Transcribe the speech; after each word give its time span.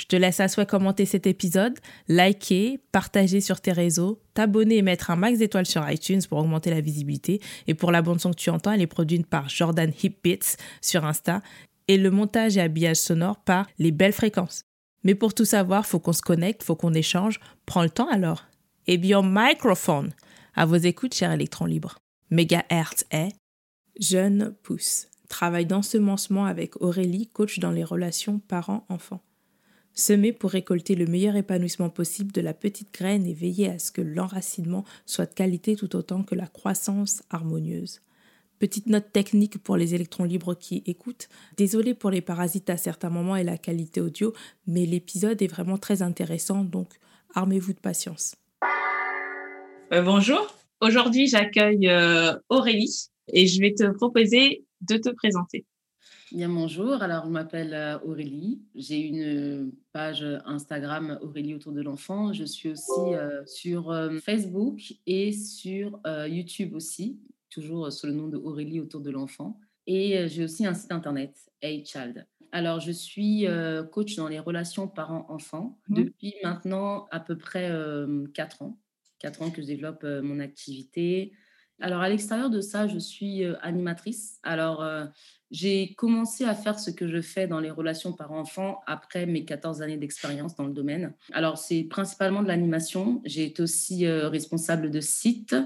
Je 0.00 0.06
te 0.06 0.16
laisse 0.16 0.40
à 0.40 0.48
souhait 0.48 0.64
commenter 0.64 1.04
cet 1.04 1.26
épisode, 1.26 1.78
liker, 2.08 2.80
partager 2.90 3.42
sur 3.42 3.60
tes 3.60 3.72
réseaux, 3.72 4.18
t'abonner 4.32 4.78
et 4.78 4.82
mettre 4.82 5.10
un 5.10 5.16
max 5.16 5.40
d'étoiles 5.40 5.66
sur 5.66 5.86
iTunes 5.90 6.22
pour 6.26 6.38
augmenter 6.38 6.70
la 6.70 6.80
visibilité. 6.80 7.38
Et 7.66 7.74
pour 7.74 7.92
la 7.92 8.00
bande 8.00 8.18
son 8.18 8.30
que 8.30 8.36
tu 8.36 8.48
entends, 8.48 8.72
elle 8.72 8.80
est 8.80 8.86
produite 8.86 9.26
par 9.26 9.50
Jordan 9.50 9.92
Hipbits 10.02 10.56
sur 10.80 11.04
Insta 11.04 11.42
et 11.86 11.98
le 11.98 12.10
montage 12.10 12.56
et 12.56 12.62
habillage 12.62 12.96
sonore 12.96 13.40
par 13.40 13.66
Les 13.78 13.90
Belles 13.90 14.14
Fréquences. 14.14 14.62
Mais 15.04 15.14
pour 15.14 15.34
tout 15.34 15.44
savoir, 15.44 15.84
faut 15.84 16.00
qu'on 16.00 16.14
se 16.14 16.22
connecte, 16.22 16.62
faut 16.62 16.76
qu'on 16.76 16.94
échange. 16.94 17.38
Prends 17.66 17.82
le 17.82 17.90
temps 17.90 18.08
alors. 18.08 18.46
Et 18.86 18.96
bien, 18.96 19.20
microphone. 19.22 20.14
À 20.54 20.64
vos 20.64 20.76
écoutes, 20.76 21.14
cher 21.14 21.30
électron 21.30 21.66
libre. 21.66 21.98
Megahertz 22.30 23.04
est 23.10 23.32
Jeune 24.00 24.54
pousse. 24.62 25.08
Travaille 25.28 25.66
d'ensemencement 25.66 26.46
avec 26.46 26.80
Aurélie, 26.80 27.28
coach 27.28 27.58
dans 27.58 27.70
les 27.70 27.84
relations 27.84 28.38
parents-enfants. 28.38 29.20
Semer 29.94 30.32
pour 30.32 30.50
récolter 30.50 30.94
le 30.94 31.06
meilleur 31.06 31.36
épanouissement 31.36 31.90
possible 31.90 32.32
de 32.32 32.40
la 32.40 32.54
petite 32.54 32.94
graine 32.94 33.26
et 33.26 33.34
veiller 33.34 33.68
à 33.68 33.78
ce 33.78 33.92
que 33.92 34.00
l'enracinement 34.00 34.84
soit 35.04 35.26
de 35.26 35.34
qualité 35.34 35.76
tout 35.76 35.94
autant 35.96 36.22
que 36.22 36.34
la 36.34 36.46
croissance 36.46 37.22
harmonieuse. 37.30 38.00
Petite 38.58 38.86
note 38.86 39.10
technique 39.12 39.58
pour 39.62 39.76
les 39.76 39.94
électrons 39.94 40.24
libres 40.24 40.54
qui 40.54 40.82
écoutent. 40.86 41.28
Désolé 41.56 41.94
pour 41.94 42.10
les 42.10 42.20
parasites 42.20 42.68
à 42.68 42.76
certains 42.76 43.08
moments 43.08 43.36
et 43.36 43.42
la 43.42 43.56
qualité 43.56 44.00
audio, 44.02 44.34
mais 44.66 44.84
l'épisode 44.84 45.40
est 45.40 45.46
vraiment 45.46 45.78
très 45.78 46.02
intéressant, 46.02 46.62
donc 46.62 46.88
armez-vous 47.34 47.72
de 47.72 47.80
patience. 47.80 48.36
Euh, 49.92 50.02
bonjour, 50.02 50.54
aujourd'hui 50.80 51.26
j'accueille 51.26 51.88
euh, 51.88 52.34
Aurélie 52.48 53.08
et 53.32 53.46
je 53.46 53.60
vais 53.60 53.74
te 53.74 53.90
proposer 53.92 54.64
de 54.82 54.96
te 54.98 55.08
présenter. 55.08 55.64
Bien, 56.32 56.48
bonjour. 56.48 57.02
Alors, 57.02 57.24
je 57.24 57.30
m'appelle 57.30 57.74
euh, 57.74 57.98
Aurélie. 58.04 58.62
J'ai 58.76 59.00
une 59.00 59.72
page 59.92 60.24
Instagram 60.44 61.18
Aurélie 61.22 61.56
autour 61.56 61.72
de 61.72 61.82
l'enfant. 61.82 62.32
Je 62.32 62.44
suis 62.44 62.68
aussi 62.68 63.00
euh, 63.00 63.44
sur 63.46 63.90
euh, 63.90 64.16
Facebook 64.20 64.94
et 65.08 65.32
sur 65.32 66.00
YouTube 66.28 66.74
aussi, 66.74 67.18
toujours 67.50 67.90
sous 67.90 68.06
le 68.06 68.12
nom 68.12 68.28
de 68.28 68.36
Aurélie 68.36 68.78
autour 68.78 69.00
de 69.00 69.10
l'enfant. 69.10 69.58
Et 69.88 70.28
j'ai 70.28 70.44
aussi 70.44 70.64
un 70.64 70.74
site 70.74 70.92
internet, 70.92 71.34
Hey 71.62 71.84
Child. 71.84 72.24
Alors, 72.52 72.78
je 72.78 72.92
suis 72.92 73.46
coach 73.90 74.14
dans 74.14 74.28
les 74.28 74.38
relations 74.38 74.86
parents-enfants 74.86 75.80
mmh. 75.88 75.94
depuis 75.94 76.34
maintenant 76.44 77.08
à 77.10 77.18
peu 77.18 77.36
près 77.36 77.72
4 78.34 78.62
ans. 78.62 78.78
4 79.18 79.42
ans 79.42 79.50
que 79.50 79.62
je 79.62 79.66
développe 79.66 80.04
mon 80.04 80.38
activité. 80.38 81.32
Alors, 81.80 82.00
à 82.00 82.08
l'extérieur 82.08 82.50
de 82.50 82.60
ça, 82.60 82.86
je 82.86 82.98
suis 82.98 83.44
animatrice. 83.62 84.38
Alors, 84.44 84.84
j'ai 85.50 85.94
commencé 85.94 86.44
à 86.44 86.54
faire 86.54 86.78
ce 86.78 86.90
que 86.90 87.08
je 87.08 87.20
fais 87.20 87.46
dans 87.46 87.60
les 87.60 87.70
relations 87.70 88.12
parents-enfants 88.12 88.80
après 88.86 89.26
mes 89.26 89.44
14 89.44 89.82
années 89.82 89.96
d'expérience 89.96 90.54
dans 90.54 90.64
le 90.64 90.72
domaine. 90.72 91.12
Alors, 91.32 91.58
c'est 91.58 91.82
principalement 91.82 92.42
de 92.42 92.48
l'animation. 92.48 93.20
J'ai 93.24 93.46
été 93.46 93.62
aussi 93.62 94.06
responsable 94.06 94.90
de 94.90 95.00
site. 95.00 95.56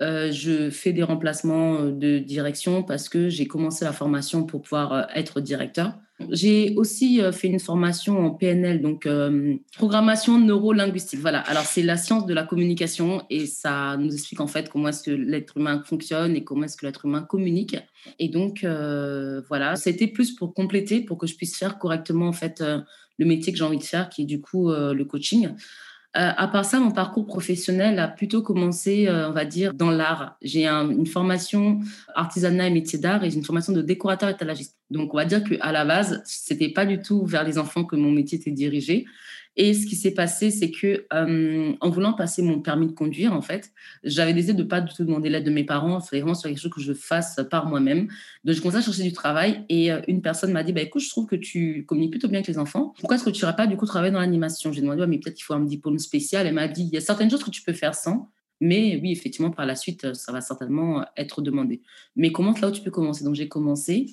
je 0.00 0.70
fais 0.70 0.92
des 0.92 1.02
remplacements 1.02 1.86
de 1.86 2.18
direction 2.18 2.82
parce 2.82 3.08
que 3.08 3.28
j'ai 3.28 3.46
commencé 3.48 3.84
la 3.84 3.92
formation 3.92 4.44
pour 4.44 4.62
pouvoir 4.62 5.08
être 5.14 5.40
directeur. 5.40 5.98
J'ai 6.30 6.74
aussi 6.76 7.20
euh, 7.20 7.32
fait 7.32 7.48
une 7.48 7.58
formation 7.58 8.24
en 8.24 8.30
PNL, 8.30 8.80
donc 8.80 9.04
euh, 9.04 9.56
programmation 9.76 10.38
neuro-linguistique. 10.38 11.18
Voilà, 11.18 11.40
alors 11.40 11.64
c'est 11.64 11.82
la 11.82 11.96
science 11.96 12.24
de 12.24 12.32
la 12.32 12.44
communication 12.44 13.22
et 13.30 13.46
ça 13.46 13.96
nous 13.96 14.12
explique 14.12 14.40
en 14.40 14.46
fait 14.46 14.68
comment 14.68 14.88
est-ce 14.88 15.02
que 15.02 15.10
l'être 15.10 15.56
humain 15.56 15.82
fonctionne 15.84 16.36
et 16.36 16.44
comment 16.44 16.64
est-ce 16.64 16.76
que 16.76 16.86
l'être 16.86 17.04
humain 17.04 17.22
communique. 17.22 17.76
Et 18.20 18.28
donc 18.28 18.62
euh, 18.62 19.42
voilà, 19.48 19.74
c'était 19.74 20.06
plus 20.06 20.36
pour 20.36 20.54
compléter, 20.54 21.00
pour 21.00 21.18
que 21.18 21.26
je 21.26 21.34
puisse 21.34 21.56
faire 21.56 21.78
correctement 21.78 22.28
en 22.28 22.32
fait 22.32 22.62
le 23.18 23.26
métier 23.26 23.52
que 23.52 23.58
j'ai 23.58 23.64
envie 23.64 23.78
de 23.78 23.82
faire, 23.82 24.08
qui 24.08 24.22
est 24.22 24.26
du 24.26 24.40
coup 24.40 24.70
le 24.70 25.04
coaching. 25.04 25.48
Euh, 26.16 26.30
à 26.36 26.46
part 26.46 26.64
ça, 26.64 26.78
mon 26.78 26.92
parcours 26.92 27.26
professionnel 27.26 27.98
a 27.98 28.06
plutôt 28.06 28.40
commencé, 28.40 29.08
euh, 29.08 29.28
on 29.28 29.32
va 29.32 29.44
dire, 29.44 29.74
dans 29.74 29.90
l'art. 29.90 30.36
J'ai 30.42 30.66
une 30.66 31.06
formation 31.06 31.80
artisanat 32.14 32.68
et 32.68 32.70
métier 32.70 33.00
d'art 33.00 33.24
et 33.24 33.30
j'ai 33.30 33.36
une 33.36 33.44
formation 33.44 33.72
de 33.72 33.82
décorateur 33.82 34.28
étalagiste. 34.28 34.76
Donc, 34.90 35.12
on 35.12 35.16
va 35.16 35.24
dire 35.24 35.42
qu'à 35.42 35.72
la 35.72 35.84
base, 35.84 36.22
c'était 36.24 36.68
pas 36.68 36.86
du 36.86 37.02
tout 37.02 37.26
vers 37.26 37.42
les 37.42 37.58
enfants 37.58 37.84
que 37.84 37.96
mon 37.96 38.12
métier 38.12 38.38
était 38.38 38.52
dirigé. 38.52 39.06
Et 39.56 39.72
ce 39.72 39.86
qui 39.86 39.94
s'est 39.94 40.12
passé, 40.12 40.50
c'est 40.50 40.70
que 40.70 41.06
euh, 41.12 41.72
en 41.80 41.90
voulant 41.90 42.12
passer 42.12 42.42
mon 42.42 42.60
permis 42.60 42.88
de 42.88 42.92
conduire, 42.92 43.32
en 43.32 43.40
fait, 43.40 43.72
j'avais 44.02 44.34
décidé 44.34 44.54
de 44.54 44.62
ne 44.64 44.68
pas 44.68 44.80
du 44.80 44.92
tout 44.92 45.04
demander 45.04 45.30
l'aide 45.30 45.44
de 45.44 45.50
mes 45.50 45.64
parents. 45.64 46.00
Il 46.00 46.08
fallait 46.08 46.22
vraiment 46.22 46.38
quelque 46.38 46.60
chose 46.60 46.72
que 46.72 46.80
je 46.80 46.92
fasse 46.92 47.40
par 47.50 47.66
moi-même. 47.66 48.08
Donc, 48.44 48.56
je 48.56 48.60
commençais 48.60 48.78
à 48.78 48.82
chercher 48.82 49.04
du 49.04 49.12
travail 49.12 49.64
et 49.68 49.92
euh, 49.92 50.00
une 50.08 50.22
personne 50.22 50.50
m'a 50.50 50.64
dit 50.64 50.72
bah, 50.72 50.82
Écoute, 50.82 51.02
je 51.02 51.08
trouve 51.08 51.26
que 51.26 51.36
tu 51.36 51.84
communiques 51.86 52.10
plutôt 52.10 52.28
bien 52.28 52.38
avec 52.38 52.48
les 52.48 52.58
enfants. 52.58 52.94
Pourquoi 52.98 53.16
est-ce 53.16 53.24
que 53.24 53.30
tu 53.30 53.44
n'irais 53.44 53.56
pas 53.56 53.66
du 53.66 53.76
coup 53.76 53.86
travailler 53.86 54.12
dans 54.12 54.20
l'animation? 54.20 54.72
J'ai 54.72 54.80
demandé 54.80 55.06
Mais 55.06 55.18
peut-être 55.18 55.36
qu'il 55.36 55.44
faut 55.44 55.54
un 55.54 55.60
diplôme 55.60 55.98
spécial. 55.98 56.46
Elle 56.46 56.54
m'a 56.54 56.66
dit 56.66 56.82
Il 56.82 56.94
y 56.94 56.96
a 56.96 57.00
certaines 57.00 57.30
choses 57.30 57.44
que 57.44 57.50
tu 57.50 57.62
peux 57.62 57.72
faire 57.72 57.94
sans. 57.94 58.30
Mais 58.60 58.98
oui, 59.02 59.12
effectivement, 59.12 59.50
par 59.50 59.66
la 59.66 59.76
suite, 59.76 60.14
ça 60.14 60.32
va 60.32 60.40
certainement 60.40 61.04
être 61.16 61.42
demandé. 61.42 61.82
Mais 62.16 62.32
commence 62.32 62.60
là 62.60 62.68
où 62.68 62.70
tu 62.70 62.82
peux 62.82 62.90
commencer? 62.90 63.24
Donc, 63.24 63.34
j'ai 63.34 63.48
commencé. 63.48 64.06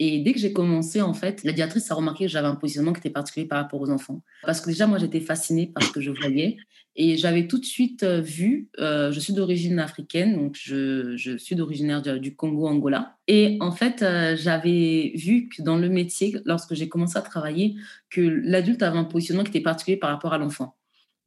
Et 0.00 0.20
dès 0.20 0.32
que 0.32 0.40
j'ai 0.40 0.52
commencé, 0.52 1.00
en 1.00 1.14
fait, 1.14 1.44
la 1.44 1.52
directrice 1.52 1.90
a 1.90 1.94
remarqué 1.94 2.24
que 2.24 2.30
j'avais 2.30 2.48
un 2.48 2.56
positionnement 2.56 2.92
qui 2.92 2.98
était 2.98 3.10
particulier 3.10 3.46
par 3.46 3.62
rapport 3.62 3.80
aux 3.80 3.90
enfants. 3.90 4.22
Parce 4.42 4.60
que 4.60 4.68
déjà, 4.68 4.86
moi, 4.86 4.98
j'étais 4.98 5.20
fascinée 5.20 5.70
par 5.72 5.84
ce 5.84 5.92
que 5.92 6.00
je 6.00 6.10
voyais. 6.10 6.56
Et 6.96 7.16
j'avais 7.16 7.48
tout 7.48 7.58
de 7.58 7.64
suite 7.64 8.04
euh, 8.04 8.20
vu, 8.20 8.68
euh, 8.78 9.10
je 9.10 9.18
suis 9.18 9.32
d'origine 9.32 9.80
africaine, 9.80 10.36
donc 10.36 10.56
je, 10.56 11.36
suis 11.38 11.56
d'originaire 11.56 12.02
du 12.02 12.36
Congo, 12.36 12.68
Angola. 12.68 13.16
Et 13.26 13.56
en 13.60 13.72
fait, 13.72 14.02
euh, 14.02 14.36
j'avais 14.36 15.12
vu 15.16 15.48
que 15.48 15.62
dans 15.62 15.76
le 15.76 15.88
métier, 15.88 16.36
lorsque 16.44 16.74
j'ai 16.74 16.88
commencé 16.88 17.18
à 17.18 17.22
travailler, 17.22 17.74
que 18.10 18.20
l'adulte 18.20 18.82
avait 18.82 18.98
un 18.98 19.04
positionnement 19.04 19.42
qui 19.42 19.50
était 19.50 19.60
particulier 19.60 19.96
par 19.96 20.10
rapport 20.10 20.32
à 20.32 20.38
l'enfant. 20.38 20.76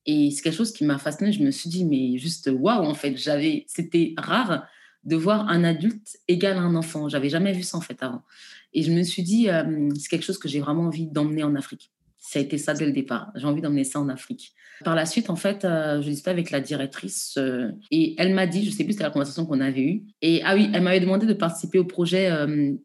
Et 0.05 0.31
c'est 0.31 0.41
quelque 0.41 0.55
chose 0.55 0.71
qui 0.71 0.85
m'a 0.85 0.97
fascinée. 0.97 1.33
Je 1.33 1.43
me 1.43 1.51
suis 1.51 1.69
dit, 1.69 1.83
mais 1.83 2.17
juste 2.17 2.49
waouh, 2.53 2.85
en 2.85 2.93
fait, 2.93 3.17
c'était 3.67 4.13
rare 4.17 4.65
de 5.07 5.15
voir 5.15 5.47
un 5.49 5.63
adulte 5.63 6.17
égal 6.27 6.57
à 6.57 6.61
un 6.61 6.75
enfant. 6.75 7.09
J'avais 7.09 7.29
jamais 7.29 7.53
vu 7.53 7.63
ça 7.63 7.77
en 7.77 7.81
fait 7.81 8.03
avant. 8.03 8.21
Et 8.73 8.83
je 8.83 8.91
me 8.91 9.01
suis 9.03 9.23
dit, 9.23 9.49
euh, 9.49 9.89
c'est 9.97 10.09
quelque 10.09 10.25
chose 10.25 10.37
que 10.37 10.49
j'ai 10.49 10.59
vraiment 10.59 10.83
envie 10.83 11.07
d'emmener 11.07 11.43
en 11.43 11.55
Afrique. 11.55 11.91
Ça 12.19 12.39
a 12.39 12.41
été 12.41 12.57
ça 12.57 12.73
dès 12.73 12.85
le 12.85 12.91
départ. 12.91 13.31
J'ai 13.35 13.45
envie 13.47 13.61
d'emmener 13.61 13.85
ça 13.85 14.01
en 14.01 14.09
Afrique. 14.09 14.53
Par 14.83 14.95
la 14.95 15.05
suite, 15.05 15.29
en 15.29 15.37
fait, 15.37 15.63
euh, 15.63 16.01
je 16.01 16.09
discutais 16.09 16.29
avec 16.29 16.51
la 16.51 16.59
directrice 16.59 17.35
euh, 17.37 17.71
et 17.89 18.15
elle 18.19 18.33
m'a 18.33 18.45
dit, 18.45 18.65
je 18.65 18.69
sais 18.69 18.83
plus, 18.83 18.93
c'était 18.93 19.05
la 19.05 19.09
conversation 19.09 19.45
qu'on 19.45 19.61
avait 19.61 19.81
eue. 19.81 20.03
Et 20.21 20.41
ah 20.43 20.55
oui, 20.55 20.69
elle 20.73 20.83
m'avait 20.83 20.99
demandé 20.99 21.25
de 21.25 21.33
participer 21.33 21.79
au 21.79 21.85
projet 21.85 22.29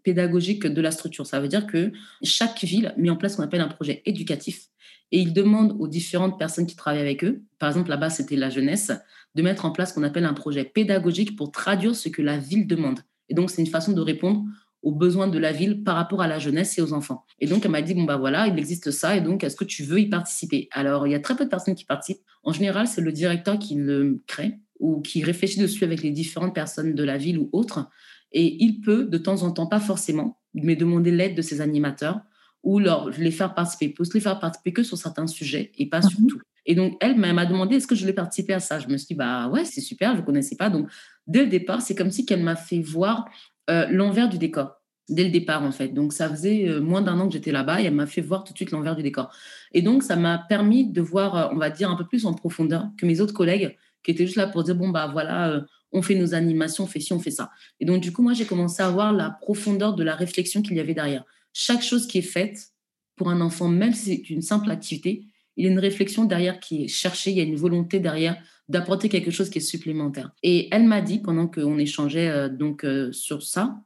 pédagogique 0.05 0.67
de 0.67 0.81
la 0.81 0.93
structure. 0.93 1.27
Ça 1.27 1.41
veut 1.41 1.49
dire 1.49 1.67
que 1.67 1.93
chaque 2.23 2.63
ville 2.63 2.95
met 2.97 3.11
en 3.11 3.17
place 3.17 3.33
ce 3.33 3.37
qu'on 3.39 3.43
appelle 3.43 3.61
un 3.61 3.69
projet 3.69 4.01
éducatif 4.07 4.69
et 5.13 5.19
il 5.19 5.33
demande 5.33 5.77
aux 5.79 5.87
différentes 5.87 6.39
personnes 6.39 6.67
qui 6.67 6.75
travaillent 6.75 7.03
avec 7.03 7.23
eux, 7.23 7.43
par 7.59 7.69
exemple 7.69 7.91
là-bas 7.91 8.11
c'était 8.11 8.37
la 8.37 8.49
jeunesse, 8.49 8.91
de 9.35 9.43
mettre 9.43 9.65
en 9.65 9.71
place 9.71 9.91
ce 9.91 9.95
qu'on 9.95 10.03
appelle 10.03 10.25
un 10.25 10.35
projet 10.35 10.65
pédagogique 10.65 11.37
pour 11.37 11.51
traduire 11.53 11.95
ce 11.95 12.09
que 12.09 12.23
la 12.23 12.39
ville 12.39 12.67
demande. 12.67 13.01
Et 13.29 13.35
donc 13.35 13.51
c'est 13.51 13.63
une 13.63 13.69
façon 13.69 13.93
de 13.93 14.01
répondre 14.01 14.45
aux 14.83 14.93
besoins 14.93 15.29
de 15.29 15.39
la 15.39 15.53
ville 15.53 15.85
par 15.85 15.95
rapport 15.95 16.23
à 16.23 16.27
la 16.27 16.39
jeunesse 16.39 16.77
et 16.79 16.83
aux 16.83 16.93
enfants. 16.93 17.25
Et 17.39 17.47
donc, 17.47 17.65
elle 17.65 17.71
m'a 17.71 17.83
dit, 17.83 17.95
bon, 17.95 18.03
bah 18.03 18.17
voilà, 18.17 18.49
il 18.49 18.59
existe 18.59 18.91
ça, 18.91 19.17
et 19.17 19.21
donc, 19.21 19.45
est-ce 19.45 19.57
que 19.57 19.65
tu 19.65 19.85
veux 19.85 20.01
y 20.01 20.09
participer? 20.09 20.69
Alors, 20.73 21.07
il 21.07 21.13
y 21.13 21.15
a 21.15 21.21
très 21.21 21.37
peu 21.37 21.45
de 21.45 21.51
personnes 21.51 21.75
qui 21.75 21.85
participent. 21.85 22.23
En 22.43 22.53
général, 22.53 22.89
c'est 22.89 23.01
le 23.01 23.13
directeur 23.13 23.59
qui 23.59 23.77
le 23.77 24.23
crée 24.27 24.59
ou 24.81 25.01
qui 25.01 25.23
réfléchit 25.23 25.61
dessus 25.61 25.85
avec 25.85 26.03
les 26.03 26.11
différentes 26.11 26.55
personnes 26.55 26.95
de 26.95 27.05
la 27.05 27.17
ville 27.17 27.39
ou 27.39 27.49
autres. 27.53 27.89
Et 28.33 28.63
il 28.63 28.81
peut, 28.81 29.05
de 29.05 29.19
temps 29.19 29.45
en 29.45 29.53
temps, 29.53 29.67
pas 29.67 29.79
forcément, 29.79 30.41
mais 30.55 30.75
demander 30.75 31.13
l'aide 31.13 31.37
de 31.37 31.43
ses 31.43 31.61
animateurs 31.61 32.21
ou 32.65 32.81
leur, 32.81 33.11
les 33.11 33.31
faire 33.31 33.55
participer. 33.55 33.87
Il 33.87 33.95
peut 33.95 34.05
se 34.05 34.15
les 34.15 34.21
faire 34.21 34.41
participer 34.41 34.73
que 34.73 34.83
sur 34.83 34.99
certains 34.99 35.29
sujets 35.29 35.71
et 35.79 35.89
pas 35.89 36.03
sur 36.03 36.21
mhm. 36.21 36.27
tout. 36.27 36.41
Et 36.67 36.75
donc, 36.75 36.97
elle 37.01 37.17
m'a 37.17 37.47
demandé 37.47 37.77
est-ce 37.77 37.87
que 37.87 37.95
je 37.95 38.03
voulais 38.03 38.13
participer 38.13 38.53
à 38.53 38.61
ça? 38.61 38.79
Je 38.79 38.89
me 38.89 38.97
suis 38.97 39.09
dit, 39.09 39.15
bah 39.15 39.49
ouais, 39.49 39.65
c'est 39.65 39.81
super, 39.81 40.15
je 40.15 40.21
ne 40.21 40.27
connaissais 40.27 40.57
pas. 40.57 40.71
Donc, 40.71 40.89
dès 41.27 41.43
le 41.45 41.49
départ, 41.49 41.83
c'est 41.83 41.95
comme 41.95 42.11
si 42.11 42.25
qu'elle 42.25 42.43
m'a 42.43 42.57
fait 42.57 42.81
voir 42.81 43.29
euh, 43.71 43.87
l'envers 43.91 44.29
du 44.29 44.39
décor. 44.39 44.81
dès 45.09 45.25
le 45.25 45.31
départ, 45.31 45.63
en 45.63 45.73
fait. 45.73 45.89
Donc, 45.89 46.13
ça 46.13 46.29
faisait 46.29 46.69
euh, 46.69 46.81
moins 46.81 47.03
d'un 47.03 47.19
an 47.19 47.27
que 47.27 47.33
j'étais 47.33 47.53
là-bas 47.53 47.81
et 47.81 47.85
elle 47.85 47.95
m'a 47.95 48.07
fait 48.07 48.21
voir 48.21 48.45
tout 48.45 48.53
de 48.53 48.59
suite 48.59 48.71
l'envers 48.71 48.97
du 48.97 49.03
décor. 49.03 49.35
Et 49.73 49.83
donc, 49.83 50.03
ça 50.03 50.17
m'a 50.17 50.39
permis 50.39 50.87
de 50.87 51.01
voir, 51.01 51.37
euh, 51.37 51.49
on 51.53 51.57
va 51.57 51.71
dire, 51.71 51.91
un 51.91 51.97
peu 51.97 52.07
plus 52.07 52.27
en 52.27 52.35
profondeur 52.35 52.89
que 52.97 53.07
mes 53.07 53.21
autres 53.21 53.35
collègues 53.35 53.77
qui 54.05 54.13
étaient 54.13 54.27
juste 54.27 54.37
là 54.37 54.47
pour 54.47 54.65
dire, 54.65 54.75
bon, 54.75 54.89
bah 54.89 55.09
voilà, 55.13 55.65
on 55.93 56.03
fait 56.03 56.15
nos 56.15 56.35
animations, 56.35 56.85
on 56.85 56.87
fait 56.89 57.01
ci, 57.01 57.13
on 57.13 57.21
fait 57.21 57.31
ça. 57.31 57.51
Et 57.79 57.85
donc, 57.85 58.03
du 58.03 58.13
coup, 58.13 58.23
moi, 58.23 58.33
j'ai 58.33 58.47
commencé 58.47 58.83
à 58.83 58.91
voir 58.91 59.13
la 59.13 59.31
profondeur 59.31 59.95
de 59.95 60.03
la 60.03 60.15
réflexion 60.17 60.63
qu'il 60.63 60.77
y 60.77 60.81
avait 60.81 60.95
derrière. 60.95 61.25
Chaque 61.53 61.83
chose 61.83 62.07
qui 62.07 62.19
est 62.19 62.23
faite 62.23 62.73
pour 63.15 63.31
un 63.31 63.41
enfant, 63.41 63.69
même 63.69 63.93
si 63.93 64.17
c'est 64.17 64.31
une 64.31 64.43
simple 64.43 64.71
activité, 64.71 65.27
il 65.57 65.65
y 65.65 65.69
a 65.69 65.71
une 65.71 65.79
réflexion 65.79 66.25
derrière 66.25 66.61
qui 66.61 66.85
est 66.85 66.89
cherchée, 66.89 67.31
il 67.31 67.37
y 67.37 67.41
a 67.41 67.45
une 67.45 67.57
volonté 67.57 68.01
derrière 68.01 68.43
d'apporter 68.69 69.09
quelque 69.09 69.31
chose 69.31 69.51
qui 69.51 69.59
est 69.59 69.63
supplémentaire. 69.63 70.31
Et 70.43 70.69
elle 70.73 70.85
m'a 70.85 71.01
dit, 71.01 71.19
pendant 71.19 71.47
qu'on 71.47 71.79
échangeait 71.79 72.49
donc 72.51 72.87
sur 73.11 73.43
ça, 73.43 73.77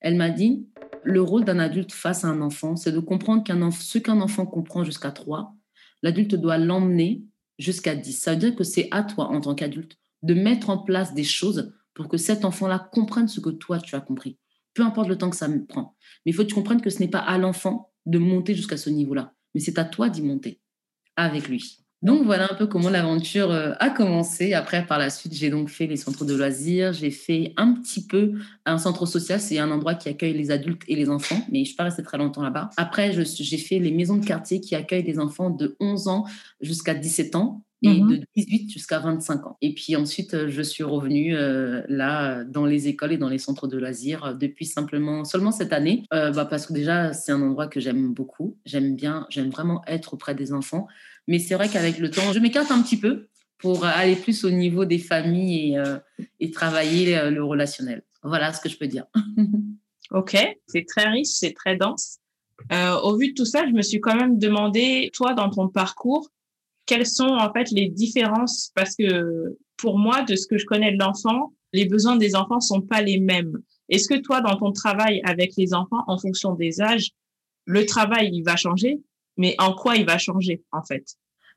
elle 0.00 0.16
m'a 0.16 0.30
dit, 0.30 0.66
le 1.02 1.22
rôle 1.22 1.44
d'un 1.44 1.58
adulte 1.58 1.92
face 1.92 2.24
à 2.24 2.28
un 2.28 2.40
enfant, 2.40 2.76
c'est 2.76 2.92
de 2.92 3.00
comprendre 3.00 3.42
ce 3.72 3.98
qu'un 3.98 4.20
enfant 4.20 4.46
comprend 4.46 4.84
jusqu'à 4.84 5.10
3, 5.10 5.54
l'adulte 6.02 6.34
doit 6.34 6.58
l'emmener 6.58 7.24
jusqu'à 7.58 7.96
10. 7.96 8.12
Ça 8.12 8.32
veut 8.34 8.38
dire 8.38 8.54
que 8.54 8.64
c'est 8.64 8.88
à 8.90 9.02
toi, 9.02 9.28
en 9.28 9.40
tant 9.40 9.54
qu'adulte, 9.54 9.96
de 10.22 10.34
mettre 10.34 10.70
en 10.70 10.78
place 10.78 11.14
des 11.14 11.24
choses 11.24 11.72
pour 11.94 12.08
que 12.08 12.16
cet 12.16 12.44
enfant-là 12.44 12.88
comprenne 12.92 13.26
ce 13.26 13.40
que 13.40 13.50
toi, 13.50 13.80
tu 13.80 13.96
as 13.96 14.00
compris. 14.00 14.38
Peu 14.74 14.82
importe 14.84 15.08
le 15.08 15.18
temps 15.18 15.30
que 15.30 15.36
ça 15.36 15.48
me 15.48 15.64
prend. 15.64 15.96
Mais 16.24 16.30
il 16.30 16.34
faut 16.34 16.42
que 16.42 16.48
tu 16.48 16.54
comprennes 16.54 16.80
que 16.80 16.90
ce 16.90 17.00
n'est 17.00 17.08
pas 17.08 17.18
à 17.18 17.38
l'enfant 17.38 17.90
de 18.06 18.18
monter 18.18 18.54
jusqu'à 18.54 18.76
ce 18.76 18.90
niveau-là, 18.90 19.34
mais 19.54 19.60
c'est 19.60 19.78
à 19.78 19.84
toi 19.84 20.08
d'y 20.08 20.22
monter 20.22 20.60
avec 21.18 21.48
lui. 21.48 21.78
Donc 22.00 22.24
voilà 22.24 22.52
un 22.52 22.54
peu 22.54 22.68
comment 22.68 22.90
l'aventure 22.90 23.50
euh, 23.50 23.72
a 23.80 23.90
commencé. 23.90 24.54
Après, 24.54 24.86
par 24.86 24.98
la 24.98 25.10
suite, 25.10 25.34
j'ai 25.34 25.50
donc 25.50 25.68
fait 25.68 25.88
les 25.88 25.96
centres 25.96 26.24
de 26.24 26.32
loisirs. 26.32 26.92
J'ai 26.92 27.10
fait 27.10 27.52
un 27.56 27.72
petit 27.72 28.06
peu 28.06 28.34
un 28.66 28.78
centre 28.78 29.04
social. 29.04 29.40
C'est 29.40 29.58
un 29.58 29.70
endroit 29.72 29.96
qui 29.96 30.08
accueille 30.08 30.34
les 30.34 30.52
adultes 30.52 30.82
et 30.86 30.94
les 30.94 31.10
enfants, 31.10 31.42
mais 31.50 31.58
je 31.58 31.62
ne 31.62 31.66
suis 31.66 31.74
pas 31.74 31.84
restée 31.84 32.04
très 32.04 32.16
longtemps 32.16 32.42
là-bas. 32.42 32.70
Après, 32.76 33.12
j'ai 33.12 33.58
fait 33.58 33.80
les 33.80 33.90
maisons 33.90 34.16
de 34.16 34.24
quartier 34.24 34.60
qui 34.60 34.76
accueillent 34.76 35.02
des 35.02 35.18
enfants 35.18 35.50
de 35.50 35.76
11 35.80 36.06
ans 36.06 36.24
jusqu'à 36.60 36.94
17 36.94 37.34
ans 37.34 37.64
et 37.82 38.00
mmh 38.00 38.08
de 38.08 38.20
18 38.36 38.70
jusqu'à 38.70 38.98
25 38.98 39.46
ans. 39.46 39.56
Et 39.60 39.72
puis 39.74 39.94
ensuite, 39.94 40.34
euh, 40.34 40.48
je 40.48 40.62
suis 40.62 40.82
revenue 40.82 41.36
euh, 41.36 41.82
là 41.88 42.42
dans 42.44 42.66
les 42.66 42.88
écoles 42.88 43.12
et 43.12 43.18
dans 43.18 43.28
les 43.28 43.38
centres 43.38 43.68
de 43.68 43.78
loisirs 43.78 44.24
euh, 44.24 44.34
depuis 44.34 44.66
simplement 44.66 45.24
seulement 45.24 45.52
cette 45.52 45.72
année, 45.72 46.04
bah, 46.10 46.44
parce 46.44 46.66
que 46.66 46.72
déjà 46.72 47.12
c'est 47.12 47.32
un 47.32 47.42
endroit 47.42 47.68
que 47.68 47.80
j'aime 47.80 48.12
beaucoup. 48.12 48.56
J'aime 48.64 48.96
bien, 48.96 49.26
j'aime 49.30 49.50
vraiment 49.50 49.82
être 49.86 50.14
auprès 50.14 50.34
des 50.34 50.52
enfants. 50.52 50.88
Mais 51.26 51.38
c'est 51.38 51.54
vrai 51.54 51.68
qu'avec 51.68 51.98
le 51.98 52.10
temps, 52.10 52.32
je 52.32 52.38
m'écarte 52.38 52.70
un 52.70 52.82
petit 52.82 52.98
peu 52.98 53.28
pour 53.58 53.84
aller 53.84 54.16
plus 54.16 54.44
au 54.44 54.50
niveau 54.50 54.84
des 54.84 54.98
familles 54.98 55.76
et, 55.76 56.24
et 56.40 56.50
travailler 56.50 57.30
le 57.30 57.44
relationnel. 57.44 58.02
Voilà 58.22 58.52
ce 58.52 58.60
que 58.60 58.68
je 58.68 58.78
peux 58.78 58.86
dire. 58.86 59.04
ok, 60.10 60.36
c'est 60.66 60.86
très 60.86 61.08
riche, 61.08 61.28
c'est 61.28 61.52
très 61.52 61.76
dense. 61.76 62.18
au 63.02 63.16
vu 63.16 63.28
de 63.28 63.34
tout 63.34 63.44
ça, 63.44 63.66
je 63.66 63.72
me 63.72 63.82
suis 63.82 64.00
quand 64.00 64.16
même 64.16 64.38
demandé, 64.38 65.10
toi, 65.12 65.34
dans 65.34 65.50
ton 65.50 65.68
parcours, 65.68 66.30
quelles 66.88 67.06
sont 67.06 67.28
en 67.28 67.52
fait 67.52 67.70
les 67.70 67.88
différences? 67.88 68.72
Parce 68.74 68.96
que 68.96 69.56
pour 69.76 69.98
moi, 69.98 70.22
de 70.22 70.34
ce 70.34 70.46
que 70.48 70.58
je 70.58 70.64
connais 70.64 70.90
de 70.90 70.98
l'enfant, 70.98 71.52
les 71.72 71.84
besoins 71.84 72.16
des 72.16 72.34
enfants 72.34 72.60
sont 72.60 72.80
pas 72.80 73.02
les 73.02 73.20
mêmes. 73.20 73.58
Est-ce 73.90 74.08
que 74.08 74.18
toi, 74.18 74.40
dans 74.40 74.56
ton 74.56 74.72
travail 74.72 75.20
avec 75.24 75.52
les 75.56 75.74
enfants, 75.74 76.02
en 76.06 76.18
fonction 76.18 76.54
des 76.54 76.80
âges, 76.80 77.10
le 77.66 77.84
travail 77.84 78.30
il 78.32 78.42
va 78.42 78.56
changer, 78.56 79.00
mais 79.36 79.54
en 79.58 79.74
quoi 79.74 79.96
il 79.96 80.06
va 80.06 80.18
changer 80.18 80.64
en 80.72 80.82
fait? 80.82 81.04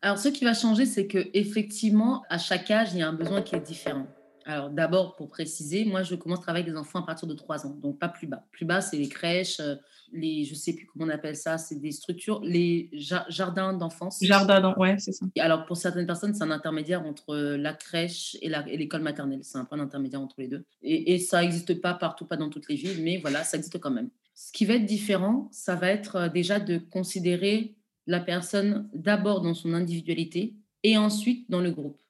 Alors, 0.02 0.18
ce 0.18 0.30
qui 0.30 0.44
va 0.44 0.54
changer, 0.54 0.86
c'est 0.86 1.08
que 1.08 1.30
effectivement, 1.34 2.24
à 2.30 2.38
chaque 2.38 2.70
âge, 2.70 2.90
il 2.94 3.00
y 3.00 3.02
a 3.02 3.08
un 3.08 3.14
besoin 3.14 3.42
qui 3.42 3.56
est 3.56 3.62
différent. 3.62 4.08
Alors, 4.46 4.70
d'abord, 4.70 5.16
pour 5.16 5.30
préciser, 5.30 5.86
moi, 5.86 6.04
je 6.04 6.16
commence 6.16 6.40
à 6.40 6.42
travailler 6.42 6.64
avec 6.64 6.74
des 6.74 6.80
enfants 6.80 7.00
à 7.00 7.06
partir 7.06 7.28
de 7.28 7.34
3 7.34 7.68
ans, 7.68 7.76
donc 7.82 8.00
pas 8.00 8.10
plus 8.10 8.28
bas. 8.28 8.46
Plus 8.52 8.66
bas, 8.66 8.82
c'est 8.82 8.98
les 8.98 9.10
crèches, 9.10 9.60
euh, 9.60 9.76
les, 10.12 10.46
je 10.46 10.56
sais 10.56 10.74
plus 10.74 10.86
comment 10.86 11.06
on 11.06 11.10
appelle 11.10 11.36
ça, 11.36 11.58
c'est 11.58 11.76
des 11.76 11.92
structures, 11.92 12.42
les 12.44 12.90
jardins 12.94 13.74
d'enfance. 13.74 14.20
Jardins, 14.22 14.74
ouais, 14.78 14.98
c'est 15.00 15.12
ça. 15.12 15.26
Alors, 15.40 15.66
pour 15.66 15.78
certaines 15.78 16.08
personnes, 16.08 16.34
c'est 16.34 16.44
un 16.44 16.52
intermédiaire 16.52 17.06
entre 17.06 17.36
la 17.36 17.74
crèche 17.74 18.38
et 18.42 18.50
l'école 18.78 19.02
maternelle. 19.02 19.40
C'est 19.44 19.58
un 19.58 19.66
point 19.66 19.78
d'intermédiaire 19.78 20.22
entre 20.22 20.36
les 20.40 20.48
deux. 20.48 20.66
Et, 20.82 21.14
et 21.14 21.20
ça 21.20 21.42
n'existe 21.42 21.80
pas 21.82 21.94
partout, 21.94 22.26
pas 22.26 22.38
dans 22.38 22.50
toutes 22.50 22.68
les 22.70 22.76
villes, 22.76 23.04
mais 23.04 23.18
voilà, 23.18 23.44
ça 23.44 23.58
existe 23.58 23.80
quand 23.80 23.92
même. 23.92 24.10
Ce 24.34 24.52
qui 24.52 24.66
va 24.66 24.76
être 24.76 24.86
différent, 24.86 25.50
ça 25.52 25.76
va 25.76 25.90
être 25.90 26.16
euh, 26.16 26.30
déjà 26.30 26.60
de 26.60 26.78
considérer 26.78 27.76
la 28.08 28.20
personne 28.20 28.90
d'abord 28.94 29.42
dans 29.42 29.54
son 29.54 29.74
individualité 29.74 30.56
et 30.84 30.98
ensuite 30.98 31.50
dans 31.50 31.62
le 31.62 31.72
groupe. 31.72 32.02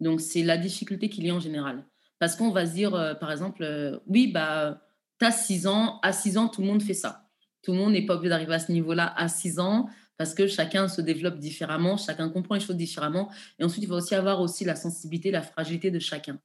Donc, 0.00 0.20
c'est 0.20 0.42
la 0.42 0.56
difficulté 0.56 1.08
qu'il 1.08 1.26
y 1.26 1.30
a 1.30 1.34
en 1.34 1.40
général. 1.40 1.84
Parce 2.18 2.36
qu'on 2.36 2.50
va 2.50 2.66
se 2.66 2.72
dire, 2.72 2.94
euh, 2.94 3.14
par 3.14 3.30
exemple, 3.30 3.62
euh, 3.62 3.98
oui, 4.06 4.28
bah, 4.32 4.82
tu 5.18 5.26
as 5.26 5.32
6 5.32 5.66
ans, 5.66 6.00
à 6.02 6.12
6 6.12 6.38
ans, 6.38 6.48
tout 6.48 6.60
le 6.60 6.66
monde 6.66 6.82
fait 6.82 6.94
ça. 6.94 7.28
Tout 7.62 7.72
le 7.72 7.78
monde 7.78 7.92
n'est 7.92 8.06
pas 8.06 8.14
obligé 8.14 8.30
d'arriver 8.30 8.54
à 8.54 8.58
ce 8.58 8.72
niveau-là 8.72 9.12
à 9.16 9.28
6 9.28 9.58
ans 9.58 9.88
parce 10.16 10.34
que 10.34 10.48
chacun 10.48 10.88
se 10.88 11.00
développe 11.00 11.38
différemment, 11.38 11.96
chacun 11.96 12.28
comprend 12.28 12.56
les 12.56 12.60
choses 12.60 12.76
différemment. 12.76 13.30
Et 13.58 13.64
ensuite, 13.64 13.84
il 13.84 13.88
va 13.88 13.96
aussi 13.96 14.16
avoir 14.16 14.40
aussi 14.40 14.64
la 14.64 14.74
sensibilité, 14.74 15.30
la 15.30 15.42
fragilité 15.42 15.92
de 15.92 16.00
chacun. 16.00 16.40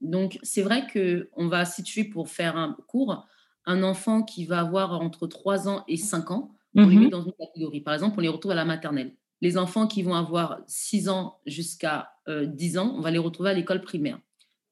Donc, 0.00 0.38
c'est 0.42 0.62
vrai 0.62 0.86
qu'on 0.92 1.46
va 1.46 1.64
situer 1.64 2.04
pour 2.04 2.28
faire 2.28 2.56
un 2.56 2.76
cours 2.88 3.24
un 3.66 3.82
enfant 3.82 4.22
qui 4.22 4.44
va 4.44 4.60
avoir 4.60 5.00
entre 5.00 5.26
3 5.26 5.68
ans 5.68 5.84
et 5.88 5.96
5 5.96 6.30
ans, 6.30 6.54
on 6.76 6.86
les 6.86 6.96
met 6.96 7.04
mhm. 7.04 7.10
dans 7.10 7.24
une 7.24 7.32
catégorie. 7.32 7.80
Par 7.80 7.94
exemple, 7.94 8.16
on 8.18 8.20
les 8.20 8.28
retrouve 8.28 8.52
à 8.52 8.56
la 8.56 8.64
maternelle. 8.64 9.14
Les 9.44 9.58
enfants 9.58 9.86
qui 9.86 10.02
vont 10.02 10.14
avoir 10.14 10.62
6 10.66 11.10
ans 11.10 11.38
jusqu'à 11.44 12.14
10 12.26 12.78
euh, 12.78 12.80
ans, 12.80 12.94
on 12.96 13.02
va 13.02 13.10
les 13.10 13.18
retrouver 13.18 13.50
à 13.50 13.52
l'école 13.52 13.82
primaire. 13.82 14.18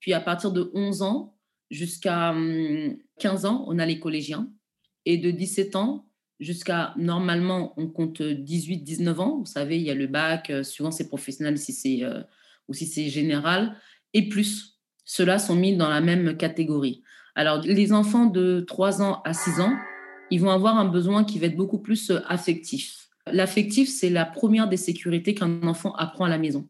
Puis 0.01 0.15
à 0.15 0.21
partir 0.21 0.51
de 0.51 0.71
11 0.73 1.03
ans 1.03 1.37
jusqu'à 1.71 2.35
15 3.19 3.45
hum, 3.45 3.51
ans, 3.51 3.65
on 3.69 3.79
a 3.79 3.85
les 3.85 4.01
collégiens. 4.01 4.51
Et 5.05 5.19
de 5.19 5.31
17 5.31 5.77
ans 5.77 6.07
jusqu'à, 6.41 6.95
normalement, 6.97 7.75
on 7.77 7.87
compte 7.87 8.23
18-19 8.23 9.19
ans. 9.19 9.39
Vous 9.41 9.45
savez, 9.45 9.77
il 9.77 9.83
y 9.83 9.91
a 9.91 9.95
le 9.95 10.07
bac, 10.07 10.49
euh, 10.49 10.63
souvent 10.63 10.91
c'est 10.91 11.09
professionnel 11.09 11.59
si 11.59 11.75
c'est, 11.75 12.03
euh, 12.03 12.23
ou 12.67 12.73
si 12.73 12.87
c'est 12.87 13.11
général. 13.11 13.77
Et 14.15 14.31
plus, 14.31 14.81
ceux-là 15.05 15.39
sont 15.39 15.55
mis 15.55 15.77
dans 15.77 15.91
la 15.91 16.01
même 16.01 16.35
catégorie. 16.39 17.03
Alors, 17.35 17.61
les 17.61 17.93
enfants 17.93 18.25
de 18.25 18.65
3 18.67 19.03
ans 19.03 19.21
à 19.27 19.35
6 19.35 19.61
ans, 19.61 19.75
ils 20.31 20.41
vont 20.41 20.51
avoir 20.51 20.79
un 20.79 20.87
besoin 20.87 21.25
qui 21.25 21.39
va 21.39 21.49
être 21.49 21.57
beaucoup 21.57 21.81
plus 21.81 22.11
euh, 22.11 22.21
affectif. 22.27 23.02
L'affectif, 23.31 23.89
c'est 23.89 24.11
la 24.11 24.25
première 24.25 24.69
des 24.69 24.77
sécurités 24.77 25.35
qu'un 25.35 25.63
enfant 25.63 25.95
apprend 25.95 26.25
à 26.25 26.29
la 26.29 26.39
maison. 26.39 26.69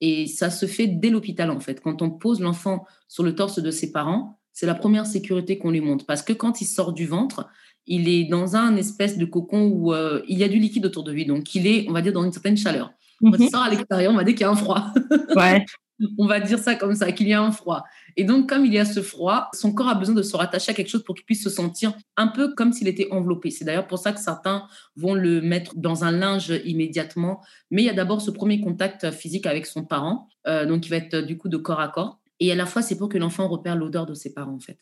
Et 0.00 0.26
ça 0.26 0.50
se 0.50 0.66
fait 0.66 0.88
dès 0.88 1.10
l'hôpital, 1.10 1.50
en 1.50 1.60
fait. 1.60 1.80
Quand 1.80 2.02
on 2.02 2.10
pose 2.10 2.40
l'enfant 2.40 2.84
sur 3.08 3.22
le 3.22 3.34
torse 3.34 3.60
de 3.60 3.70
ses 3.70 3.92
parents, 3.92 4.40
c'est 4.52 4.66
la 4.66 4.74
première 4.74 5.06
sécurité 5.06 5.58
qu'on 5.58 5.70
lui 5.70 5.80
montre. 5.80 6.04
Parce 6.06 6.22
que 6.22 6.32
quand 6.32 6.60
il 6.60 6.64
sort 6.64 6.92
du 6.92 7.06
ventre, 7.06 7.48
il 7.86 8.08
est 8.08 8.24
dans 8.24 8.56
un 8.56 8.76
espèce 8.76 9.16
de 9.16 9.24
cocon 9.24 9.68
où 9.68 9.94
euh, 9.94 10.22
il 10.28 10.38
y 10.38 10.44
a 10.44 10.48
du 10.48 10.58
liquide 10.58 10.86
autour 10.86 11.04
de 11.04 11.12
lui. 11.12 11.24
Donc, 11.24 11.54
il 11.54 11.66
est, 11.66 11.86
on 11.88 11.92
va 11.92 12.02
dire, 12.02 12.12
dans 12.12 12.24
une 12.24 12.32
certaine 12.32 12.56
chaleur. 12.56 12.92
Quand 13.20 13.32
il 13.38 13.44
mhm. 13.44 13.50
sort 13.50 13.62
à 13.62 13.70
l'extérieur, 13.70 14.12
on 14.12 14.16
va 14.16 14.24
dire 14.24 14.34
qu'il 14.34 14.42
y 14.42 14.44
a 14.44 14.50
un 14.50 14.56
froid. 14.56 14.92
Ouais. 15.36 15.64
on 16.18 16.26
va 16.26 16.40
dire 16.40 16.58
ça 16.58 16.74
comme 16.74 16.94
ça, 16.94 17.12
qu'il 17.12 17.28
y 17.28 17.32
a 17.32 17.42
un 17.42 17.52
froid. 17.52 17.84
Et 18.16 18.24
donc, 18.24 18.48
comme 18.48 18.66
il 18.66 18.72
y 18.72 18.78
a 18.78 18.84
ce 18.84 19.02
froid, 19.02 19.48
son 19.54 19.72
corps 19.72 19.88
a 19.88 19.94
besoin 19.94 20.14
de 20.14 20.22
se 20.22 20.36
rattacher 20.36 20.72
à 20.72 20.74
quelque 20.74 20.88
chose 20.88 21.04
pour 21.04 21.14
qu'il 21.14 21.24
puisse 21.24 21.42
se 21.42 21.50
sentir 21.50 21.94
un 22.16 22.28
peu 22.28 22.54
comme 22.54 22.72
s'il 22.72 22.88
était 22.88 23.08
enveloppé. 23.10 23.50
C'est 23.50 23.64
d'ailleurs 23.64 23.86
pour 23.86 23.98
ça 23.98 24.12
que 24.12 24.20
certains 24.20 24.66
vont 24.96 25.14
le 25.14 25.40
mettre 25.40 25.76
dans 25.76 26.04
un 26.04 26.12
linge 26.12 26.52
immédiatement. 26.64 27.40
Mais 27.70 27.82
il 27.82 27.86
y 27.86 27.90
a 27.90 27.94
d'abord 27.94 28.20
ce 28.20 28.30
premier 28.30 28.60
contact 28.60 29.10
physique 29.10 29.46
avec 29.46 29.66
son 29.66 29.84
parent, 29.84 30.28
euh, 30.46 30.66
donc 30.66 30.86
il 30.86 30.90
va 30.90 30.96
être 30.96 31.16
du 31.16 31.38
coup 31.38 31.48
de 31.48 31.56
corps 31.56 31.80
à 31.80 31.88
corps. 31.88 32.18
Et 32.40 32.50
à 32.50 32.54
la 32.56 32.66
fois, 32.66 32.82
c'est 32.82 32.98
pour 32.98 33.08
que 33.08 33.18
l'enfant 33.18 33.46
repère 33.46 33.76
l'odeur 33.76 34.04
de 34.04 34.14
ses 34.14 34.34
parents, 34.34 34.54
en 34.54 34.60
fait. 34.60 34.78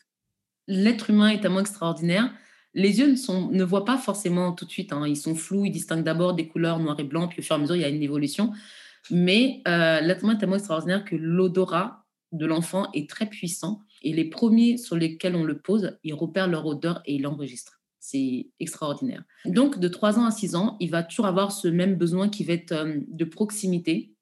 L'être 0.67 1.11
humain 1.11 1.29
est 1.29 1.41
tellement 1.41 1.59
extraordinaire. 1.59 2.31
Les 2.73 2.99
yeux 2.99 3.13
ne 3.51 3.63
voient 3.63 3.85
pas 3.85 3.97
forcément 3.97 4.53
tout 4.53 4.65
de 4.65 4.71
suite. 4.71 4.93
Hein. 4.93 5.05
Ils 5.07 5.17
sont 5.17 5.35
flous, 5.35 5.65
ils 5.65 5.71
distinguent 5.71 6.03
d'abord 6.03 6.33
des 6.33 6.47
couleurs 6.47 6.79
noir 6.79 6.99
et 6.99 7.03
blanc, 7.03 7.27
puis 7.27 7.39
au 7.39 7.43
fur 7.43 7.55
et 7.55 7.59
à 7.59 7.61
mesure, 7.61 7.75
il 7.75 7.81
y 7.81 7.85
a 7.85 7.89
une 7.89 8.01
évolution. 8.01 8.51
Mais 9.09 9.61
euh, 9.67 10.01
humain 10.01 10.35
est 10.35 10.37
tellement 10.37 10.55
extraordinaire 10.55 11.03
que 11.03 11.15
l'odorat 11.15 12.05
de 12.31 12.45
l'enfant 12.45 12.87
est 12.93 13.09
très 13.09 13.25
puissant. 13.25 13.81
Et 14.01 14.13
les 14.13 14.25
premiers 14.25 14.77
sur 14.77 14.95
lesquels 14.95 15.35
on 15.35 15.43
le 15.43 15.59
pose, 15.59 15.97
ils 16.03 16.13
repèrent 16.13 16.47
leur 16.47 16.65
odeur 16.65 17.01
et 17.05 17.15
ils 17.15 17.21
l'enregistrent. 17.21 17.81
C'est 17.99 18.47
extraordinaire. 18.59 19.23
Donc, 19.45 19.79
de 19.79 19.87
3 19.87 20.17
ans 20.17 20.25
à 20.25 20.31
6 20.31 20.55
ans, 20.55 20.77
il 20.79 20.89
va 20.89 21.03
toujours 21.03 21.27
avoir 21.27 21.51
ce 21.51 21.67
même 21.67 21.95
besoin 21.95 22.29
qui 22.29 22.43
va 22.43 22.53
être 22.53 22.71
euh, 22.71 22.99
de 23.07 23.25
proximité, 23.25 24.13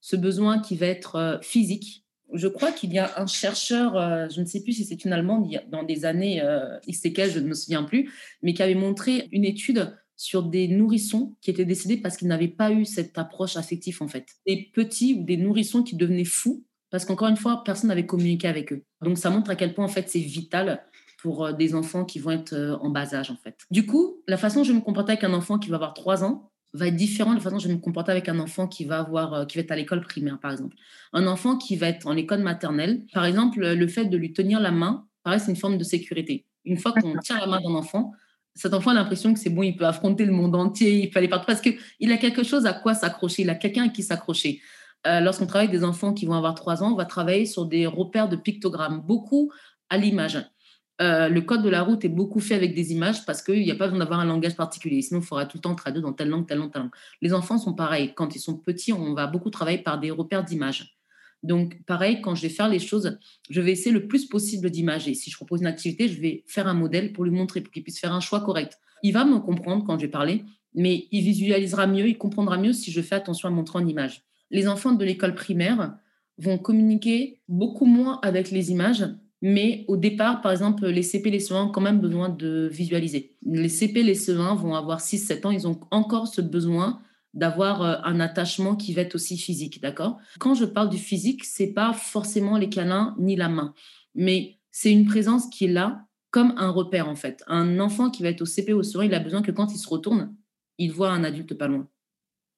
ce 0.00 0.16
besoin 0.16 0.60
qui 0.60 0.76
va 0.76 0.86
être 0.86 1.16
euh, 1.16 1.38
physique. 1.40 2.04
Je 2.32 2.48
crois 2.48 2.72
qu'il 2.72 2.92
y 2.92 2.98
a 2.98 3.18
un 3.18 3.26
chercheur, 3.26 3.94
je 4.30 4.42
ne 4.42 4.44
sais 4.44 4.62
plus 4.62 4.74
si 4.74 4.84
c'est 4.84 5.02
une 5.02 5.14
Allemande, 5.14 5.50
dans 5.70 5.82
des 5.82 6.04
années 6.04 6.42
X 6.86 7.00
je 7.02 7.38
ne 7.38 7.46
me 7.46 7.54
souviens 7.54 7.84
plus, 7.84 8.12
mais 8.42 8.52
qui 8.52 8.62
avait 8.62 8.74
montré 8.74 9.30
une 9.32 9.46
étude 9.46 9.96
sur 10.18 10.42
des 10.42 10.66
nourrissons 10.66 11.36
qui 11.40 11.50
étaient 11.50 11.64
décédés 11.64 11.96
parce 11.96 12.16
qu'ils 12.16 12.26
n'avaient 12.26 12.48
pas 12.48 12.72
eu 12.72 12.84
cette 12.84 13.16
approche 13.16 13.56
affective 13.56 14.02
en 14.02 14.08
fait. 14.08 14.26
Des 14.46 14.68
petits 14.74 15.14
ou 15.14 15.22
des 15.24 15.36
nourrissons 15.36 15.84
qui 15.84 15.96
devenaient 15.96 16.24
fous 16.24 16.66
parce 16.90 17.04
qu'encore 17.04 17.28
une 17.28 17.36
fois, 17.36 17.62
personne 17.64 17.88
n'avait 17.88 18.06
communiqué 18.06 18.48
avec 18.48 18.72
eux. 18.72 18.82
Donc 19.00 19.16
ça 19.16 19.30
montre 19.30 19.50
à 19.50 19.56
quel 19.56 19.74
point 19.74 19.84
en 19.84 19.88
fait 19.88 20.08
c'est 20.08 20.18
vital 20.18 20.84
pour 21.22 21.46
euh, 21.46 21.52
des 21.52 21.74
enfants 21.74 22.04
qui 22.04 22.18
vont 22.18 22.32
être 22.32 22.52
euh, 22.52 22.76
en 22.78 22.90
bas 22.90 23.14
âge 23.14 23.30
en 23.30 23.36
fait. 23.36 23.58
Du 23.70 23.86
coup, 23.86 24.20
la 24.26 24.36
façon 24.36 24.60
dont 24.60 24.64
je 24.64 24.72
vais 24.72 24.78
me 24.78 24.84
comporter 24.84 25.12
avec 25.12 25.24
un 25.24 25.32
enfant 25.32 25.58
qui 25.58 25.70
va 25.70 25.76
avoir 25.76 25.94
3 25.94 26.24
ans 26.24 26.50
va 26.74 26.88
être 26.88 26.96
différente 26.96 27.34
de 27.34 27.38
la 27.38 27.42
façon 27.42 27.56
dont 27.56 27.60
je 27.60 27.68
vais 27.68 27.74
me 27.74 27.80
comporter 27.80 28.10
avec 28.10 28.28
un 28.28 28.40
enfant 28.40 28.66
qui 28.66 28.84
va 28.86 28.98
avoir 28.98 29.34
euh, 29.34 29.44
qui 29.44 29.56
va 29.56 29.62
être 29.62 29.70
à 29.70 29.76
l'école 29.76 30.00
primaire 30.00 30.40
par 30.40 30.50
exemple. 30.50 30.74
Un 31.12 31.28
enfant 31.28 31.56
qui 31.56 31.76
va 31.76 31.88
être 31.88 32.08
en 32.08 32.16
école 32.16 32.40
maternelle, 32.40 33.04
par 33.14 33.24
exemple, 33.24 33.60
le 33.60 33.86
fait 33.86 34.06
de 34.06 34.16
lui 34.16 34.32
tenir 34.32 34.58
la 34.58 34.72
main, 34.72 35.06
pareil, 35.22 35.38
c'est 35.38 35.52
une 35.52 35.56
forme 35.56 35.78
de 35.78 35.84
sécurité 35.84 36.44
Une 36.64 36.76
fois 36.76 36.92
qu'on 36.92 37.16
tient 37.18 37.38
la 37.38 37.46
main 37.46 37.60
d'un 37.60 37.74
enfant, 37.74 38.12
cet 38.58 38.74
enfant 38.74 38.90
a 38.90 38.94
l'impression 38.94 39.32
que 39.32 39.38
c'est 39.38 39.50
bon, 39.50 39.62
il 39.62 39.76
peut 39.76 39.86
affronter 39.86 40.24
le 40.24 40.32
monde 40.32 40.56
entier, 40.56 40.98
il 40.98 41.10
peut 41.10 41.18
aller 41.18 41.28
partout 41.28 41.46
parce 41.46 41.60
qu'il 41.60 42.12
a 42.12 42.16
quelque 42.16 42.42
chose 42.42 42.66
à 42.66 42.72
quoi 42.72 42.92
s'accrocher, 42.92 43.42
il 43.42 43.50
a 43.50 43.54
quelqu'un 43.54 43.84
à 43.84 43.88
qui 43.88 44.02
s'accrocher. 44.02 44.60
Euh, 45.06 45.20
lorsqu'on 45.20 45.46
travaille 45.46 45.68
avec 45.68 45.78
des 45.78 45.86
enfants 45.86 46.12
qui 46.12 46.26
vont 46.26 46.34
avoir 46.34 46.54
trois 46.56 46.82
ans, 46.82 46.92
on 46.92 46.96
va 46.96 47.04
travailler 47.04 47.46
sur 47.46 47.66
des 47.66 47.86
repères 47.86 48.28
de 48.28 48.34
pictogrammes, 48.34 49.00
beaucoup 49.00 49.52
à 49.90 49.96
l'image. 49.96 50.44
Euh, 51.00 51.28
le 51.28 51.40
code 51.40 51.62
de 51.62 51.68
la 51.68 51.82
route 51.82 52.04
est 52.04 52.08
beaucoup 52.08 52.40
fait 52.40 52.56
avec 52.56 52.74
des 52.74 52.92
images 52.92 53.24
parce 53.24 53.40
qu'il 53.40 53.62
n'y 53.62 53.70
a 53.70 53.76
pas 53.76 53.84
besoin 53.84 54.00
d'avoir 54.00 54.18
un 54.18 54.24
langage 54.24 54.56
particulier. 54.56 55.00
Sinon, 55.02 55.20
il 55.20 55.26
faudra 55.26 55.46
tout 55.46 55.58
le 55.58 55.62
temps 55.62 55.76
traduire 55.76 56.02
dans 56.02 56.12
telle 56.12 56.28
langue, 56.28 56.48
telle 56.48 56.58
langue, 56.58 56.72
telle 56.72 56.82
langue. 56.82 56.90
Les 57.22 57.32
enfants 57.32 57.58
sont 57.58 57.74
pareils. 57.74 58.12
Quand 58.16 58.34
ils 58.34 58.40
sont 58.40 58.56
petits, 58.56 58.92
on 58.92 59.14
va 59.14 59.28
beaucoup 59.28 59.50
travailler 59.50 59.78
par 59.78 60.00
des 60.00 60.10
repères 60.10 60.42
d'images. 60.42 60.97
Donc, 61.42 61.82
pareil, 61.86 62.20
quand 62.20 62.34
je 62.34 62.42
vais 62.42 62.48
faire 62.48 62.68
les 62.68 62.78
choses, 62.78 63.18
je 63.48 63.60
vais 63.60 63.72
essayer 63.72 63.92
le 63.92 64.08
plus 64.08 64.26
possible 64.26 64.70
d'imager. 64.70 65.14
Si 65.14 65.30
je 65.30 65.36
propose 65.36 65.60
une 65.60 65.66
activité, 65.66 66.08
je 66.08 66.20
vais 66.20 66.44
faire 66.46 66.66
un 66.66 66.74
modèle 66.74 67.12
pour 67.12 67.24
lui 67.24 67.30
montrer, 67.30 67.60
pour 67.60 67.72
qu'il 67.72 67.82
puisse 67.82 68.00
faire 68.00 68.12
un 68.12 68.20
choix 68.20 68.40
correct. 68.40 68.78
Il 69.02 69.12
va 69.12 69.24
me 69.24 69.38
comprendre 69.38 69.84
quand 69.84 69.98
je 69.98 70.06
vais 70.06 70.10
parler, 70.10 70.44
mais 70.74 71.06
il 71.12 71.22
visualisera 71.22 71.86
mieux, 71.86 72.08
il 72.08 72.18
comprendra 72.18 72.58
mieux 72.58 72.72
si 72.72 72.90
je 72.90 73.00
fais 73.00 73.14
attention 73.14 73.48
à 73.48 73.52
montrer 73.52 73.78
en 73.78 73.86
image. 73.86 74.22
Les 74.50 74.66
enfants 74.66 74.92
de 74.92 75.04
l'école 75.04 75.34
primaire 75.34 75.96
vont 76.38 76.58
communiquer 76.58 77.40
beaucoup 77.48 77.86
moins 77.86 78.18
avec 78.22 78.50
les 78.50 78.70
images 78.70 79.04
mais 79.40 79.84
au 79.86 79.96
départ, 79.96 80.40
par 80.40 80.52
exemple, 80.52 80.86
les 80.86 81.02
CP, 81.02 81.30
les 81.30 81.38
CE1 81.38 81.66
ont 81.66 81.68
quand 81.68 81.80
même 81.80 82.00
besoin 82.00 82.28
de 82.28 82.68
visualiser. 82.72 83.36
Les 83.46 83.68
CP, 83.68 84.02
les 84.02 84.16
CE1 84.16 84.56
vont 84.56 84.74
avoir 84.74 85.00
6-7 85.00 85.46
ans, 85.46 85.50
ils 85.50 85.68
ont 85.68 85.78
encore 85.90 86.26
ce 86.26 86.40
besoin 86.40 87.00
d'avoir 87.38 87.82
euh, 87.82 87.96
un 88.04 88.20
attachement 88.20 88.74
qui 88.74 88.92
va 88.92 89.02
être 89.02 89.14
aussi 89.14 89.38
physique, 89.38 89.80
d'accord? 89.80 90.18
Quand 90.40 90.54
je 90.54 90.64
parle 90.64 90.90
du 90.90 90.98
physique, 90.98 91.44
c'est 91.44 91.72
pas 91.72 91.92
forcément 91.92 92.58
les 92.58 92.68
câlins 92.68 93.14
ni 93.18 93.36
la 93.36 93.48
main, 93.48 93.74
mais 94.14 94.58
c'est 94.72 94.92
une 94.92 95.06
présence 95.06 95.48
qui 95.48 95.66
est 95.66 95.72
là 95.72 96.04
comme 96.30 96.52
un 96.56 96.70
repère 96.70 97.08
en 97.08 97.14
fait. 97.14 97.42
Un 97.46 97.78
enfant 97.78 98.10
qui 98.10 98.22
va 98.22 98.28
être 98.28 98.42
au 98.42 98.46
CP 98.46 98.74
ou 98.74 98.80
au 98.80 98.82
CE1, 98.82 99.06
il 99.06 99.14
a 99.14 99.20
besoin 99.20 99.42
que 99.42 99.52
quand 99.52 99.72
il 99.72 99.78
se 99.78 99.88
retourne, 99.88 100.34
il 100.78 100.92
voit 100.92 101.10
un 101.10 101.24
adulte 101.24 101.54
pas 101.54 101.68
loin. 101.68 101.88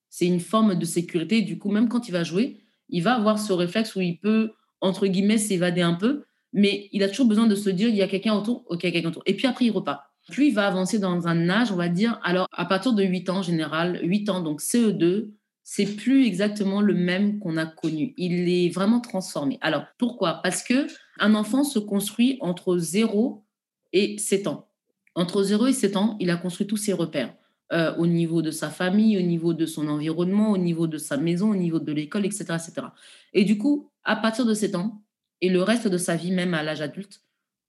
C'est 0.08 0.26
une 0.26 0.40
forme 0.40 0.74
de 0.74 0.84
sécurité. 0.84 1.42
Du 1.42 1.58
coup, 1.58 1.70
même 1.70 1.88
quand 1.88 2.08
il 2.08 2.12
va 2.12 2.24
jouer, 2.24 2.64
il 2.88 3.02
va 3.02 3.14
avoir 3.14 3.38
ce 3.38 3.52
réflexe 3.52 3.94
où 3.94 4.00
il 4.00 4.18
peut, 4.18 4.52
entre 4.80 5.06
guillemets, 5.06 5.38
s'évader 5.38 5.82
un 5.82 5.94
peu, 5.94 6.24
mais 6.52 6.88
il 6.92 7.02
a 7.02 7.08
toujours 7.08 7.26
besoin 7.26 7.46
de 7.46 7.54
se 7.54 7.70
dire 7.70 7.88
il 7.88 7.96
y 7.96 8.02
a 8.02 8.08
quelqu'un 8.08 8.34
autour, 8.34 8.64
ok, 8.66 8.80
quelqu'un 8.80 9.08
autour. 9.08 9.22
Et 9.26 9.36
puis 9.36 9.46
après, 9.46 9.66
il 9.66 9.70
repart. 9.70 10.09
Plus 10.30 10.48
il 10.48 10.54
va 10.54 10.66
avancer 10.66 10.98
dans 10.98 11.26
un 11.26 11.48
âge, 11.48 11.72
on 11.72 11.76
va 11.76 11.88
dire, 11.88 12.20
alors 12.22 12.46
à 12.52 12.64
partir 12.64 12.92
de 12.92 13.02
8 13.02 13.30
ans 13.30 13.38
en 13.38 13.42
général, 13.42 14.00
8 14.02 14.30
ans, 14.30 14.40
donc 14.40 14.60
CE2, 14.60 15.30
c'est 15.62 15.86
plus 15.86 16.26
exactement 16.26 16.80
le 16.80 16.94
même 16.94 17.38
qu'on 17.38 17.56
a 17.56 17.66
connu. 17.66 18.14
Il 18.16 18.48
est 18.48 18.70
vraiment 18.70 19.00
transformé. 19.00 19.58
Alors 19.60 19.84
pourquoi? 19.98 20.40
Parce 20.42 20.62
que 20.62 20.86
un 21.18 21.34
enfant 21.34 21.64
se 21.64 21.78
construit 21.78 22.38
entre 22.40 22.76
0 22.76 23.44
et 23.92 24.18
7 24.18 24.46
ans. 24.46 24.68
Entre 25.14 25.42
0 25.42 25.68
et 25.68 25.72
7 25.72 25.96
ans, 25.96 26.16
il 26.18 26.30
a 26.30 26.36
construit 26.36 26.66
tous 26.66 26.76
ses 26.76 26.92
repères. 26.92 27.34
Euh, 27.72 27.94
au 27.98 28.08
niveau 28.08 28.42
de 28.42 28.50
sa 28.50 28.68
famille, 28.68 29.16
au 29.16 29.22
niveau 29.22 29.54
de 29.54 29.64
son 29.64 29.86
environnement, 29.86 30.50
au 30.50 30.58
niveau 30.58 30.88
de 30.88 30.98
sa 30.98 31.16
maison, 31.16 31.50
au 31.50 31.56
niveau 31.56 31.78
de 31.78 31.92
l'école, 31.92 32.26
etc., 32.26 32.44
etc. 32.48 32.88
Et 33.32 33.44
du 33.44 33.58
coup, 33.58 33.90
à 34.02 34.16
partir 34.16 34.44
de 34.44 34.54
7 34.54 34.74
ans, 34.74 35.04
et 35.40 35.48
le 35.48 35.62
reste 35.62 35.86
de 35.86 35.98
sa 35.98 36.16
vie, 36.16 36.32
même 36.32 36.52
à 36.54 36.64
l'âge 36.64 36.80
adulte, 36.80 37.22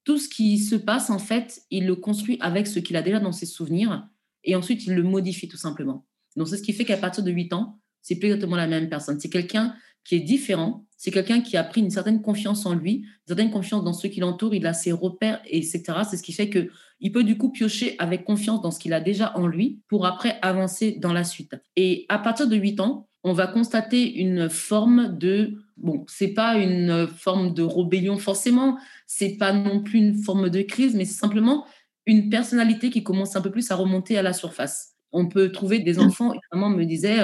tout 0.03 0.17
ce 0.17 0.27
qui 0.27 0.57
se 0.57 0.75
passe, 0.75 1.09
en 1.09 1.19
fait, 1.19 1.61
il 1.69 1.85
le 1.85 1.95
construit 1.95 2.37
avec 2.41 2.67
ce 2.67 2.79
qu'il 2.79 2.95
a 2.95 3.01
déjà 3.01 3.19
dans 3.19 3.31
ses 3.31 3.45
souvenirs 3.45 4.07
et 4.43 4.55
ensuite 4.55 4.85
il 4.85 4.95
le 4.95 5.03
modifie 5.03 5.47
tout 5.47 5.57
simplement. 5.57 6.05
Donc, 6.35 6.47
c'est 6.47 6.57
ce 6.57 6.63
qui 6.63 6.73
fait 6.73 6.85
qu'à 6.85 6.97
partir 6.97 7.23
de 7.23 7.31
8 7.31 7.53
ans, 7.53 7.79
c'est 8.01 8.15
plus 8.15 8.29
exactement 8.29 8.55
la 8.55 8.67
même 8.67 8.89
personne. 8.89 9.19
C'est 9.19 9.29
quelqu'un 9.29 9.75
qui 10.03 10.15
est 10.15 10.21
différent, 10.21 10.85
c'est 10.97 11.11
quelqu'un 11.11 11.41
qui 11.41 11.57
a 11.57 11.63
pris 11.63 11.81
une 11.81 11.91
certaine 11.91 12.21
confiance 12.21 12.65
en 12.65 12.73
lui, 12.73 12.93
une 12.93 13.27
certaine 13.27 13.51
confiance 13.51 13.83
dans 13.83 13.93
ceux 13.93 14.09
qui 14.09 14.19
l'entourent, 14.19 14.55
il 14.55 14.65
a 14.65 14.73
ses 14.73 14.91
repères, 14.91 15.41
etc. 15.45 15.83
C'est 16.09 16.17
ce 16.17 16.23
qui 16.23 16.33
fait 16.33 16.49
que 16.49 16.69
il 16.99 17.11
peut 17.11 17.23
du 17.23 17.37
coup 17.37 17.49
piocher 17.49 17.95
avec 17.99 18.23
confiance 18.23 18.61
dans 18.61 18.71
ce 18.71 18.79
qu'il 18.79 18.93
a 18.93 19.01
déjà 19.01 19.35
en 19.37 19.47
lui 19.47 19.81
pour 19.87 20.05
après 20.05 20.37
avancer 20.41 20.97
dans 20.99 21.13
la 21.13 21.23
suite. 21.23 21.55
Et 21.75 22.05
à 22.09 22.19
partir 22.19 22.47
de 22.47 22.55
8 22.55 22.79
ans, 22.79 23.07
on 23.23 23.33
va 23.33 23.47
constater 23.47 24.15
une 24.15 24.49
forme 24.49 25.17
de 25.17 25.63
bon, 25.77 26.05
c'est 26.07 26.33
pas 26.33 26.57
une 26.57 27.07
forme 27.07 27.53
de 27.53 27.63
rébellion 27.63 28.17
forcément, 28.17 28.77
c'est 29.13 29.35
pas 29.35 29.51
non 29.51 29.83
plus 29.83 29.99
une 29.99 30.15
forme 30.23 30.49
de 30.49 30.61
crise, 30.61 30.95
mais 30.95 31.03
c'est 31.03 31.19
simplement 31.19 31.65
une 32.05 32.29
personnalité 32.29 32.89
qui 32.89 33.03
commence 33.03 33.35
un 33.35 33.41
peu 33.41 33.51
plus 33.51 33.69
à 33.69 33.75
remonter 33.75 34.17
à 34.17 34.21
la 34.21 34.31
surface. 34.31 34.95
On 35.11 35.27
peut 35.27 35.51
trouver 35.51 35.79
des 35.79 35.99
enfants, 35.99 36.33
maman 36.53 36.69
me 36.69 36.85
disait, 36.85 37.19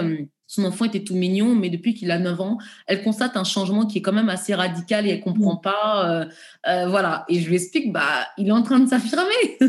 son 0.48 0.63
enfant 0.63 0.86
était 0.86 1.04
tout 1.04 1.16
mignon, 1.16 1.56
mais 1.56 1.70
depuis 1.70 1.94
qu'il 1.94 2.10
a 2.10 2.18
9 2.18 2.39
ans, 2.39 2.58
elle 2.88 3.04
constate 3.04 3.36
un 3.36 3.44
changement 3.44 3.86
qui 3.86 3.98
est 3.98 4.01
quand 4.01 4.13
même 4.13 4.30
assez 4.30 4.56
radical 4.56 5.06
et 5.06 5.10
elle 5.10 5.20
comprend 5.20 5.56
mm. 5.56 5.62
pas. 5.62 6.10
Euh, 6.10 6.25
euh, 6.68 6.88
voilà. 6.88 7.25
Et 7.27 7.42
je 7.42 7.50
lui 7.50 7.56
explique, 7.56 7.92
bah, 7.92 8.27
il 8.38 8.48
est 8.48 8.51
en 8.51 8.63
train 8.63 8.80
de 8.80 8.88
s'affirmer. 8.88 9.24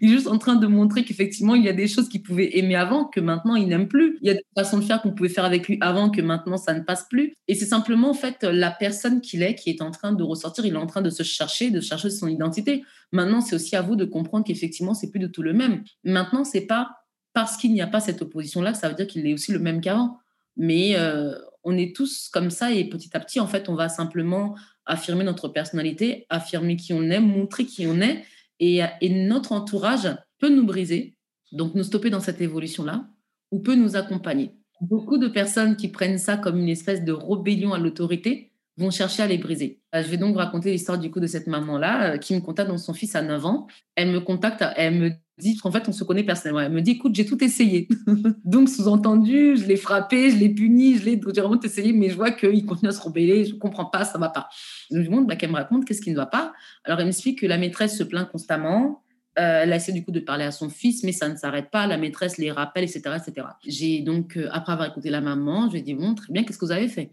il 0.00 0.10
est 0.10 0.14
juste 0.14 0.26
en 0.26 0.38
train 0.38 0.56
de 0.56 0.66
montrer 0.66 1.04
qu'effectivement, 1.04 1.54
il 1.54 1.64
y 1.64 1.68
a 1.68 1.72
des 1.72 1.86
choses 1.86 2.08
qu'il 2.08 2.22
pouvait 2.22 2.58
aimer 2.58 2.74
avant 2.74 3.04
que 3.04 3.20
maintenant 3.20 3.54
il 3.54 3.68
n'aime 3.68 3.86
plus. 3.86 4.18
Il 4.22 4.26
y 4.26 4.30
a 4.30 4.34
des 4.34 4.44
façons 4.56 4.78
de 4.78 4.84
faire 4.84 5.00
qu'on 5.00 5.12
pouvait 5.12 5.28
faire 5.28 5.44
avec 5.44 5.68
lui 5.68 5.78
avant 5.80 6.10
que 6.10 6.20
maintenant 6.20 6.56
ça 6.56 6.74
ne 6.74 6.80
passe 6.80 7.06
plus. 7.08 7.34
Et 7.46 7.54
c'est 7.54 7.66
simplement, 7.66 8.10
en 8.10 8.14
fait, 8.14 8.42
la 8.42 8.72
personne 8.72 9.20
qu'il 9.20 9.42
est 9.42 9.54
qui 9.54 9.70
est 9.70 9.82
en 9.82 9.92
train 9.92 10.12
de 10.12 10.22
ressortir. 10.24 10.66
Il 10.66 10.74
est 10.74 10.78
en 10.78 10.86
train 10.86 11.02
de 11.02 11.10
se 11.10 11.22
chercher, 11.22 11.70
de 11.70 11.80
chercher 11.80 12.10
son 12.10 12.26
identité. 12.26 12.82
Maintenant, 13.12 13.40
c'est 13.40 13.54
aussi 13.54 13.76
à 13.76 13.82
vous 13.82 13.94
de 13.94 14.04
comprendre 14.04 14.44
qu'effectivement, 14.44 14.94
c'est 14.94 15.10
plus 15.10 15.20
de 15.20 15.26
tout 15.26 15.42
le 15.42 15.52
même. 15.52 15.84
Maintenant, 16.02 16.44
c'est 16.44 16.66
pas 16.66 17.01
parce 17.32 17.56
qu'il 17.56 17.72
n'y 17.72 17.82
a 17.82 17.86
pas 17.86 18.00
cette 18.00 18.22
opposition-là, 18.22 18.74
ça 18.74 18.88
veut 18.88 18.94
dire 18.94 19.06
qu'il 19.06 19.26
est 19.26 19.32
aussi 19.32 19.52
le 19.52 19.58
même 19.58 19.80
qu'avant. 19.80 20.18
Mais 20.56 20.96
euh, 20.96 21.34
on 21.64 21.76
est 21.76 21.94
tous 21.94 22.28
comme 22.28 22.50
ça 22.50 22.72
et 22.72 22.84
petit 22.84 23.16
à 23.16 23.20
petit, 23.20 23.40
en 23.40 23.46
fait, 23.46 23.68
on 23.68 23.74
va 23.74 23.88
simplement 23.88 24.54
affirmer 24.86 25.24
notre 25.24 25.48
personnalité, 25.48 26.26
affirmer 26.28 26.76
qui 26.76 26.92
on 26.92 27.02
est, 27.02 27.20
montrer 27.20 27.64
qui 27.64 27.86
on 27.86 28.00
est. 28.00 28.24
Et, 28.60 28.82
notre 29.10 29.52
entourage 29.52 30.08
peut 30.38 30.48
nous 30.48 30.64
briser, 30.64 31.16
donc 31.50 31.74
nous 31.74 31.82
stopper 31.82 32.10
dans 32.10 32.20
cette 32.20 32.40
évolution-là, 32.40 33.08
ou 33.50 33.60
peut 33.60 33.74
nous 33.74 33.96
accompagner. 33.96 34.52
Beaucoup 34.80 35.18
de 35.18 35.28
personnes 35.28 35.76
qui 35.76 35.88
prennent 35.88 36.18
ça 36.18 36.36
comme 36.36 36.58
une 36.58 36.68
espèce 36.68 37.04
de 37.04 37.12
rébellion 37.12 37.72
à 37.72 37.78
l'autorité 37.78 38.52
vont 38.76 38.90
chercher 38.90 39.22
à 39.22 39.26
les 39.26 39.38
briser. 39.38 39.80
Euh, 39.94 40.02
je 40.02 40.08
vais 40.08 40.16
donc 40.16 40.36
raconter 40.36 40.70
l'histoire 40.70 40.98
du 40.98 41.10
coup 41.10 41.20
de 41.20 41.26
cette 41.26 41.46
maman-là 41.46 42.14
euh, 42.14 42.18
qui 42.18 42.34
me 42.34 42.40
contacte 42.40 42.70
dans 42.70 42.78
son 42.78 42.94
fils 42.94 43.14
à 43.14 43.22
9 43.22 43.44
ans. 43.44 43.66
Elle 43.96 44.10
me 44.10 44.20
contacte, 44.20 44.64
elle 44.76 44.94
me 44.94 45.10
dit, 45.38 45.58
en 45.64 45.72
fait, 45.72 45.88
on 45.88 45.92
se 45.92 46.04
connaît 46.04 46.24
personnellement. 46.24 46.60
Elle 46.60 46.72
me 46.72 46.82
dit, 46.82 46.92
écoute, 46.92 47.14
j'ai 47.14 47.24
tout 47.24 47.42
essayé. 47.42 47.88
Donc, 48.44 48.68
sous-entendu, 48.68 49.56
je 49.56 49.66
l'ai 49.66 49.76
frappé, 49.76 50.30
je 50.30 50.36
l'ai 50.36 50.50
puni, 50.50 50.98
je 50.98 51.04
l'ai 51.04 51.16
vraiment 51.16 51.60
essayé, 51.60 51.92
mais 51.92 52.10
je 52.10 52.16
vois 52.16 52.30
qu'il 52.30 52.64
continue 52.66 52.90
à 52.90 52.92
se 52.92 53.00
rebeller, 53.00 53.44
je 53.44 53.54
comprends 53.54 53.86
pas, 53.86 54.04
ça 54.04 54.18
va 54.18 54.28
pas. 54.28 54.48
Je 54.90 54.96
lui 54.96 55.06
demande 55.06 55.26
bah, 55.26 55.36
qu'elle 55.36 55.50
me 55.50 55.56
raconte 55.56 55.84
qu'est-ce 55.84 56.02
qui 56.02 56.10
ne 56.10 56.16
va 56.16 56.26
pas? 56.26 56.52
Alors, 56.84 57.00
elle 57.00 57.06
m'explique 57.06 57.40
que 57.40 57.46
la 57.46 57.58
maîtresse 57.58 57.96
se 57.96 58.04
plaint 58.04 58.30
constamment. 58.30 59.02
Euh, 59.38 59.62
elle 59.62 59.72
essaie 59.72 59.92
du 59.92 60.04
coup 60.04 60.10
de 60.10 60.20
parler 60.20 60.44
à 60.44 60.50
son 60.50 60.68
fils, 60.68 61.02
mais 61.04 61.12
ça 61.12 61.28
ne 61.28 61.36
s'arrête 61.36 61.70
pas. 61.70 61.86
La 61.86 61.96
maîtresse 61.96 62.36
les 62.36 62.52
rappelle, 62.52 62.84
etc. 62.84 63.16
etc. 63.16 63.46
J'ai 63.66 64.00
donc, 64.00 64.36
euh, 64.36 64.48
après 64.52 64.74
avoir 64.74 64.88
écouté 64.88 65.08
la 65.08 65.22
maman, 65.22 65.68
je 65.68 65.72
lui 65.72 65.78
ai 65.78 65.82
dit, 65.82 65.94
bon, 65.94 66.14
très 66.14 66.32
bien, 66.32 66.44
qu'est-ce 66.44 66.58
que 66.58 66.66
vous 66.66 66.72
avez 66.72 66.88
fait? 66.88 67.12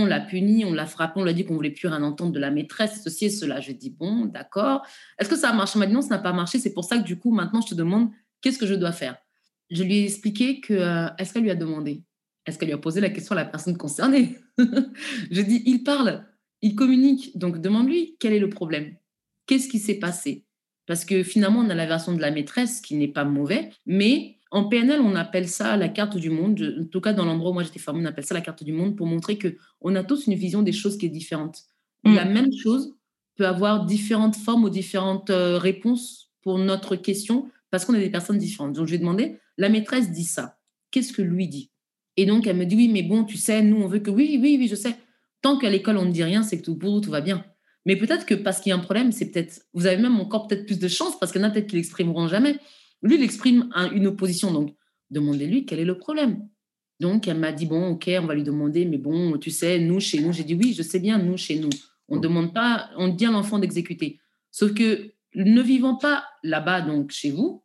On 0.00 0.06
l'a 0.06 0.20
puni, 0.20 0.64
on 0.64 0.72
l'a 0.72 0.86
frappé, 0.86 1.20
on 1.20 1.24
l'a 1.24 1.32
dit 1.32 1.44
qu'on 1.44 1.54
voulait 1.54 1.70
plus 1.70 1.88
rien 1.88 2.02
entendre 2.02 2.32
de 2.32 2.38
la 2.38 2.50
maîtresse, 2.50 3.02
ceci 3.02 3.26
et 3.26 3.30
cela. 3.30 3.60
Je 3.60 3.72
dis 3.72 3.90
bon, 3.90 4.26
d'accord. 4.26 4.84
Est-ce 5.18 5.28
que 5.28 5.36
ça 5.36 5.50
a 5.50 5.52
marché? 5.52 5.72
Elle 5.74 5.80
m'a 5.80 5.86
dit 5.86 5.92
non, 5.92 6.02
ça 6.02 6.16
n'a 6.16 6.18
pas 6.18 6.32
marché. 6.32 6.58
C'est 6.58 6.72
pour 6.72 6.84
ça 6.84 6.98
que 6.98 7.04
du 7.04 7.18
coup, 7.18 7.30
maintenant, 7.30 7.60
je 7.60 7.68
te 7.68 7.74
demande 7.74 8.10
qu'est-ce 8.40 8.58
que 8.58 8.66
je 8.66 8.74
dois 8.74 8.92
faire? 8.92 9.16
Je 9.70 9.82
lui 9.82 9.98
ai 9.98 10.04
expliqué 10.04 10.60
que 10.60 10.74
euh, 10.74 11.08
est-ce 11.18 11.32
qu'elle 11.32 11.42
lui 11.42 11.50
a 11.50 11.56
demandé? 11.56 12.02
Est-ce 12.46 12.58
qu'elle 12.58 12.68
lui 12.68 12.74
a 12.74 12.78
posé 12.78 13.00
la 13.00 13.10
question 13.10 13.32
à 13.32 13.36
la 13.36 13.44
personne 13.44 13.76
concernée? 13.76 14.38
Je 15.30 15.40
dis 15.42 15.62
il 15.66 15.84
parle, 15.84 16.26
il 16.62 16.74
communique, 16.74 17.36
donc 17.38 17.60
demande-lui 17.60 18.16
quel 18.18 18.32
est 18.32 18.38
le 18.38 18.48
problème? 18.48 18.96
Qu'est-ce 19.46 19.68
qui 19.68 19.78
s'est 19.78 19.98
passé? 19.98 20.46
Parce 20.86 21.04
que 21.04 21.22
finalement, 21.22 21.60
on 21.60 21.70
a 21.70 21.74
la 21.74 21.86
version 21.86 22.14
de 22.14 22.20
la 22.20 22.32
maîtresse 22.32 22.80
qui 22.80 22.96
n'est 22.96 23.08
pas 23.08 23.24
mauvais, 23.24 23.70
mais 23.86 24.39
en 24.50 24.64
PNL, 24.64 25.00
on 25.00 25.14
appelle 25.14 25.48
ça 25.48 25.76
la 25.76 25.88
carte 25.88 26.16
du 26.16 26.30
monde. 26.30 26.76
En 26.80 26.84
tout 26.86 27.00
cas, 27.00 27.12
dans 27.12 27.24
l'endroit 27.24 27.50
où 27.50 27.54
moi 27.54 27.62
j'étais 27.62 27.78
formée, 27.78 28.02
on 28.02 28.06
appelle 28.06 28.24
ça 28.24 28.34
la 28.34 28.40
carte 28.40 28.64
du 28.64 28.72
monde 28.72 28.96
pour 28.96 29.06
montrer 29.06 29.38
que 29.38 29.56
on 29.80 29.94
a 29.94 30.02
tous 30.02 30.26
une 30.26 30.34
vision 30.34 30.62
des 30.62 30.72
choses 30.72 30.98
qui 30.98 31.06
est 31.06 31.10
différente. 31.10 31.62
Mm. 32.04 32.14
La 32.14 32.24
même 32.24 32.52
chose 32.52 32.94
peut 33.36 33.46
avoir 33.46 33.86
différentes 33.86 34.36
formes 34.36 34.64
ou 34.64 34.70
différentes 34.70 35.30
euh, 35.30 35.56
réponses 35.56 36.32
pour 36.42 36.58
notre 36.58 36.96
question 36.96 37.48
parce 37.70 37.84
qu'on 37.84 37.94
est 37.94 38.00
des 38.00 38.10
personnes 38.10 38.38
différentes. 38.38 38.74
Donc, 38.74 38.86
je 38.86 38.90
lui 38.90 38.96
ai 38.96 38.98
demandé, 38.98 39.38
la 39.56 39.68
maîtresse 39.68 40.10
dit 40.10 40.24
ça. 40.24 40.58
Qu'est-ce 40.90 41.12
que 41.12 41.22
lui 41.22 41.46
dit? 41.46 41.70
Et 42.16 42.26
donc, 42.26 42.46
elle 42.46 42.56
me 42.56 42.66
dit, 42.66 42.74
oui, 42.74 42.88
mais 42.88 43.04
bon, 43.04 43.24
tu 43.24 43.36
sais, 43.36 43.62
nous, 43.62 43.76
on 43.76 43.86
veut 43.86 44.00
que 44.00 44.10
oui, 44.10 44.38
oui, 44.42 44.56
oui, 44.58 44.66
je 44.66 44.74
sais. 44.74 44.96
Tant 45.42 45.56
qu'à 45.56 45.70
l'école, 45.70 45.96
on 45.96 46.04
ne 46.04 46.10
dit 46.10 46.24
rien, 46.24 46.42
c'est 46.42 46.58
que 46.58 46.64
tout 46.64 46.76
pour 46.76 47.00
tout 47.00 47.10
va 47.10 47.20
bien. 47.20 47.44
Mais 47.86 47.96
peut-être 47.96 48.26
que 48.26 48.34
parce 48.34 48.60
qu'il 48.60 48.70
y 48.70 48.72
a 48.72 48.76
un 48.76 48.80
problème, 48.80 49.12
c'est 49.12 49.30
peut-être, 49.30 49.62
vous 49.72 49.86
avez 49.86 49.96
même 49.96 50.20
encore 50.20 50.48
peut-être 50.48 50.66
plus 50.66 50.78
de 50.78 50.88
chance 50.88 51.18
parce 51.18 51.32
qu'il 51.32 51.40
y 51.40 51.44
en 51.44 51.48
a 51.48 51.50
peut-être 51.50 51.68
qui 51.68 51.76
l'exprimeront 51.76 52.28
jamais. 52.28 52.58
Lui, 53.02 53.16
il 53.16 53.22
exprime 53.22 53.70
une 53.92 54.06
opposition. 54.06 54.52
Donc, 54.52 54.74
demandez-lui 55.10 55.66
quel 55.66 55.80
est 55.80 55.84
le 55.84 55.98
problème. 55.98 56.48
Donc, 57.00 57.26
elle 57.28 57.38
m'a 57.38 57.52
dit, 57.52 57.66
bon, 57.66 57.92
ok, 57.92 58.10
on 58.20 58.26
va 58.26 58.34
lui 58.34 58.42
demander, 58.42 58.84
mais 58.84 58.98
bon, 58.98 59.38
tu 59.38 59.50
sais, 59.50 59.78
nous, 59.78 60.00
chez 60.00 60.20
nous, 60.20 60.32
j'ai 60.32 60.44
dit, 60.44 60.54
oui, 60.54 60.74
je 60.74 60.82
sais 60.82 61.00
bien, 61.00 61.18
nous, 61.18 61.36
chez 61.36 61.58
nous. 61.58 61.70
On 62.08 62.16
ne 62.16 62.20
demande 62.20 62.52
pas, 62.52 62.90
on 62.96 63.08
dit 63.08 63.24
à 63.24 63.30
l'enfant 63.30 63.58
d'exécuter. 63.58 64.20
Sauf 64.50 64.74
que 64.74 65.12
ne 65.34 65.62
vivant 65.62 65.96
pas 65.96 66.24
là-bas, 66.42 66.82
donc 66.82 67.10
chez 67.10 67.30
vous, 67.30 67.64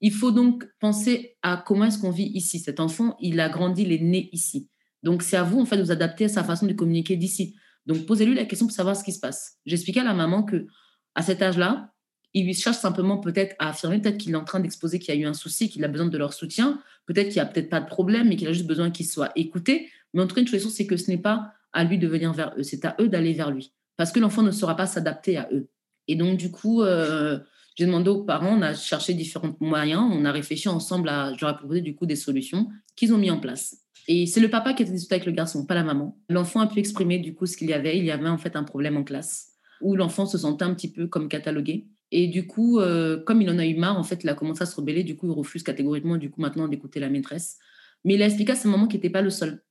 il 0.00 0.12
faut 0.12 0.30
donc 0.30 0.64
penser 0.80 1.36
à 1.42 1.62
comment 1.66 1.84
est-ce 1.84 1.98
qu'on 1.98 2.10
vit 2.10 2.30
ici. 2.32 2.60
Cet 2.60 2.80
enfant, 2.80 3.16
il 3.20 3.40
a 3.40 3.48
grandi, 3.48 3.82
il 3.82 3.92
est 3.92 4.02
né 4.02 4.30
ici. 4.32 4.70
Donc, 5.02 5.22
c'est 5.22 5.36
à 5.36 5.42
vous, 5.42 5.60
en 5.60 5.66
fait, 5.66 5.76
de 5.76 5.82
vous 5.82 5.90
adapter 5.90 6.24
à 6.24 6.28
sa 6.28 6.42
façon 6.42 6.66
de 6.66 6.72
communiquer 6.72 7.16
d'ici. 7.16 7.54
Donc, 7.84 8.06
posez-lui 8.06 8.34
la 8.34 8.44
question 8.44 8.66
pour 8.66 8.74
savoir 8.74 8.96
ce 8.96 9.04
qui 9.04 9.12
se 9.12 9.20
passe. 9.20 9.58
J'expliquais 9.66 10.00
à 10.00 10.04
la 10.04 10.14
maman 10.14 10.42
que 10.42 10.66
à 11.14 11.22
cet 11.22 11.42
âge-là, 11.42 11.92
ils 12.34 12.44
lui 12.44 12.54
cherchent 12.54 12.78
simplement 12.78 13.18
peut-être 13.18 13.54
à 13.58 13.70
affirmer, 13.70 14.00
peut-être 14.00 14.18
qu'il 14.18 14.32
est 14.32 14.36
en 14.36 14.44
train 14.44 14.60
d'exposer 14.60 14.98
qu'il 14.98 15.14
y 15.14 15.18
a 15.18 15.20
eu 15.20 15.26
un 15.26 15.34
souci, 15.34 15.68
qu'il 15.68 15.84
a 15.84 15.88
besoin 15.88 16.06
de 16.06 16.18
leur 16.18 16.32
soutien, 16.32 16.80
peut-être 17.06 17.28
qu'il 17.28 17.36
n'y 17.36 17.40
a 17.40 17.46
peut-être 17.46 17.70
pas 17.70 17.80
de 17.80 17.86
problème, 17.86 18.28
mais 18.28 18.36
qu'il 18.36 18.48
a 18.48 18.52
juste 18.52 18.66
besoin 18.66 18.90
qu'il 18.90 19.06
soit 19.06 19.32
écouté. 19.36 19.88
Mais 20.12 20.22
en 20.22 20.26
tout 20.26 20.34
cas, 20.34 20.40
une 20.40 20.48
chose 20.48 20.72
c'est 20.72 20.86
que 20.86 20.96
ce 20.96 21.10
n'est 21.10 21.18
pas 21.18 21.52
à 21.72 21.84
lui 21.84 21.98
de 21.98 22.06
venir 22.06 22.32
vers 22.32 22.54
eux, 22.58 22.62
c'est 22.62 22.84
à 22.84 22.96
eux 23.00 23.08
d'aller 23.08 23.32
vers 23.32 23.50
lui. 23.50 23.72
Parce 23.96 24.12
que 24.12 24.20
l'enfant 24.20 24.42
ne 24.42 24.50
saura 24.50 24.76
pas 24.76 24.86
s'adapter 24.86 25.36
à 25.36 25.48
eux. 25.52 25.68
Et 26.06 26.16
donc, 26.16 26.38
du 26.38 26.50
coup, 26.50 26.82
euh, 26.82 27.38
j'ai 27.76 27.86
demandé 27.86 28.10
aux 28.10 28.24
parents, 28.24 28.56
on 28.58 28.62
a 28.62 28.74
cherché 28.74 29.14
différents 29.14 29.56
moyens, 29.60 30.02
on 30.10 30.24
a 30.24 30.32
réfléchi 30.32 30.68
ensemble 30.68 31.08
à, 31.08 31.32
ai 31.32 31.54
proposé 31.54 31.80
du 31.80 31.94
coup 31.94 32.06
des 32.06 32.16
solutions 32.16 32.68
qu'ils 32.96 33.12
ont 33.12 33.18
mis 33.18 33.30
en 33.30 33.38
place. 33.38 33.76
Et 34.06 34.26
c'est 34.26 34.40
le 34.40 34.48
papa 34.48 34.72
qui 34.72 34.82
était 34.82 34.92
discuté 34.92 35.16
avec 35.16 35.26
le 35.26 35.32
garçon, 35.32 35.66
pas 35.66 35.74
la 35.74 35.84
maman. 35.84 36.18
L'enfant 36.28 36.60
a 36.60 36.66
pu 36.66 36.78
exprimer 36.78 37.18
du 37.18 37.34
coup 37.34 37.44
ce 37.44 37.56
qu'il 37.56 37.68
y 37.68 37.74
avait. 37.74 37.98
Il 37.98 38.04
y 38.04 38.10
avait 38.10 38.28
en 38.28 38.38
fait 38.38 38.56
un 38.56 38.64
problème 38.64 38.96
en 38.96 39.04
classe 39.04 39.52
où 39.80 39.94
l'enfant 39.96 40.26
se 40.26 40.38
sentait 40.38 40.64
un 40.64 40.74
petit 40.74 40.90
peu 40.90 41.06
comme 41.06 41.28
catalogué. 41.28 41.86
Et 42.10 42.28
du 42.28 42.46
coup, 42.46 42.80
euh, 42.80 43.22
comme 43.22 43.42
il 43.42 43.50
en 43.50 43.58
a 43.58 43.66
eu 43.66 43.74
marre, 43.74 43.98
en 43.98 44.02
fait, 44.02 44.22
il 44.22 44.28
a 44.28 44.34
commencé 44.34 44.62
à 44.62 44.66
se 44.66 44.76
rebeller. 44.76 45.04
Du 45.04 45.16
coup, 45.16 45.26
il 45.26 45.32
refuse 45.32 45.62
catégoriquement, 45.62 46.16
du 46.16 46.30
coup, 46.30 46.40
maintenant, 46.40 46.68
d'écouter 46.68 47.00
la 47.00 47.10
maîtresse. 47.10 47.58
Mais 48.04 48.14
il 48.14 48.22
a 48.22 48.26
expliqué 48.26 48.52
à 48.52 48.54
sa 48.54 48.68
maman 48.68 48.86
qu'il 48.86 48.98
n'était 48.98 49.10
pas 49.10 49.22
le 49.22 49.30
seul, 49.30 49.62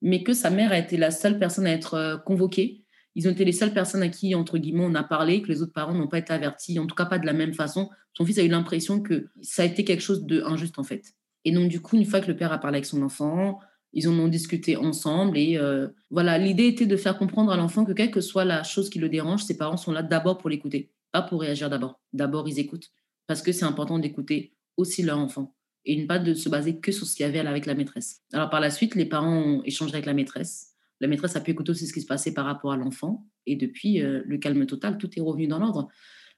mais 0.00 0.22
que 0.22 0.32
sa 0.32 0.50
mère 0.50 0.72
a 0.72 0.78
été 0.78 0.96
la 0.96 1.10
seule 1.10 1.38
personne 1.38 1.66
à 1.66 1.72
être 1.72 1.94
euh, 1.94 2.16
convoquée. 2.16 2.84
Ils 3.14 3.28
ont 3.28 3.32
été 3.32 3.44
les 3.44 3.52
seules 3.52 3.74
personnes 3.74 4.02
à 4.02 4.08
qui, 4.08 4.34
entre 4.34 4.56
guillemets, 4.56 4.86
on 4.86 4.94
a 4.94 5.02
parlé, 5.02 5.42
que 5.42 5.48
les 5.48 5.60
autres 5.60 5.72
parents 5.72 5.94
n'ont 5.94 6.08
pas 6.08 6.18
été 6.18 6.32
avertis, 6.32 6.78
en 6.78 6.86
tout 6.86 6.94
cas 6.94 7.04
pas 7.04 7.18
de 7.18 7.26
la 7.26 7.34
même 7.34 7.52
façon. 7.52 7.90
Son 8.14 8.24
fils 8.24 8.38
a 8.38 8.42
eu 8.42 8.48
l'impression 8.48 9.00
que 9.00 9.28
ça 9.42 9.62
a 9.62 9.66
été 9.66 9.84
quelque 9.84 10.00
chose 10.00 10.24
d'injuste, 10.24 10.78
en 10.78 10.84
fait. 10.84 11.12
Et 11.44 11.52
donc, 11.52 11.68
du 11.68 11.80
coup, 11.80 11.96
une 11.96 12.06
fois 12.06 12.20
que 12.20 12.28
le 12.28 12.36
père 12.36 12.52
a 12.52 12.58
parlé 12.58 12.76
avec 12.76 12.86
son 12.86 13.02
enfant, 13.02 13.58
ils 13.92 14.08
en 14.08 14.18
ont 14.18 14.28
discuté 14.28 14.76
ensemble. 14.76 15.36
Et 15.36 15.58
euh, 15.58 15.88
voilà, 16.10 16.38
l'idée 16.38 16.66
était 16.66 16.86
de 16.86 16.96
faire 16.96 17.18
comprendre 17.18 17.52
à 17.52 17.56
l'enfant 17.56 17.84
que 17.84 17.92
quelle 17.92 18.10
que 18.10 18.20
soit 18.20 18.44
la 18.44 18.62
chose 18.62 18.88
qui 18.88 18.98
le 18.98 19.08
dérange, 19.08 19.44
ses 19.44 19.56
parents 19.56 19.76
sont 19.76 19.92
là 19.92 20.02
d'abord 20.02 20.38
pour 20.38 20.48
l'écouter, 20.48 20.90
pas 21.12 21.22
pour 21.22 21.40
réagir 21.40 21.70
d'abord. 21.70 22.00
D'abord, 22.12 22.48
ils 22.48 22.58
écoutent. 22.58 22.90
Parce 23.26 23.42
que 23.42 23.52
c'est 23.52 23.64
important 23.64 23.98
d'écouter 23.98 24.54
aussi 24.76 25.02
leur 25.02 25.18
enfant 25.18 25.54
et 25.84 26.00
ne 26.00 26.06
pas 26.06 26.18
de 26.18 26.34
se 26.34 26.48
baser 26.48 26.80
que 26.80 26.92
sur 26.92 27.06
ce 27.06 27.14
qu'il 27.14 27.26
y 27.26 27.28
avait 27.28 27.40
avec 27.40 27.66
la 27.66 27.74
maîtresse. 27.74 28.22
Alors 28.32 28.50
par 28.50 28.60
la 28.60 28.70
suite, 28.70 28.94
les 28.94 29.04
parents 29.04 29.36
ont 29.36 29.62
échangé 29.64 29.94
avec 29.94 30.06
la 30.06 30.14
maîtresse. 30.14 30.72
La 31.00 31.08
maîtresse 31.08 31.34
a 31.36 31.40
pu 31.40 31.50
écouter 31.50 31.70
aussi 31.70 31.86
ce 31.86 31.92
qui 31.92 32.00
se 32.00 32.06
passait 32.06 32.32
par 32.32 32.44
rapport 32.44 32.72
à 32.72 32.76
l'enfant. 32.76 33.26
Et 33.46 33.56
depuis, 33.56 34.00
euh, 34.00 34.22
le 34.24 34.38
calme 34.38 34.64
total, 34.66 34.98
tout 34.98 35.10
est 35.16 35.20
revenu 35.20 35.48
dans 35.48 35.58
l'ordre. 35.58 35.88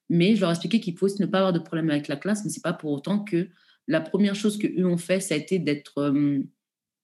Mais 0.08 0.34
je 0.34 0.40
leur 0.40 0.50
ai 0.50 0.52
expliqué 0.52 0.80
qu'il 0.80 0.96
faut 0.96 1.08
ne 1.18 1.26
pas 1.26 1.38
avoir 1.38 1.52
de 1.52 1.58
problème 1.58 1.90
avec 1.90 2.08
la 2.08 2.16
classe, 2.16 2.44
mais 2.44 2.50
c'est 2.50 2.62
pas 2.62 2.72
pour 2.72 2.90
autant 2.90 3.20
que 3.20 3.48
la 3.86 4.00
première 4.00 4.34
chose 4.34 4.58
qu'eux 4.58 4.86
ont 4.86 4.96
fait, 4.96 5.20
ça 5.20 5.34
a 5.34 5.38
été 5.38 5.58
d'être 5.58 5.98
euh, 5.98 6.42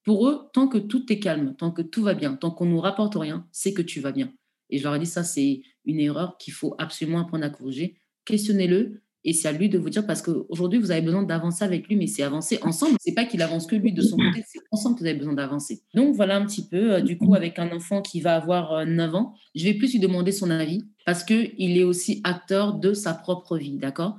pour 0.04 0.28
eux, 0.28 0.48
tant 0.52 0.68
que 0.68 0.78
tout 0.78 1.12
est 1.12 1.18
calme, 1.18 1.54
tant 1.56 1.70
que 1.70 1.82
tout 1.82 2.02
va 2.02 2.14
bien, 2.14 2.34
tant 2.34 2.50
qu'on 2.50 2.66
nous 2.66 2.80
rapporte 2.80 3.14
rien, 3.14 3.46
c'est 3.52 3.74
que 3.74 3.82
tu 3.82 4.00
vas 4.00 4.12
bien. 4.12 4.32
Et 4.70 4.78
je 4.78 4.84
leur 4.84 4.94
ai 4.94 4.98
dit, 4.98 5.06
ça, 5.06 5.24
c'est 5.24 5.62
une 5.90 6.00
erreur 6.00 6.36
qu'il 6.38 6.52
faut 6.52 6.74
absolument 6.78 7.20
apprendre 7.20 7.44
à 7.44 7.50
corriger. 7.50 7.96
Questionnez-le 8.24 9.02
et 9.22 9.34
c'est 9.34 9.48
à 9.48 9.52
lui 9.52 9.68
de 9.68 9.78
vous 9.78 9.90
dire 9.90 10.06
parce 10.06 10.22
qu'aujourd'hui, 10.22 10.78
vous 10.78 10.90
avez 10.90 11.02
besoin 11.02 11.22
d'avancer 11.22 11.62
avec 11.62 11.88
lui, 11.88 11.96
mais 11.96 12.06
c'est 12.06 12.22
avancer 12.22 12.58
ensemble. 12.62 12.96
C'est 13.00 13.14
pas 13.14 13.24
qu'il 13.24 13.42
avance 13.42 13.66
que 13.66 13.76
lui 13.76 13.92
de 13.92 14.00
son 14.00 14.16
côté, 14.16 14.42
c'est 14.46 14.60
ensemble 14.70 14.96
que 14.96 15.00
vous 15.00 15.06
avez 15.06 15.18
besoin 15.18 15.34
d'avancer. 15.34 15.82
Donc 15.94 16.14
voilà 16.14 16.36
un 16.36 16.46
petit 16.46 16.66
peu, 16.66 16.94
euh, 16.94 17.00
du 17.00 17.18
coup, 17.18 17.34
avec 17.34 17.58
un 17.58 17.70
enfant 17.70 18.00
qui 18.00 18.20
va 18.20 18.36
avoir 18.36 18.86
9 18.86 19.14
euh, 19.14 19.16
ans, 19.16 19.34
je 19.54 19.64
vais 19.64 19.74
plus 19.74 19.92
lui 19.92 19.98
demander 19.98 20.32
son 20.32 20.48
avis 20.48 20.86
parce 21.04 21.22
qu'il 21.22 21.76
est 21.76 21.84
aussi 21.84 22.20
acteur 22.24 22.74
de 22.74 22.94
sa 22.94 23.12
propre 23.12 23.58
vie, 23.58 23.76
d'accord? 23.76 24.16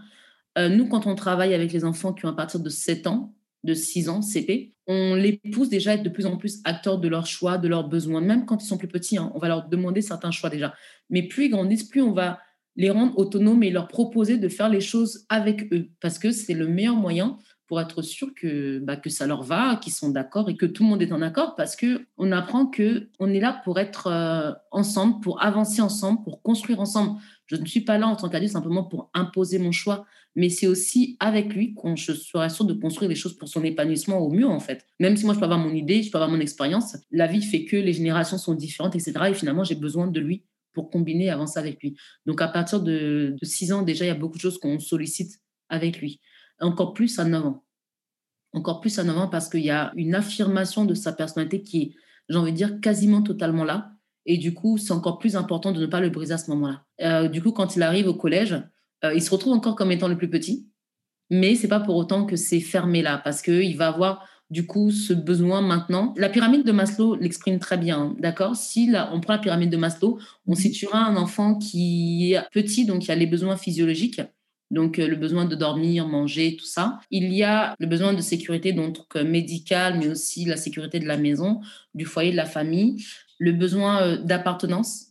Euh, 0.58 0.70
Nous, 0.70 0.88
quand 0.88 1.08
on 1.08 1.16
travaille 1.16 1.54
avec 1.56 1.72
les 1.74 1.84
enfants 1.84 2.13
qui 2.13 2.25
ont 2.25 2.30
à 2.30 2.34
partir 2.34 2.60
de 2.60 2.70
7 2.70 3.08
ans, 3.08 3.34
de 3.63 3.74
6 3.74 4.10
ans, 4.10 4.22
CP, 4.22 4.74
on 4.88 5.15
les 5.15 5.39
pousse 5.53 5.70
déjà 5.70 5.91
à 5.91 5.94
être 5.96 6.03
de 6.03 6.10
plus 6.10 6.25
en 6.25 6.38
plus 6.38 6.62
acteurs 6.63 7.00
de 7.00 7.08
leurs 7.08 7.27
choix, 7.27 7.58
de 7.58 7.68
leurs 7.68 7.88
besoins, 7.88 8.22
même 8.22 8.46
quand 8.46 8.63
ils 8.63 8.68
sont 8.68 8.77
plus 8.77 8.88
petits. 8.88 9.18
Hein, 9.18 9.32
on 9.36 9.39
va 9.39 9.48
leur 9.48 9.68
demander 9.70 10.01
certains 10.01 10.32
choix 10.32 10.50
déjà. 10.50 10.74
Mais 11.10 11.24
plus 11.24 11.46
ils 11.46 11.50
grandissent, 11.50 11.84
plus 11.84 12.01
on 12.01 12.13
va 12.13 12.39
les 12.75 12.89
rendre 12.89 13.18
autonomes 13.18 13.63
et 13.63 13.70
leur 13.70 13.88
proposer 13.88 14.38
de 14.38 14.48
faire 14.48 14.70
les 14.70 14.82
choses 14.82 15.25
avec 15.30 15.72
eux, 15.74 15.89
parce 16.00 16.18
que 16.18 16.32
c'est 16.32 16.53
le 16.53 16.68
meilleur 16.68 16.96
moyen 16.96 17.38
pour 17.68 17.80
être 17.80 18.01
sûr 18.01 18.34
que, 18.36 18.80
bah, 18.80 18.98
que 18.98 19.10
ça 19.10 19.25
leur 19.27 19.44
va, 19.44 19.77
qu'ils 19.77 19.94
sont 19.94 20.10
d'accord 20.10 20.50
et 20.50 20.58
que 20.58 20.65
tout 20.65 20.84
le 20.84 20.89
monde 20.89 21.01
est 21.01 21.13
en 21.13 21.22
accord, 21.22 21.56
parce 21.56 21.77
que 21.77 22.06
on 22.18 22.32
apprend 22.34 22.65
que 22.65 23.10
on 23.20 23.30
est 23.34 23.39
là 23.39 23.62
pour 23.63 23.80
être 23.80 24.08
euh, 24.08 24.51
ensemble, 24.72 25.22
pour 25.22 25.42
avancer 25.42 25.81
ensemble, 25.81 26.22
pour 26.24 26.42
construire 26.42 26.81
ensemble. 26.81 27.20
Je 27.46 27.55
ne 27.55 27.66
suis 27.66 27.81
pas 27.81 27.98
là 27.98 28.07
en 28.07 28.18
tant 28.18 28.27
qu'adulte 28.27 28.51
simplement 28.51 28.83
pour 28.83 29.09
imposer 29.14 29.57
mon 29.57 29.72
choix, 29.72 30.05
mais 30.35 30.50
c'est 30.50 30.67
aussi 30.67 31.17
avec 31.20 31.53
lui 31.53 31.74
qu'on 31.74 31.96
je 31.96 32.13
serai 32.13 32.48
de 32.48 32.74
construire 32.74 33.09
les 33.09 33.15
choses 33.15 33.35
pour 33.35 33.50
son 33.50 33.63
épanouissement 33.63 34.20
au 34.20 34.29
mieux, 34.29 34.48
en 34.48 34.59
fait. 34.59 34.85
Même 35.00 35.17
si 35.17 35.25
moi, 35.25 35.33
je 35.33 35.39
peux 35.39 35.46
avoir 35.46 35.59
mon 35.59 35.74
idée, 35.74 36.03
je 36.03 36.11
peux 36.11 36.17
avoir 36.17 36.31
mon 36.31 36.39
expérience, 36.39 36.96
la 37.11 37.27
vie 37.27 37.41
fait 37.41 37.65
que 37.65 37.75
les 37.75 37.94
générations 37.94 38.37
sont 38.37 38.53
différentes, 38.53 38.96
etc. 38.96 39.13
Et 39.29 39.33
finalement, 39.33 39.63
j'ai 39.63 39.75
besoin 39.75 40.07
de 40.07 40.20
lui 40.20 40.46
pour 40.74 40.89
combiner 40.89 41.25
et 41.25 41.29
avancer 41.29 41.59
avec 41.59 41.81
lui. 41.81 41.98
Donc, 42.25 42.41
à 42.41 42.48
partir 42.48 42.81
de, 42.81 43.35
de 43.39 43.46
6 43.46 43.74
ans, 43.74 43.81
déjà, 43.81 44.05
il 44.05 44.07
y 44.07 44.11
a 44.11 44.15
beaucoup 44.15 44.37
de 44.37 44.41
choses 44.41 44.57
qu'on 44.57 44.79
sollicite 44.79 45.39
avec 45.70 46.00
lui. 46.00 46.22
Encore 46.59 46.94
plus 46.94 47.20
à 47.20 47.25
9 47.25 47.46
ans. 47.46 47.65
Encore 48.53 48.79
plus 48.79 48.98
à 49.00 49.03
9 49.03 49.17
ans 49.17 49.27
parce 49.27 49.50
qu'il 49.50 49.61
y 49.61 49.70
a 49.70 49.91
une 49.96 50.15
affirmation 50.15 50.85
de 50.85 50.94
sa 50.94 51.11
personnalité 51.11 51.61
qui 51.61 51.81
est, 51.81 51.91
j'ai 52.29 52.37
envie 52.37 52.51
de 52.51 52.57
dire, 52.57 52.79
quasiment 52.79 53.22
totalement 53.22 53.65
là. 53.65 53.91
Et 54.25 54.37
du 54.37 54.53
coup, 54.53 54.77
c'est 54.77 54.94
encore 54.94 55.20
plus 55.20 55.35
important 55.35 55.72
de 55.72 55.81
ne 55.81 55.87
pas 55.87 56.00
le 56.00 56.09
briser 56.09 56.33
à 56.33 56.37
ce 56.37 56.50
moment-là. 56.51 56.85
Euh, 57.01 57.27
du 57.27 57.41
coup, 57.41 57.51
quand 57.51 57.75
il 57.75 57.83
arrive 57.83 58.07
au 58.07 58.13
collège, 58.13 58.61
euh, 59.03 59.14
il 59.14 59.22
se 59.22 59.31
retrouve 59.31 59.53
encore 59.53 59.75
comme 59.75 59.92
étant 59.92 60.07
le 60.07 60.18
plus 60.18 60.29
petit, 60.29 60.68
mais 61.29 61.55
c'est 61.55 61.68
pas 61.68 61.79
pour 61.79 61.96
autant 61.96 62.25
que 62.25 62.35
c'est 62.35 62.59
fermé 62.59 63.01
là, 63.01 63.18
parce 63.24 63.42
qu'il 63.42 63.77
va 63.77 63.87
avoir 63.87 64.27
du 64.50 64.68
coup 64.68 64.92
ce 64.92 65.14
besoin 65.14 65.61
maintenant. 65.61 66.14
La 66.18 66.29
pyramide 66.29 66.66
de 66.66 66.72
Maslow 66.72 67.16
l'exprime 67.16 67.59
très 67.59 67.77
bien, 67.77 68.00
hein, 68.00 68.16
d'accord? 68.20 68.55
Si 68.55 68.87
là, 68.87 69.09
on 69.14 69.22
prend 69.22 69.33
la 69.33 69.40
pyramide 69.40 69.70
de 69.70 69.77
Maslow, 69.77 70.20
on 70.46 70.51
mhm. 70.51 70.57
situera 70.57 71.00
un 71.00 71.16
enfant 71.16 71.55
qui 71.55 72.33
est 72.33 72.42
petit, 72.51 72.85
donc 72.85 73.05
il 73.05 73.11
a 73.11 73.16
les 73.16 73.27
besoins 73.27 73.55
physiologiques, 73.55 74.22
donc 74.72 75.00
euh, 75.00 75.07
le 75.07 75.16
besoin 75.16 75.46
de 75.46 75.55
dormir, 75.55 76.07
manger, 76.07 76.57
tout 76.57 76.66
ça. 76.66 77.00
Il 77.11 77.33
y 77.33 77.44
a 77.44 77.75
le 77.79 77.87
besoin 77.87 78.14
de 78.14 78.22
sécurité, 78.22 78.74
donc 78.74 79.16
médical, 79.16 79.98
mais 80.00 80.09
aussi 80.09 80.46
la 80.46 80.57
sécurité 80.57 81.00
de 81.00 81.07
la 81.07 81.18
maison, 81.18 81.61
du 81.94 82.05
foyer, 82.05 82.31
de 82.31 82.37
la 82.37 82.46
famille 82.46 83.03
le 83.42 83.51
besoin 83.53 84.03
euh, 84.03 84.18
d'appartenance, 84.18 85.07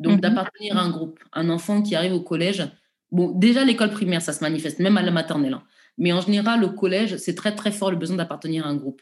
donc 0.00 0.14
mhm. 0.14 0.20
d'appartenir 0.20 0.78
à 0.78 0.80
un 0.80 0.90
groupe. 0.90 1.20
Un 1.34 1.50
enfant 1.50 1.82
qui 1.82 1.94
arrive 1.94 2.14
au 2.14 2.22
collège, 2.22 2.66
bon, 3.14 3.30
déjà 3.30 3.64
l'école 3.64 3.90
primaire, 3.90 4.20
ça 4.20 4.32
se 4.32 4.42
manifeste, 4.42 4.80
même 4.80 4.96
à 4.98 5.02
la 5.02 5.10
maternelle. 5.10 5.54
Hein. 5.54 5.62
Mais 5.96 6.12
en 6.12 6.20
général, 6.20 6.64
au 6.64 6.70
collège, 6.70 7.16
c'est 7.16 7.34
très 7.34 7.54
très 7.54 7.72
fort 7.72 7.90
le 7.90 7.96
besoin 7.96 8.16
d'appartenir 8.16 8.66
à 8.66 8.68
un 8.68 8.76
groupe. 8.76 9.00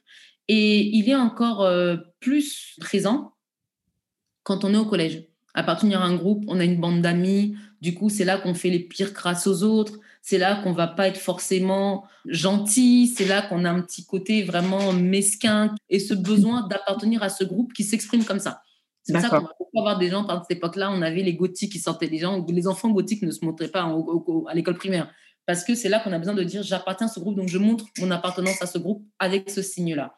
Et 0.49 0.81
il 0.97 1.09
est 1.09 1.15
encore 1.15 1.63
euh, 1.63 1.97
plus 2.21 2.77
présent 2.79 3.33
quand 4.43 4.65
on 4.65 4.75
est 4.75 4.77
au 4.77 4.85
collège. 4.85 5.25
Appartenir 5.55 6.03
à 6.03 6.05
un 6.05 6.15
groupe, 6.15 6.45
on 6.49 6.61
a 6.61 6.65
une 6.65 6.81
bande 6.81 7.03
d'amis, 7.03 7.57
du 7.81 7.95
coup, 7.95 8.09
c'est 8.09 8.25
là 8.25 8.39
qu'on 8.39 8.55
fait 8.55 8.71
les 8.71 8.81
pires 8.81 9.13
grâce 9.13 9.47
aux 9.47 9.63
autres, 9.63 9.99
c'est 10.23 10.39
là 10.39 10.57
qu'on 10.63 10.73
va 10.73 10.87
pas 10.87 11.09
être 11.09 11.19
forcément 11.19 12.05
gentil, 12.27 13.09
c'est 13.09 13.27
là 13.27 13.43
qu'on 13.43 13.65
a 13.65 13.71
un 13.71 13.83
petit 13.83 14.07
côté 14.07 14.45
vraiment 14.45 14.93
mesquin 14.93 15.75
et 15.91 15.99
ce 15.99 16.15
besoin 16.15 16.67
d'appartenir 16.69 17.23
à 17.23 17.29
ce 17.29 17.45
groupe 17.45 17.73
qui 17.73 17.85
s'exprime 17.85 18.25
comme 18.25 18.39
ça. 18.39 18.63
C'est 19.03 19.21
ça 19.21 19.29
qu'on 19.29 19.41
va 19.41 19.55
beaucoup 19.59 19.79
avoir 19.79 19.99
des 19.99 20.09
gens, 20.09 20.25
par 20.25 20.45
cette 20.47 20.59
époque-là, 20.59 20.91
on 20.93 21.03
avait 21.03 21.23
les 21.23 21.35
gothiques 21.35 21.73
qui 21.73 21.79
sortaient, 21.79 22.07
les, 22.07 22.19
gens, 22.19 22.45
les 22.49 22.69
enfants 22.69 22.91
gothiques 22.91 23.23
ne 23.23 23.31
se 23.31 23.45
montraient 23.45 23.69
pas 23.69 23.83
à 24.49 24.55
l'école 24.55 24.77
primaire. 24.77 25.13
Parce 25.45 25.65
que 25.65 25.75
c'est 25.75 25.89
là 25.89 25.99
qu'on 25.99 26.13
a 26.13 26.19
besoin 26.19 26.35
de 26.35 26.45
dire 26.45 26.63
j'appartiens 26.63 27.07
à 27.07 27.11
ce 27.11 27.19
groupe, 27.19 27.37
donc 27.37 27.49
je 27.49 27.59
montre 27.59 27.87
mon 27.99 28.11
appartenance 28.13 28.63
à 28.63 28.67
ce 28.67 28.79
groupe 28.79 29.05
avec 29.19 29.51
ce 29.51 29.61
signe-là. 29.61 30.15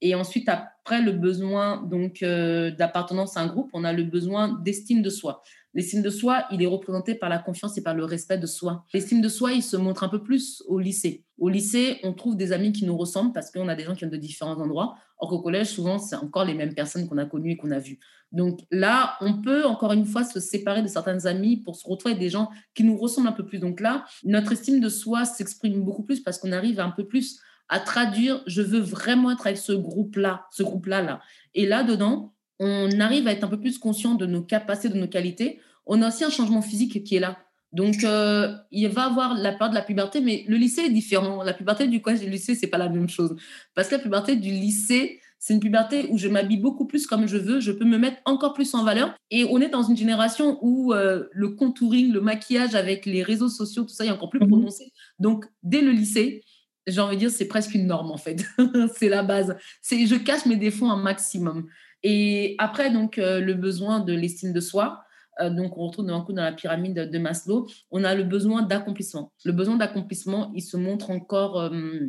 Et 0.00 0.14
ensuite, 0.14 0.48
après 0.48 1.02
le 1.02 1.12
besoin 1.12 1.82
donc 1.82 2.22
euh, 2.22 2.70
d'appartenance 2.70 3.36
à 3.36 3.40
un 3.40 3.46
groupe, 3.46 3.70
on 3.72 3.84
a 3.84 3.92
le 3.92 4.04
besoin 4.04 4.58
d'estime 4.62 5.02
de 5.02 5.10
soi. 5.10 5.42
L'estime 5.74 6.02
de 6.02 6.10
soi, 6.10 6.44
il 6.50 6.62
est 6.62 6.66
représenté 6.66 7.14
par 7.14 7.28
la 7.28 7.38
confiance 7.38 7.76
et 7.76 7.82
par 7.82 7.94
le 7.94 8.04
respect 8.04 8.38
de 8.38 8.46
soi. 8.46 8.84
L'estime 8.94 9.20
de 9.20 9.28
soi, 9.28 9.52
il 9.52 9.62
se 9.62 9.76
montre 9.76 10.02
un 10.02 10.08
peu 10.08 10.22
plus 10.22 10.62
au 10.66 10.78
lycée. 10.78 11.24
Au 11.38 11.48
lycée, 11.48 11.98
on 12.02 12.14
trouve 12.14 12.36
des 12.36 12.52
amis 12.52 12.72
qui 12.72 12.84
nous 12.84 12.96
ressemblent 12.96 13.32
parce 13.32 13.50
qu'on 13.50 13.68
a 13.68 13.74
des 13.74 13.84
gens 13.84 13.92
qui 13.92 14.00
viennent 14.00 14.10
de 14.10 14.16
différents 14.16 14.58
endroits. 14.60 14.96
Or 15.18 15.28
qu'au 15.28 15.40
collège, 15.40 15.68
souvent, 15.68 15.98
c'est 15.98 16.16
encore 16.16 16.44
les 16.44 16.54
mêmes 16.54 16.74
personnes 16.74 17.08
qu'on 17.08 17.18
a 17.18 17.26
connues 17.26 17.52
et 17.52 17.56
qu'on 17.56 17.70
a 17.70 17.78
vues. 17.78 17.98
Donc 18.32 18.60
là, 18.70 19.16
on 19.20 19.40
peut 19.40 19.64
encore 19.66 19.92
une 19.92 20.04
fois 20.04 20.24
se 20.24 20.40
séparer 20.40 20.82
de 20.82 20.88
certains 20.88 21.26
amis 21.26 21.58
pour 21.58 21.76
se 21.76 21.86
retrouver 21.86 22.12
avec 22.12 22.22
des 22.22 22.30
gens 22.30 22.50
qui 22.74 22.84
nous 22.84 22.96
ressemblent 22.96 23.28
un 23.28 23.32
peu 23.32 23.44
plus. 23.44 23.58
Donc 23.58 23.80
là, 23.80 24.04
notre 24.24 24.52
estime 24.52 24.80
de 24.80 24.88
soi 24.88 25.24
s'exprime 25.24 25.82
beaucoup 25.82 26.02
plus 26.02 26.20
parce 26.20 26.38
qu'on 26.38 26.52
arrive 26.52 26.80
un 26.80 26.90
peu 26.90 27.06
plus 27.06 27.40
à 27.68 27.80
traduire 27.80 28.42
je 28.46 28.62
veux 28.62 28.80
vraiment 28.80 29.30
être 29.30 29.46
avec 29.46 29.58
ce 29.58 29.72
groupe-là, 29.72 30.46
ce 30.50 30.62
groupe-là. 30.62 31.02
Là. 31.02 31.20
Et 31.54 31.66
là-dedans, 31.66 32.34
on 32.58 33.00
arrive 33.00 33.28
à 33.28 33.32
être 33.32 33.44
un 33.44 33.48
peu 33.48 33.60
plus 33.60 33.78
conscient 33.78 34.14
de 34.14 34.26
nos 34.26 34.42
capacités, 34.42 34.88
de 34.88 34.98
nos 34.98 35.08
qualités. 35.08 35.60
On 35.86 36.02
a 36.02 36.08
aussi 36.08 36.24
un 36.24 36.30
changement 36.30 36.62
physique 36.62 37.04
qui 37.04 37.16
est 37.16 37.20
là. 37.20 37.38
Donc, 37.72 38.02
euh, 38.04 38.54
il 38.70 38.88
va 38.88 39.04
avoir 39.04 39.34
la 39.34 39.52
part 39.52 39.70
de 39.70 39.74
la 39.74 39.82
puberté, 39.82 40.20
mais 40.20 40.44
le 40.48 40.56
lycée 40.56 40.82
est 40.82 40.90
différent. 40.90 41.42
La 41.42 41.52
puberté 41.52 41.86
du 41.86 42.00
collège 42.00 42.22
et 42.22 42.24
du 42.24 42.30
lycée, 42.30 42.54
c'est 42.54 42.66
pas 42.66 42.78
la 42.78 42.88
même 42.88 43.08
chose. 43.08 43.36
Parce 43.74 43.88
que 43.88 43.96
la 43.96 44.00
puberté 44.00 44.36
du 44.36 44.50
lycée, 44.50 45.20
c'est 45.38 45.54
une 45.54 45.60
puberté 45.60 46.06
où 46.10 46.18
je 46.18 46.28
m'habille 46.28 46.56
beaucoup 46.56 46.86
plus 46.86 47.06
comme 47.06 47.28
je 47.28 47.36
veux, 47.36 47.60
je 47.60 47.70
peux 47.70 47.84
me 47.84 47.98
mettre 47.98 48.18
encore 48.24 48.54
plus 48.54 48.74
en 48.74 48.84
valeur. 48.84 49.14
Et 49.30 49.44
on 49.44 49.60
est 49.60 49.68
dans 49.68 49.82
une 49.82 49.96
génération 49.96 50.58
où 50.62 50.92
euh, 50.92 51.24
le 51.32 51.50
contouring, 51.50 52.12
le 52.12 52.20
maquillage 52.20 52.74
avec 52.74 53.06
les 53.06 53.22
réseaux 53.22 53.48
sociaux, 53.48 53.84
tout 53.84 53.94
ça 53.94 54.06
est 54.06 54.10
encore 54.10 54.30
plus 54.30 54.40
mhm. 54.40 54.48
prononcé. 54.48 54.92
Donc, 55.18 55.44
dès 55.62 55.82
le 55.82 55.92
lycée, 55.92 56.42
j'ai 56.90 57.00
envie 57.00 57.16
de 57.16 57.20
dire, 57.20 57.30
c'est 57.30 57.48
presque 57.48 57.74
une 57.74 57.86
norme 57.86 58.10
en 58.10 58.16
fait. 58.16 58.44
c'est 58.96 59.08
la 59.08 59.22
base. 59.22 59.56
C'est 59.82 60.06
je 60.06 60.14
cache 60.16 60.46
mes 60.46 60.56
défauts 60.56 60.86
un 60.86 60.96
maximum. 60.96 61.68
Et 62.02 62.54
après, 62.58 62.90
donc, 62.90 63.18
euh, 63.18 63.40
le 63.40 63.54
besoin 63.54 64.00
de 64.00 64.12
l'estime 64.12 64.52
de 64.52 64.60
soi. 64.60 65.04
euh, 65.40 65.50
donc 65.50 65.76
on 65.78 65.86
retrouve 65.86 66.06
dans, 66.06 66.24
dans 66.24 66.42
la 66.42 66.52
pyramide 66.52 67.10
de 67.10 67.18
Maslow, 67.18 67.68
on 67.90 68.04
a 68.04 68.14
le 68.14 68.24
besoin 68.24 68.62
d'accomplissement. 68.62 69.32
Le 69.44 69.52
besoin 69.52 69.76
d'accomplissement, 69.76 70.52
il 70.54 70.62
se 70.62 70.76
montre 70.76 71.10
encore, 71.10 71.60
euh, 71.60 72.08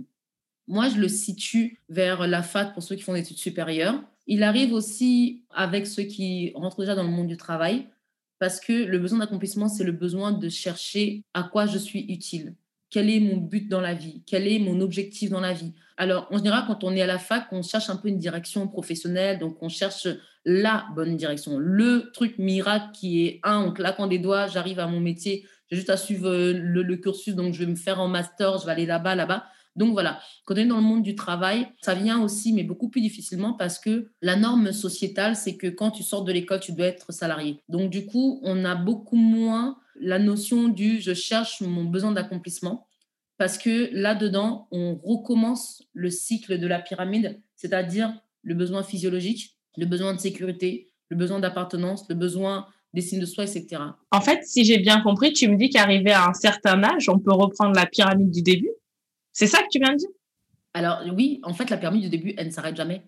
moi 0.67 0.89
je 0.89 0.99
le 0.99 1.07
situe 1.07 1.79
vers 1.89 2.27
la 2.27 2.43
fac 2.43 2.73
pour 2.73 2.83
ceux 2.83 2.95
qui 2.95 3.01
font 3.03 3.13
des 3.13 3.19
études 3.21 3.37
supérieures. 3.37 4.01
Il 4.27 4.43
arrive 4.43 4.73
aussi 4.73 5.43
avec 5.49 5.87
ceux 5.87 6.03
qui 6.03 6.51
rentrent 6.55 6.79
déjà 6.81 6.95
dans 6.95 7.03
le 7.03 7.09
monde 7.09 7.27
du 7.27 7.37
travail, 7.37 7.87
parce 8.39 8.59
que 8.59 8.73
le 8.73 8.99
besoin 8.99 9.19
d'accomplissement, 9.19 9.67
c'est 9.67 9.83
le 9.83 9.91
besoin 9.91 10.31
de 10.31 10.49
chercher 10.49 11.23
à 11.33 11.43
quoi 11.43 11.65
je 11.65 11.77
suis 11.77 12.01
utile. 12.11 12.55
Quel 12.89 13.09
est 13.09 13.19
mon 13.19 13.37
but 13.37 13.69
dans 13.69 13.81
la 13.81 13.93
vie 13.93 14.23
Quel 14.25 14.47
est 14.47 14.59
mon 14.59 14.81
objectif 14.81 15.29
dans 15.29 15.39
la 15.39 15.53
vie 15.53 15.73
Alors, 15.97 16.27
en 16.31 16.37
général, 16.37 16.63
quand 16.67 16.83
on 16.83 16.95
est 16.95 17.01
à 17.01 17.07
la 17.07 17.19
fac, 17.19 17.47
on 17.51 17.61
cherche 17.61 17.89
un 17.89 17.95
peu 17.95 18.07
une 18.07 18.17
direction 18.17 18.67
professionnelle, 18.67 19.39
donc 19.39 19.57
on 19.61 19.69
cherche 19.69 20.07
la 20.45 20.85
bonne 20.95 21.15
direction, 21.15 21.57
le 21.59 22.11
truc 22.13 22.39
miracle 22.39 22.87
qui 22.93 23.25
est, 23.25 23.39
un, 23.43 23.57
en 23.57 23.71
claquant 23.71 24.07
des 24.07 24.19
doigts, 24.19 24.47
j'arrive 24.47 24.79
à 24.79 24.87
mon 24.87 24.99
métier, 24.99 25.45
j'ai 25.69 25.77
juste 25.77 25.89
à 25.89 25.97
suivre 25.97 26.29
euh, 26.29 26.53
le, 26.53 26.97
cursus, 26.97 27.35
donc 27.35 27.53
je 27.53 27.59
vais 27.59 27.69
me 27.69 27.75
faire 27.75 27.99
en 27.99 28.07
master, 28.07 28.57
je 28.57 28.65
vais 28.65 28.71
aller 28.71 28.85
là-bas, 28.85 29.15
là-bas. 29.15 29.45
Donc 29.79 29.93
voilà, 29.93 30.19
quand 30.43 30.55
on 30.55 30.57
est 30.57 30.65
dans 30.65 30.75
le 30.75 30.83
monde 30.83 31.03
du 31.03 31.15
travail, 31.15 31.69
ça 31.81 31.95
vient 31.95 32.21
aussi, 32.21 32.51
mais 32.51 32.63
beaucoup 32.63 32.89
plus 32.89 32.99
difficilement 32.99 33.53
parce 33.53 33.79
que 33.79 34.11
la 34.21 34.35
norme 34.35 34.73
sociétale, 34.73 35.37
c'est 35.37 35.55
que 35.55 35.67
quand 35.67 35.89
tu 35.89 36.03
sors 36.03 36.25
de 36.25 36.33
l'école, 36.33 36.59
tu 36.59 36.73
dois 36.73 36.87
être 36.87 37.13
salarié. 37.13 37.61
Donc 37.69 37.89
du 37.89 38.05
coup, 38.05 38.41
on 38.43 38.65
a 38.65 38.75
beaucoup 38.75 39.15
moins 39.15 39.77
la 40.01 40.19
notion 40.19 40.67
du 40.67 40.99
je 40.99 41.13
cherche 41.13 41.61
mon 41.61 41.85
besoin 41.85 42.11
d'accomplissement 42.11 42.87
parce 43.37 43.57
que 43.57 43.89
là-dedans, 43.93 44.67
on 44.71 44.99
recommence 45.01 45.81
le 45.93 46.09
cycle 46.09 46.59
de 46.59 46.67
la 46.67 46.79
pyramide, 46.79 47.41
c'est-à-dire 47.55 48.13
le 48.43 48.55
besoin 48.55 48.83
physiologique, 48.83 49.55
le 49.77 49.85
besoin 49.85 50.13
de 50.13 50.19
sécurité, 50.19 50.89
le 51.07 51.15
besoin 51.15 51.39
d'appartenance, 51.39 52.05
le 52.09 52.15
besoin 52.15 52.67
d'estime 52.93 53.21
de 53.21 53.25
soi, 53.25 53.45
etc. 53.45 53.81
En 54.11 54.19
fait, 54.19 54.43
si 54.43 54.65
j'ai 54.65 54.79
bien 54.79 54.99
compris, 54.99 55.31
tu 55.31 55.47
me 55.47 55.55
dis 55.55 55.69
qu'arrivé 55.69 56.11
à 56.11 56.27
un 56.27 56.33
certain 56.33 56.83
âge, 56.83 57.07
on 57.07 57.17
peut 57.17 57.31
reprendre 57.31 57.73
la 57.75 57.85
pyramide 57.85 58.29
du 58.29 58.41
début. 58.41 58.71
C'est 59.39 59.47
ça 59.47 59.59
que 59.59 59.67
tu 59.71 59.79
viens 59.79 59.93
de 59.93 59.99
dire? 59.99 60.09
Alors 60.73 60.99
oui, 61.15 61.39
en 61.43 61.53
fait, 61.53 61.69
la 61.69 61.77
pyramide 61.77 62.01
du 62.01 62.09
début, 62.09 62.33
elle 62.35 62.47
ne 62.47 62.51
s'arrête 62.51 62.75
jamais. 62.75 63.03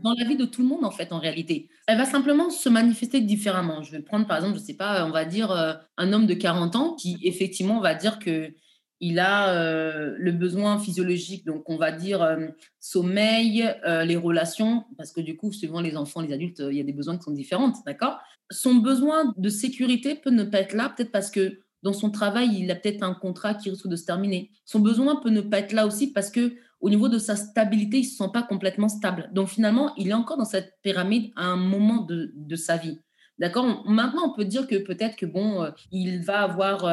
Dans 0.00 0.12
la 0.12 0.24
vie 0.24 0.36
de 0.36 0.44
tout 0.44 0.60
le 0.60 0.66
monde, 0.66 0.84
en 0.84 0.90
fait, 0.90 1.12
en 1.12 1.20
réalité. 1.20 1.68
Elle 1.86 1.98
va 1.98 2.04
simplement 2.04 2.50
se 2.50 2.68
manifester 2.68 3.20
différemment. 3.20 3.80
Je 3.84 3.92
vais 3.92 4.00
prendre, 4.00 4.26
par 4.26 4.38
exemple, 4.38 4.56
je 4.56 4.62
ne 4.62 4.66
sais 4.66 4.74
pas, 4.74 5.06
on 5.06 5.12
va 5.12 5.24
dire 5.24 5.52
euh, 5.52 5.74
un 5.98 6.12
homme 6.12 6.26
de 6.26 6.34
40 6.34 6.74
ans 6.74 6.96
qui, 6.96 7.16
effectivement, 7.22 7.78
va 7.78 7.94
dire 7.94 8.18
que 8.18 8.52
il 8.98 9.20
a 9.20 9.54
euh, 9.54 10.16
le 10.18 10.32
besoin 10.32 10.80
physiologique, 10.80 11.46
donc 11.46 11.70
on 11.70 11.76
va 11.76 11.92
dire 11.92 12.20
euh, 12.20 12.48
sommeil, 12.80 13.72
euh, 13.86 14.02
les 14.04 14.16
relations, 14.16 14.84
parce 14.96 15.12
que 15.12 15.20
du 15.20 15.36
coup, 15.36 15.52
suivant 15.52 15.80
les 15.80 15.96
enfants, 15.96 16.22
les 16.22 16.32
adultes, 16.32 16.60
il 16.70 16.76
y 16.76 16.80
a 16.80 16.84
des 16.84 16.92
besoins 16.92 17.16
qui 17.18 17.22
sont 17.22 17.30
différents, 17.30 17.72
d'accord? 17.86 18.18
Son 18.50 18.74
besoin 18.74 19.32
de 19.36 19.48
sécurité 19.48 20.16
peut 20.16 20.30
ne 20.30 20.42
pas 20.42 20.58
être 20.58 20.74
là, 20.74 20.88
peut-être 20.88 21.12
parce 21.12 21.30
que 21.30 21.60
dans 21.84 21.92
son 21.92 22.10
travail, 22.10 22.48
il 22.58 22.70
a 22.70 22.74
peut-être 22.74 23.02
un 23.02 23.12
contrat 23.12 23.54
qui 23.54 23.68
risque 23.68 23.88
de 23.88 23.94
se 23.94 24.06
terminer. 24.06 24.50
Son 24.64 24.80
besoin 24.80 25.16
peut 25.16 25.28
ne 25.28 25.42
pas 25.42 25.58
être 25.58 25.72
là 25.72 25.86
aussi 25.86 26.12
parce 26.12 26.30
que 26.30 26.56
au 26.80 26.88
niveau 26.88 27.10
de 27.10 27.18
sa 27.18 27.36
stabilité, 27.36 27.98
il 27.98 28.04
ne 28.04 28.08
se 28.08 28.16
sent 28.16 28.30
pas 28.32 28.42
complètement 28.42 28.88
stable. 28.88 29.28
Donc 29.32 29.48
finalement, 29.48 29.94
il 29.96 30.08
est 30.08 30.14
encore 30.14 30.38
dans 30.38 30.46
cette 30.46 30.78
pyramide 30.82 31.30
à 31.36 31.44
un 31.44 31.56
moment 31.56 32.00
de, 32.00 32.56
sa 32.56 32.78
vie. 32.78 33.00
D'accord? 33.38 33.84
Maintenant, 33.86 34.30
on 34.30 34.34
peut 34.34 34.46
dire 34.46 34.66
que 34.66 34.76
peut-être 34.76 35.16
que 35.16 35.26
bon, 35.26 35.70
il 35.90 36.22
va 36.22 36.42
avoir 36.42 36.90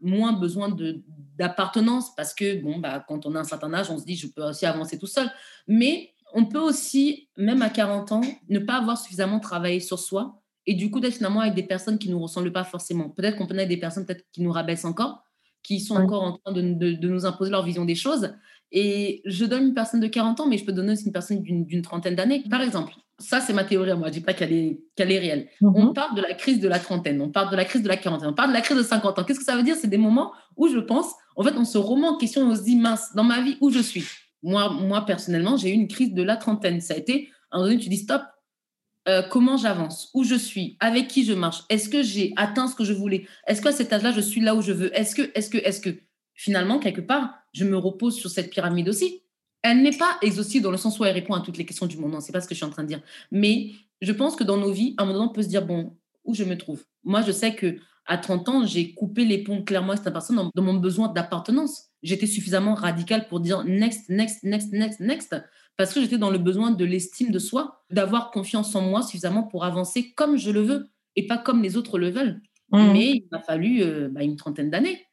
moins 0.00 0.32
besoin 0.32 0.74
d'appartenance 1.38 2.14
parce 2.14 2.32
que, 2.32 2.62
bon, 2.62 2.78
bah, 2.78 3.04
quand 3.06 3.26
on 3.26 3.34
a 3.34 3.40
un 3.40 3.44
certain 3.44 3.72
âge, 3.74 3.90
on 3.90 3.98
se 3.98 4.04
dit, 4.04 4.16
je 4.16 4.28
peux 4.28 4.44
aussi 4.44 4.64
avancer 4.64 4.98
tout 4.98 5.06
seul. 5.06 5.30
Mais 5.68 6.14
on 6.32 6.46
peut 6.46 6.60
aussi, 6.60 7.28
même 7.36 7.60
à 7.60 7.68
40 7.68 8.12
ans, 8.12 8.22
ne 8.48 8.58
pas 8.60 8.76
avoir 8.76 8.96
suffisamment 8.96 9.40
travaillé 9.40 9.80
sur 9.80 9.98
soi 9.98 10.41
et 10.66 10.74
du 10.74 10.90
coup 10.90 11.00
d'être 11.00 11.14
finalement 11.14 11.40
avec 11.40 11.54
des 11.54 11.62
personnes 11.62 11.98
qui 11.98 12.08
ne 12.08 12.14
nous 12.14 12.22
ressemblent 12.22 12.52
pas 12.52 12.64
forcément. 12.64 13.10
Peut-être 13.10 13.36
qu'on 13.36 13.46
peut 13.46 13.58
être 13.58 13.68
des 13.68 13.76
personnes 13.76 14.06
peut-être 14.06 14.24
qui 14.32 14.42
nous 14.42 14.52
rabaissent 14.52 14.84
encore, 14.84 15.24
qui 15.62 15.80
sont 15.80 15.96
encore 15.96 16.22
en 16.22 16.32
train 16.38 16.52
de, 16.52 16.60
de, 16.60 17.08
nous 17.08 17.26
imposer 17.26 17.50
leur 17.50 17.64
vision 17.64 17.84
des 17.84 17.94
choses. 17.94 18.34
Et 18.72 19.22
je 19.26 19.44
donne 19.44 19.68
une 19.68 19.74
personne 19.74 20.00
de 20.00 20.08
40 20.08 20.40
ans, 20.40 20.46
mais 20.46 20.58
je 20.58 20.64
peux 20.64 20.72
donner 20.72 20.92
aussi 20.92 21.06
une 21.06 21.12
personne 21.12 21.42
d'une 21.42 21.82
trentaine 21.82 22.14
d'années. 22.14 22.42
Par 22.48 22.62
exemple, 22.62 22.94
ça 23.18 23.40
c'est 23.40 23.52
ma 23.52 23.64
théorie 23.64 23.92
moi, 23.94 24.08
je 24.08 24.08
ne 24.08 24.10
dis 24.14 24.20
pas 24.20 24.32
qu'elle 24.32 24.52
est, 24.52 24.80
qu'elle 24.96 25.12
est 25.12 25.18
réelle. 25.18 25.48
Mhm. 25.60 25.72
On 25.74 25.92
parle 25.92 26.16
de 26.16 26.22
la 26.22 26.34
crise 26.34 26.60
de 26.60 26.68
la 26.68 26.78
trentaine, 26.78 27.20
on 27.20 27.30
parle 27.30 27.50
de 27.50 27.56
la 27.56 27.64
crise 27.64 27.82
de 27.82 27.88
la 27.88 27.96
quarantaine, 27.96 28.28
on 28.28 28.34
parle 28.34 28.50
de 28.50 28.54
la 28.54 28.60
crise 28.60 28.76
de 28.76 28.82
50 28.82 29.18
ans. 29.18 29.24
Qu'est-ce 29.24 29.38
que 29.38 29.44
ça 29.44 29.56
veut 29.56 29.62
dire? 29.62 29.76
C'est 29.76 29.88
des 29.88 29.98
moments 29.98 30.32
où 30.56 30.68
je 30.68 30.78
pense, 30.78 31.06
en 31.36 31.42
fait, 31.42 31.54
on 31.56 31.64
se 31.64 31.78
remet 31.78 32.06
en 32.06 32.16
question, 32.16 32.42
on 32.42 32.56
se 32.56 32.62
dit, 32.62 32.76
mince, 32.76 33.14
dans 33.14 33.24
ma 33.24 33.42
vie, 33.42 33.56
où 33.60 33.70
je 33.70 33.80
suis? 33.80 34.04
Moi, 34.42 34.70
moi, 34.70 35.06
personnellement, 35.06 35.56
j'ai 35.56 35.70
eu 35.70 35.74
une 35.74 35.88
crise 35.88 36.14
de 36.14 36.22
la 36.22 36.36
trentaine. 36.36 36.80
Ça 36.80 36.94
a 36.94 36.96
été, 36.96 37.28
à 37.50 37.56
un 37.56 37.58
moment 37.58 37.70
donné, 37.70 37.80
tu 37.80 37.88
dis, 37.88 37.98
stop, 37.98 38.22
euh, 39.08 39.22
comment 39.22 39.56
j'avance, 39.56 40.10
où 40.14 40.22
je 40.24 40.34
suis, 40.34 40.76
avec 40.80 41.08
qui 41.08 41.24
je 41.24 41.32
marche, 41.32 41.64
est-ce 41.68 41.88
que 41.88 42.02
j'ai 42.02 42.32
atteint 42.36 42.68
ce 42.68 42.74
que 42.74 42.84
je 42.84 42.92
voulais, 42.92 43.26
est-ce 43.46 43.60
qu'à 43.60 43.72
cet 43.72 43.92
âge-là, 43.92 44.12
je 44.12 44.20
suis 44.20 44.40
là 44.40 44.54
où 44.54 44.62
je 44.62 44.72
veux, 44.72 44.96
est-ce 44.96 45.14
que, 45.14 45.30
est-ce 45.34 45.50
que, 45.50 45.58
est-ce 45.58 45.80
que, 45.80 45.90
finalement, 46.34 46.78
quelque 46.78 47.00
part, 47.00 47.34
je 47.52 47.64
me 47.64 47.76
repose 47.76 48.16
sur 48.16 48.30
cette 48.30 48.50
pyramide 48.50 48.88
aussi. 48.88 49.22
Elle 49.62 49.82
n'est 49.82 49.96
pas 49.96 50.18
exhaustive 50.22 50.62
dans 50.62 50.70
le 50.70 50.76
sens 50.76 50.98
où 50.98 51.04
elle 51.04 51.14
répond 51.14 51.34
à 51.34 51.40
toutes 51.40 51.56
les 51.56 51.66
questions 51.66 51.86
du 51.86 51.96
monde, 51.96 52.12
non, 52.12 52.20
c'est 52.20 52.32
pas 52.32 52.40
ce 52.40 52.48
que 52.48 52.54
je 52.54 52.58
suis 52.58 52.66
en 52.66 52.70
train 52.70 52.82
de 52.82 52.88
dire. 52.88 53.02
Mais 53.30 53.72
je 54.00 54.12
pense 54.12 54.36
que 54.36 54.44
dans 54.44 54.56
nos 54.56 54.72
vies, 54.72 54.94
à 54.98 55.02
un 55.02 55.06
moment 55.06 55.18
donné, 55.18 55.30
on 55.30 55.34
peut 55.34 55.42
se 55.42 55.48
dire, 55.48 55.64
bon, 55.64 55.96
où 56.24 56.34
je 56.34 56.44
me 56.44 56.56
trouve? 56.56 56.84
Moi, 57.04 57.22
je 57.22 57.32
sais 57.32 57.54
que 57.54 57.76
à 58.06 58.18
30 58.18 58.48
ans, 58.48 58.66
j'ai 58.66 58.94
coupé 58.94 59.24
les 59.24 59.38
ponts 59.38 59.62
clairement 59.62 59.90
avec 59.90 60.02
cette 60.02 60.12
personne 60.12 60.36
dans, 60.36 60.50
dans 60.54 60.62
mon 60.62 60.74
besoin 60.74 61.08
d'appartenance. 61.08 61.90
J'étais 62.02 62.26
suffisamment 62.26 62.74
radicale 62.74 63.28
pour 63.28 63.40
dire 63.40 63.64
next, 63.64 64.08
next, 64.08 64.42
next, 64.42 64.72
next, 64.72 65.00
next 65.00 65.34
parce 65.76 65.92
que 65.92 66.00
j'étais 66.00 66.18
dans 66.18 66.30
le 66.30 66.38
besoin 66.38 66.70
de 66.70 66.84
l'estime 66.84 67.30
de 67.30 67.38
soi, 67.38 67.82
d'avoir 67.90 68.30
confiance 68.30 68.74
en 68.74 68.82
moi 68.82 69.02
suffisamment 69.02 69.44
pour 69.44 69.64
avancer 69.64 70.12
comme 70.12 70.36
je 70.36 70.50
le 70.50 70.62
veux 70.62 70.90
et 71.16 71.26
pas 71.26 71.38
comme 71.38 71.62
les 71.62 71.76
autres 71.76 71.98
le 71.98 72.10
veulent. 72.10 72.40
Mmh. 72.70 72.92
Mais 72.92 73.10
il 73.10 73.28
m'a 73.30 73.40
fallu 73.40 73.82
euh, 73.82 74.08
bah, 74.10 74.22
une 74.22 74.36
trentaine 74.36 74.70
d'années. 74.70 75.06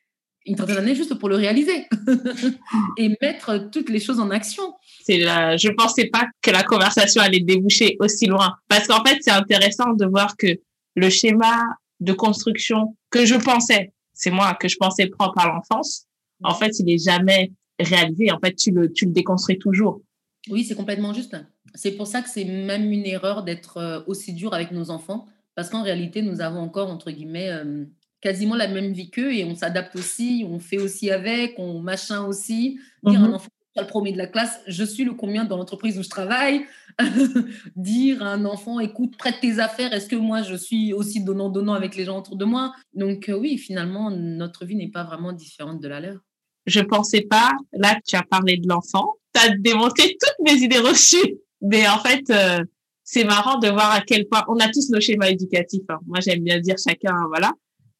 Une 0.45 0.55
trentaine 0.55 0.75
d'années 0.75 0.95
juste 0.95 1.13
pour 1.15 1.29
le 1.29 1.35
réaliser 1.35 1.85
et 2.97 3.15
mettre 3.21 3.69
toutes 3.71 3.89
les 3.89 3.99
choses 3.99 4.19
en 4.19 4.29
action. 4.29 4.73
Je 5.07 5.67
ne 5.67 5.75
pensais 5.75 6.07
pas 6.07 6.27
que 6.41 6.51
la 6.51 6.63
conversation 6.63 7.21
allait 7.21 7.41
déboucher 7.41 7.97
aussi 7.99 8.25
loin. 8.25 8.55
Parce 8.69 8.87
qu'en 8.87 9.03
fait, 9.03 9.17
c'est 9.21 9.31
intéressant 9.31 9.93
de 9.93 10.05
voir 10.05 10.37
que 10.37 10.47
le 10.95 11.09
schéma 11.09 11.63
de 11.99 12.13
construction 12.13 12.95
que 13.09 13.25
je 13.25 13.35
pensais, 13.35 13.93
c'est 14.13 14.31
moi 14.31 14.57
que 14.59 14.67
je 14.67 14.77
pensais 14.77 15.07
propre 15.07 15.39
à 15.39 15.47
l'enfance, 15.47 16.05
en 16.43 16.53
fait, 16.53 16.79
il 16.79 16.85
n'est 16.85 16.97
jamais 16.97 17.51
réalisé. 17.79 18.31
En 18.31 18.39
fait, 18.39 18.55
tu 18.55 18.71
le, 18.71 18.91
tu 18.91 19.05
le 19.05 19.11
déconstruis 19.11 19.59
toujours. 19.59 20.01
Oui, 20.49 20.63
c'est 20.63 20.75
complètement 20.75 21.13
juste. 21.13 21.35
C'est 21.75 21.91
pour 21.91 22.07
ça 22.07 22.21
que 22.21 22.29
c'est 22.29 22.45
même 22.45 22.91
une 22.91 23.05
erreur 23.05 23.43
d'être 23.43 23.77
euh, 23.77 24.01
aussi 24.07 24.33
dur 24.33 24.53
avec 24.53 24.71
nos 24.71 24.89
enfants, 24.89 25.25
parce 25.55 25.69
qu'en 25.69 25.83
réalité, 25.83 26.21
nous 26.21 26.41
avons 26.41 26.59
encore, 26.59 26.89
entre 26.89 27.11
guillemets, 27.11 27.49
euh, 27.51 27.85
quasiment 28.21 28.55
la 28.55 28.67
même 28.67 28.93
vie 28.93 29.09
qu'eux 29.09 29.33
et 29.33 29.43
on 29.43 29.55
s'adapte 29.55 29.95
aussi, 29.95 30.45
on 30.49 30.59
fait 30.59 30.79
aussi 30.79 31.11
avec, 31.11 31.55
on 31.57 31.79
machin 31.79 32.25
aussi. 32.25 32.79
Dire 33.03 33.21
à 33.21 33.23
un 33.23 33.27
mhm. 33.27 33.33
enfant, 33.35 33.49
le 33.77 33.85
premier 33.85 34.11
de 34.11 34.17
la 34.17 34.27
classe, 34.27 34.61
je 34.67 34.83
suis 34.83 35.03
le 35.03 35.13
combien 35.13 35.45
dans 35.45 35.57
l'entreprise 35.57 35.97
où 35.97 36.03
je 36.03 36.09
travaille? 36.09 36.65
Dire 37.75 38.23
à 38.23 38.33
un 38.33 38.45
enfant, 38.45 38.79
écoute, 38.79 39.17
prête 39.17 39.39
tes 39.41 39.59
affaires, 39.59 39.93
est-ce 39.93 40.09
que 40.09 40.15
moi 40.15 40.41
je 40.41 40.55
suis 40.55 40.93
aussi 40.93 41.23
donnant-donnant 41.23 41.73
avec 41.73 41.95
les 41.95 42.05
gens 42.05 42.19
autour 42.19 42.35
de 42.35 42.45
moi? 42.45 42.73
Donc 42.93 43.29
euh, 43.29 43.37
oui, 43.37 43.57
finalement, 43.57 44.11
notre 44.11 44.65
vie 44.65 44.75
n'est 44.75 44.91
pas 44.91 45.03
vraiment 45.03 45.31
différente 45.31 45.81
de 45.81 45.87
la 45.87 45.99
leur. 45.99 46.19
Je 46.65 46.81
pensais 46.81 47.21
pas, 47.21 47.51
là 47.73 47.97
tu 48.05 48.15
as 48.15 48.23
parlé 48.23 48.57
de 48.57 48.67
l'enfant, 48.67 49.15
tu 49.33 49.41
as 49.41 49.49
démonté 49.57 50.17
toutes 50.21 50.45
mes 50.45 50.61
idées 50.61 50.79
reçues. 50.79 51.37
Mais 51.61 51.87
en 51.87 51.99
fait, 51.99 52.29
euh, 52.29 52.63
c'est 53.03 53.23
marrant 53.23 53.57
de 53.57 53.67
voir 53.67 53.91
à 53.91 54.01
quel 54.01 54.27
point 54.27 54.43
on 54.47 54.57
a 54.57 54.69
tous 54.69 54.89
nos 54.89 55.01
schémas 55.01 55.29
éducatifs. 55.29 55.83
Hein. 55.89 55.99
Moi, 56.07 56.19
j'aime 56.21 56.43
bien 56.43 56.59
dire 56.59 56.75
chacun, 56.77 57.15
voilà. 57.27 57.51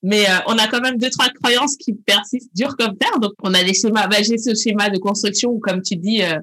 Mais 0.02 0.30
euh, 0.30 0.38
on 0.48 0.58
a 0.58 0.68
quand 0.68 0.82
même 0.82 0.98
deux, 0.98 1.10
trois 1.10 1.30
croyances 1.30 1.76
qui 1.76 1.94
persistent 1.94 2.56
dures 2.56 2.78
comme 2.78 2.98
terre. 2.98 3.20
Donc, 3.20 3.34
on 3.44 3.54
a 3.54 3.64
des 3.64 3.74
schémas. 3.74 4.08
Bah, 4.08 4.22
j'ai 4.22 4.38
ce 4.38 4.54
schéma 4.56 4.90
de 4.90 4.98
construction 4.98 5.52
où, 5.52 5.60
comme 5.60 5.82
tu 5.82 5.96
dis, 5.96 6.22
euh, 6.22 6.40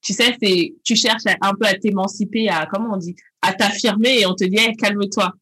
tu 0.00 0.12
sais, 0.12 0.36
c'est, 0.42 0.74
tu 0.84 0.96
cherches 0.96 1.24
un 1.26 1.52
peu 1.54 1.66
à 1.66 1.74
t'émanciper, 1.74 2.48
à, 2.48 2.66
comment 2.66 2.94
on 2.94 2.96
dit, 2.96 3.14
à 3.42 3.52
t'affirmer 3.52 4.20
et 4.20 4.26
on 4.26 4.34
te 4.34 4.44
dit, 4.44 4.56
calme-toi, 4.76 5.32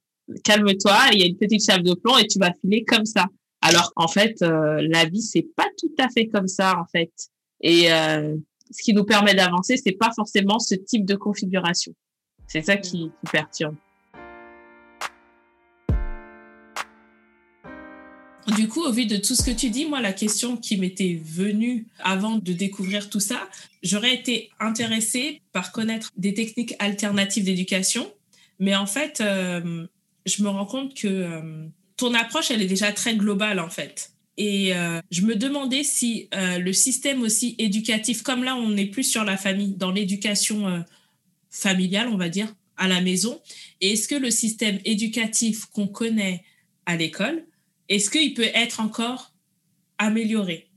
calme-toi, 0.44 0.96
il 1.12 1.20
y 1.20 1.22
a 1.22 1.26
une 1.26 1.36
petite 1.36 1.64
chave 1.64 1.82
de 1.82 1.94
plomb 1.94 2.18
et 2.18 2.26
tu 2.26 2.38
vas 2.38 2.52
filer 2.60 2.84
comme 2.84 3.06
ça. 3.06 3.26
Alors 3.68 3.92
qu'en 3.94 4.06
fait, 4.06 4.40
la 4.42 5.06
vie, 5.06 5.22
c'est 5.22 5.46
pas 5.56 5.66
tout 5.76 5.92
à 5.98 6.08
fait 6.08 6.28
comme 6.28 6.46
ça, 6.46 6.78
en 6.78 6.86
fait. 6.86 7.10
Et 7.60 7.88
ce 7.88 8.82
qui 8.82 8.94
nous 8.94 9.04
permet 9.04 9.34
d'avancer, 9.34 9.76
c'est 9.76 9.98
pas 9.98 10.12
forcément 10.14 10.60
ce 10.60 10.76
type 10.76 11.04
de 11.04 11.16
configuration. 11.16 11.92
C'est 12.46 12.62
ça 12.62 12.76
qui, 12.76 13.10
perturbe. 13.32 13.74
Du 18.56 18.68
coup, 18.68 18.84
au 18.84 18.92
vu 18.92 19.06
de 19.06 19.16
tout 19.16 19.34
ce 19.34 19.42
que 19.42 19.50
tu 19.50 19.70
dis, 19.70 19.86
moi, 19.86 20.00
la 20.00 20.12
question 20.12 20.56
qui 20.56 20.76
m'était 20.76 21.20
venue 21.24 21.88
avant 21.98 22.36
de 22.36 22.52
découvrir 22.52 23.10
tout 23.10 23.18
ça, 23.18 23.48
j'aurais 23.82 24.14
été 24.14 24.50
intéressée 24.60 25.42
par 25.52 25.72
connaître 25.72 26.12
des 26.16 26.32
techniques 26.32 26.74
alternatives 26.78 27.44
d'éducation. 27.44 28.08
Mais 28.60 28.76
en 28.76 28.86
fait, 28.86 29.20
euh, 29.20 29.88
je 30.24 30.44
me 30.44 30.48
rends 30.48 30.66
compte 30.66 30.94
que 30.94 31.08
euh, 31.08 31.66
ton 31.96 32.14
approche, 32.14 32.50
elle 32.50 32.62
est 32.62 32.66
déjà 32.66 32.92
très 32.92 33.16
globale, 33.16 33.60
en 33.60 33.70
fait. 33.70 34.12
Et 34.36 34.74
euh, 34.74 35.00
je 35.10 35.22
me 35.22 35.34
demandais 35.34 35.82
si 35.82 36.28
euh, 36.34 36.58
le 36.58 36.72
système 36.72 37.22
aussi 37.22 37.54
éducatif, 37.58 38.22
comme 38.22 38.44
là 38.44 38.54
on 38.54 38.70
n'est 38.70 38.86
plus 38.86 39.04
sur 39.04 39.24
la 39.24 39.36
famille, 39.36 39.74
dans 39.76 39.90
l'éducation 39.90 40.68
euh, 40.68 40.80
familiale, 41.48 42.08
on 42.08 42.18
va 42.18 42.28
dire, 42.28 42.54
à 42.76 42.86
la 42.86 43.00
maison 43.00 43.40
est-ce 43.80 44.08
que 44.08 44.14
le 44.14 44.30
système 44.30 44.78
éducatif 44.84 45.64
qu'on 45.66 45.86
connaît 45.86 46.44
à 46.84 46.96
l'école, 46.96 47.44
est-ce 47.88 48.10
qu'il 48.10 48.34
peut 48.34 48.50
être 48.54 48.80
encore 48.80 49.32
amélioré, 49.98 50.68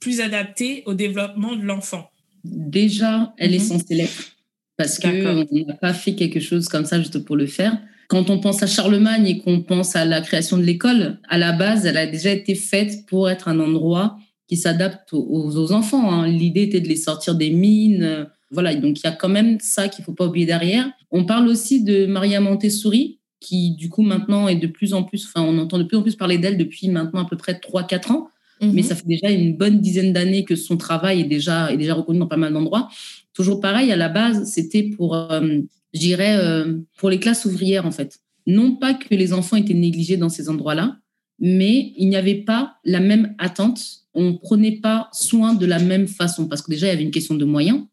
plus 0.00 0.20
adapté 0.20 0.82
au 0.84 0.94
développement 0.94 1.56
de 1.56 1.62
l'enfant? 1.62 2.10
Déjà, 2.44 3.34
elle 3.38 3.54
est 3.54 3.58
mhm. 3.58 3.78
censée 3.78 3.94
l'être 3.94 4.36
parce 4.76 4.98
qu'on 4.98 5.44
n'a 5.50 5.74
pas 5.74 5.92
fait 5.92 6.14
quelque 6.14 6.40
chose 6.40 6.68
comme 6.68 6.84
ça 6.84 6.98
juste 6.98 7.18
pour 7.18 7.36
le 7.36 7.46
faire. 7.46 7.76
Quand 8.08 8.30
on 8.30 8.40
pense 8.40 8.62
à 8.62 8.66
Charlemagne 8.66 9.26
et 9.26 9.38
qu'on 9.38 9.60
pense 9.60 9.94
à 9.94 10.06
la 10.06 10.22
création 10.22 10.56
de 10.56 10.62
l'école, 10.62 11.20
à 11.28 11.36
la 11.36 11.52
base, 11.52 11.84
elle 11.84 11.98
a 11.98 12.06
déjà 12.06 12.32
été 12.32 12.54
faite 12.54 13.06
pour 13.06 13.28
être 13.28 13.48
un 13.48 13.60
endroit 13.60 14.16
qui 14.48 14.56
s'adapte 14.56 15.12
aux, 15.12 15.72
enfants. 15.72 16.10
Hein. 16.10 16.26
L'idée 16.26 16.62
était 16.62 16.80
de 16.80 16.88
les 16.88 16.96
sortir 16.96 17.34
des 17.34 17.50
mines. 17.50 18.26
Voilà, 18.50 18.74
donc 18.74 18.98
il 18.98 19.04
y 19.04 19.06
a 19.06 19.12
quand 19.12 19.28
même 19.28 19.58
ça 19.60 19.88
qu'il 19.88 20.04
faut 20.06 20.14
pas 20.14 20.26
oublier 20.26 20.46
derrière. 20.46 20.90
On 21.10 21.26
parle 21.26 21.48
aussi 21.48 21.84
de 21.84 22.06
Maria 22.06 22.40
Montessori, 22.40 23.18
qui 23.40 23.72
du 23.72 23.90
coup 23.90 24.02
maintenant 24.02 24.48
est 24.48 24.56
de 24.56 24.66
plus 24.66 24.94
en 24.94 25.02
plus, 25.02 25.26
enfin 25.26 25.46
on 25.46 25.58
entend 25.58 25.78
de 25.78 25.84
plus 25.84 25.98
en 25.98 26.02
plus 26.02 26.16
parler 26.16 26.38
d'elle 26.38 26.56
depuis 26.56 26.88
maintenant 26.88 27.20
à 27.20 27.28
peu 27.28 27.36
près 27.36 27.54
3-4 27.54 28.12
ans. 28.12 28.28
Mhm. 28.62 28.72
Mais 28.72 28.82
ça 28.82 28.96
fait 28.96 29.06
déjà 29.06 29.30
une 29.30 29.54
bonne 29.56 29.80
dizaine 29.80 30.14
d'années 30.14 30.44
que 30.44 30.56
son 30.56 30.78
travail 30.78 31.20
est 31.20 31.24
déjà, 31.24 31.70
est 31.70 31.76
déjà 31.76 31.94
reconnu 31.94 32.18
dans 32.18 32.26
pas 32.26 32.38
mal 32.38 32.54
d'endroits. 32.54 32.88
Toujours 33.34 33.60
pareil, 33.60 33.92
à 33.92 33.96
la 33.96 34.08
base, 34.08 34.50
c'était 34.50 34.82
pour, 34.82 35.14
euh, 35.14 35.60
je 35.98 36.06
dirais, 36.06 36.36
euh, 36.38 36.78
pour 36.96 37.10
les 37.10 37.18
classes 37.18 37.44
ouvrières 37.44 37.86
en 37.86 37.90
fait. 37.90 38.20
Non 38.46 38.76
pas 38.76 38.94
que 38.94 39.14
les 39.14 39.32
enfants 39.32 39.56
étaient 39.56 39.74
négligés 39.74 40.16
dans 40.16 40.28
ces 40.28 40.48
endroits-là, 40.48 40.96
mais 41.40 41.92
il 41.96 42.08
n'y 42.08 42.16
avait 42.16 42.42
pas 42.42 42.76
la 42.84 43.00
même 43.00 43.34
attente. 43.38 43.80
On 44.14 44.30
ne 44.30 44.36
prenait 44.36 44.80
pas 44.80 45.08
soin 45.12 45.54
de 45.54 45.66
la 45.66 45.78
même 45.78 46.06
façon 46.06 46.48
parce 46.48 46.62
que 46.62 46.70
déjà, 46.70 46.86
il 46.86 46.90
y 46.90 46.92
avait 46.92 47.02
une 47.02 47.10
question 47.10 47.34
de 47.34 47.44
moyens. 47.44 47.84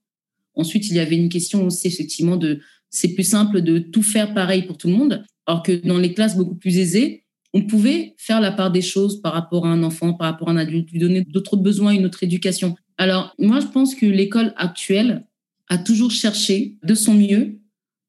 Ensuite, 0.53 0.87
il 0.87 0.95
y 0.95 0.99
avait 0.99 1.17
une 1.17 1.29
question 1.29 1.65
aussi 1.65 1.87
effectivement 1.87 2.37
de, 2.37 2.61
c'est 2.89 3.09
plus 3.09 3.27
simple 3.27 3.61
de 3.61 3.79
tout 3.79 4.03
faire 4.03 4.33
pareil 4.33 4.63
pour 4.63 4.77
tout 4.77 4.87
le 4.87 4.95
monde. 4.95 5.25
Alors 5.45 5.63
que 5.63 5.73
dans 5.85 5.97
les 5.97 6.13
classes 6.13 6.37
beaucoup 6.37 6.55
plus 6.55 6.77
aisées, 6.77 7.25
on 7.53 7.63
pouvait 7.63 8.15
faire 8.17 8.41
la 8.41 8.51
part 8.51 8.71
des 8.71 8.81
choses 8.81 9.21
par 9.21 9.33
rapport 9.33 9.65
à 9.65 9.69
un 9.69 9.83
enfant, 9.83 10.13
par 10.13 10.31
rapport 10.31 10.49
à 10.49 10.51
un 10.51 10.57
adulte, 10.57 10.91
lui 10.91 10.99
donner 10.99 11.23
d'autres 11.23 11.57
besoins, 11.57 11.91
une 11.91 12.05
autre 12.05 12.23
éducation. 12.23 12.75
Alors, 12.97 13.33
moi, 13.39 13.59
je 13.59 13.67
pense 13.67 13.95
que 13.95 14.05
l'école 14.05 14.53
actuelle 14.57 15.25
a 15.69 15.77
toujours 15.77 16.11
cherché 16.11 16.77
de 16.83 16.93
son 16.93 17.13
mieux 17.13 17.59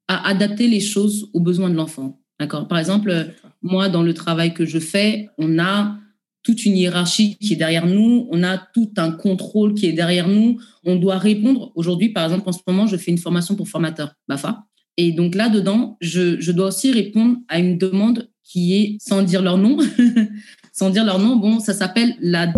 à 0.08 0.28
adapter 0.28 0.68
les 0.68 0.80
choses 0.80 1.28
aux 1.32 1.40
besoins 1.40 1.70
de 1.70 1.74
l'enfant. 1.74 2.20
D'accord? 2.38 2.68
Par 2.68 2.78
exemple, 2.78 3.34
moi, 3.62 3.88
dans 3.88 4.02
le 4.02 4.14
travail 4.14 4.54
que 4.54 4.64
je 4.64 4.78
fais, 4.78 5.28
on 5.38 5.58
a 5.58 5.96
toute 6.42 6.64
une 6.64 6.76
hiérarchie 6.76 7.36
qui 7.38 7.54
est 7.54 7.56
derrière 7.56 7.86
nous, 7.86 8.28
on 8.30 8.44
a 8.44 8.56
tout 8.56 8.92
un 8.98 9.10
contrôle 9.10 9.74
qui 9.74 9.86
est 9.86 9.92
derrière 9.92 10.28
nous. 10.28 10.60
On 10.84 10.94
doit 10.94 11.18
répondre. 11.18 11.72
Aujourd'hui, 11.74 12.10
par 12.10 12.24
exemple, 12.24 12.48
en 12.48 12.52
ce 12.52 12.60
moment, 12.66 12.86
je 12.86 12.96
fais 12.96 13.10
une 13.10 13.18
formation 13.18 13.56
pour 13.56 13.68
formateur, 13.68 14.14
BAFA. 14.28 14.64
Et 14.96 15.10
donc 15.12 15.34
là-dedans, 15.34 15.96
je, 16.00 16.40
je 16.40 16.52
dois 16.52 16.68
aussi 16.68 16.92
répondre 16.92 17.38
à 17.48 17.58
une 17.58 17.78
demande 17.78 18.30
qui 18.44 18.76
est, 18.76 18.96
sans 19.00 19.22
dire 19.22 19.42
leur 19.42 19.58
nom, 19.58 19.78
sans 20.72 20.90
dire 20.90 21.04
leur 21.04 21.18
nom, 21.18 21.36
bon, 21.36 21.58
ça 21.58 21.74
s'appelle 21.74 22.14
la... 22.20 22.52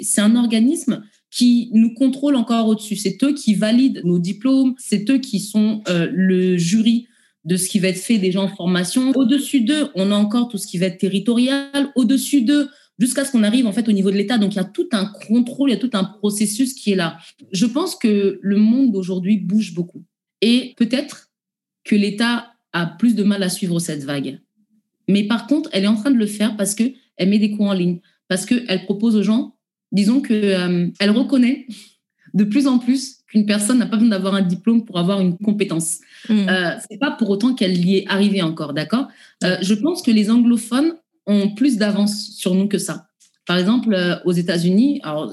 C'est 0.00 0.22
un 0.22 0.34
organisme 0.34 1.02
qui 1.30 1.70
nous 1.72 1.94
contrôle 1.94 2.36
encore 2.36 2.66
au-dessus. 2.66 2.96
C'est 2.96 3.22
eux 3.22 3.34
qui 3.34 3.54
valident 3.54 4.00
nos 4.04 4.18
diplômes, 4.18 4.74
c'est 4.78 5.08
eux 5.10 5.18
qui 5.18 5.40
sont 5.40 5.82
euh, 5.88 6.08
le 6.12 6.56
jury 6.56 7.06
de 7.44 7.56
ce 7.56 7.68
qui 7.68 7.78
va 7.78 7.88
être 7.88 7.98
fait 7.98 8.18
déjà 8.18 8.40
en 8.40 8.48
formation. 8.48 9.12
Au-dessus 9.12 9.60
d'eux, 9.62 9.88
on 9.94 10.10
a 10.10 10.14
encore 10.14 10.48
tout 10.48 10.58
ce 10.58 10.66
qui 10.66 10.78
va 10.78 10.86
être 10.86 10.98
territorial. 10.98 11.90
Au-dessus 11.94 12.42
d'eux, 12.42 12.68
jusqu'à 12.98 13.24
ce 13.24 13.32
qu'on 13.32 13.42
arrive 13.42 13.66
en 13.66 13.72
fait 13.72 13.88
au 13.88 13.92
niveau 13.92 14.10
de 14.10 14.16
l'État. 14.16 14.38
Donc 14.38 14.54
il 14.54 14.56
y 14.56 14.60
a 14.60 14.64
tout 14.64 14.88
un 14.92 15.06
contrôle, 15.06 15.70
il 15.70 15.72
y 15.72 15.76
a 15.76 15.80
tout 15.80 15.90
un 15.94 16.04
processus 16.04 16.74
qui 16.74 16.92
est 16.92 16.96
là. 16.96 17.18
Je 17.52 17.66
pense 17.66 17.96
que 17.96 18.38
le 18.42 18.56
monde 18.56 18.92
d'aujourd'hui 18.92 19.38
bouge 19.38 19.74
beaucoup. 19.74 20.04
Et 20.42 20.74
peut-être 20.76 21.30
que 21.84 21.96
l'État 21.96 22.52
a 22.72 22.86
plus 22.86 23.14
de 23.14 23.22
mal 23.22 23.42
à 23.42 23.48
suivre 23.48 23.80
cette 23.80 24.04
vague. 24.04 24.40
Mais 25.08 25.24
par 25.24 25.46
contre, 25.46 25.70
elle 25.72 25.84
est 25.84 25.88
en 25.88 25.96
train 25.96 26.10
de 26.10 26.18
le 26.18 26.26
faire 26.26 26.56
parce 26.56 26.74
qu'elle 26.74 26.94
met 27.18 27.38
des 27.38 27.50
cours 27.50 27.66
en 27.66 27.72
ligne, 27.72 28.00
parce 28.28 28.46
qu'elle 28.46 28.84
propose 28.84 29.16
aux 29.16 29.22
gens, 29.22 29.56
disons 29.92 30.20
qu'elle 30.20 30.44
euh, 30.44 30.88
elle 30.98 31.10
reconnaît 31.10 31.66
de 32.34 32.44
plus 32.44 32.66
en 32.66 32.78
plus 32.78 33.18
qu'une 33.26 33.46
personne 33.46 33.78
n'a 33.78 33.86
pas 33.86 33.96
besoin 33.96 34.10
d'avoir 34.10 34.34
un 34.34 34.42
diplôme 34.42 34.84
pour 34.84 34.98
avoir 34.98 35.20
une 35.20 35.36
compétence. 35.38 35.98
Mm. 36.28 36.48
Euh, 36.48 36.70
c'est 36.88 36.98
pas 36.98 37.10
pour 37.12 37.30
autant 37.30 37.54
qu'elle 37.54 37.84
y 37.84 37.96
est 37.96 38.06
arrivée 38.08 38.42
encore, 38.42 38.72
d'accord? 38.72 39.08
Euh, 39.44 39.56
Je 39.62 39.74
pense 39.74 40.02
que 40.02 40.10
les 40.10 40.30
anglophones 40.30 40.94
ont 41.26 41.54
plus 41.54 41.76
d'avance 41.76 42.30
sur 42.30 42.54
nous 42.54 42.68
que 42.68 42.78
ça. 42.78 43.06
Par 43.46 43.58
exemple, 43.58 43.94
euh, 43.94 44.16
aux 44.24 44.32
États-Unis, 44.32 45.00
alors 45.02 45.32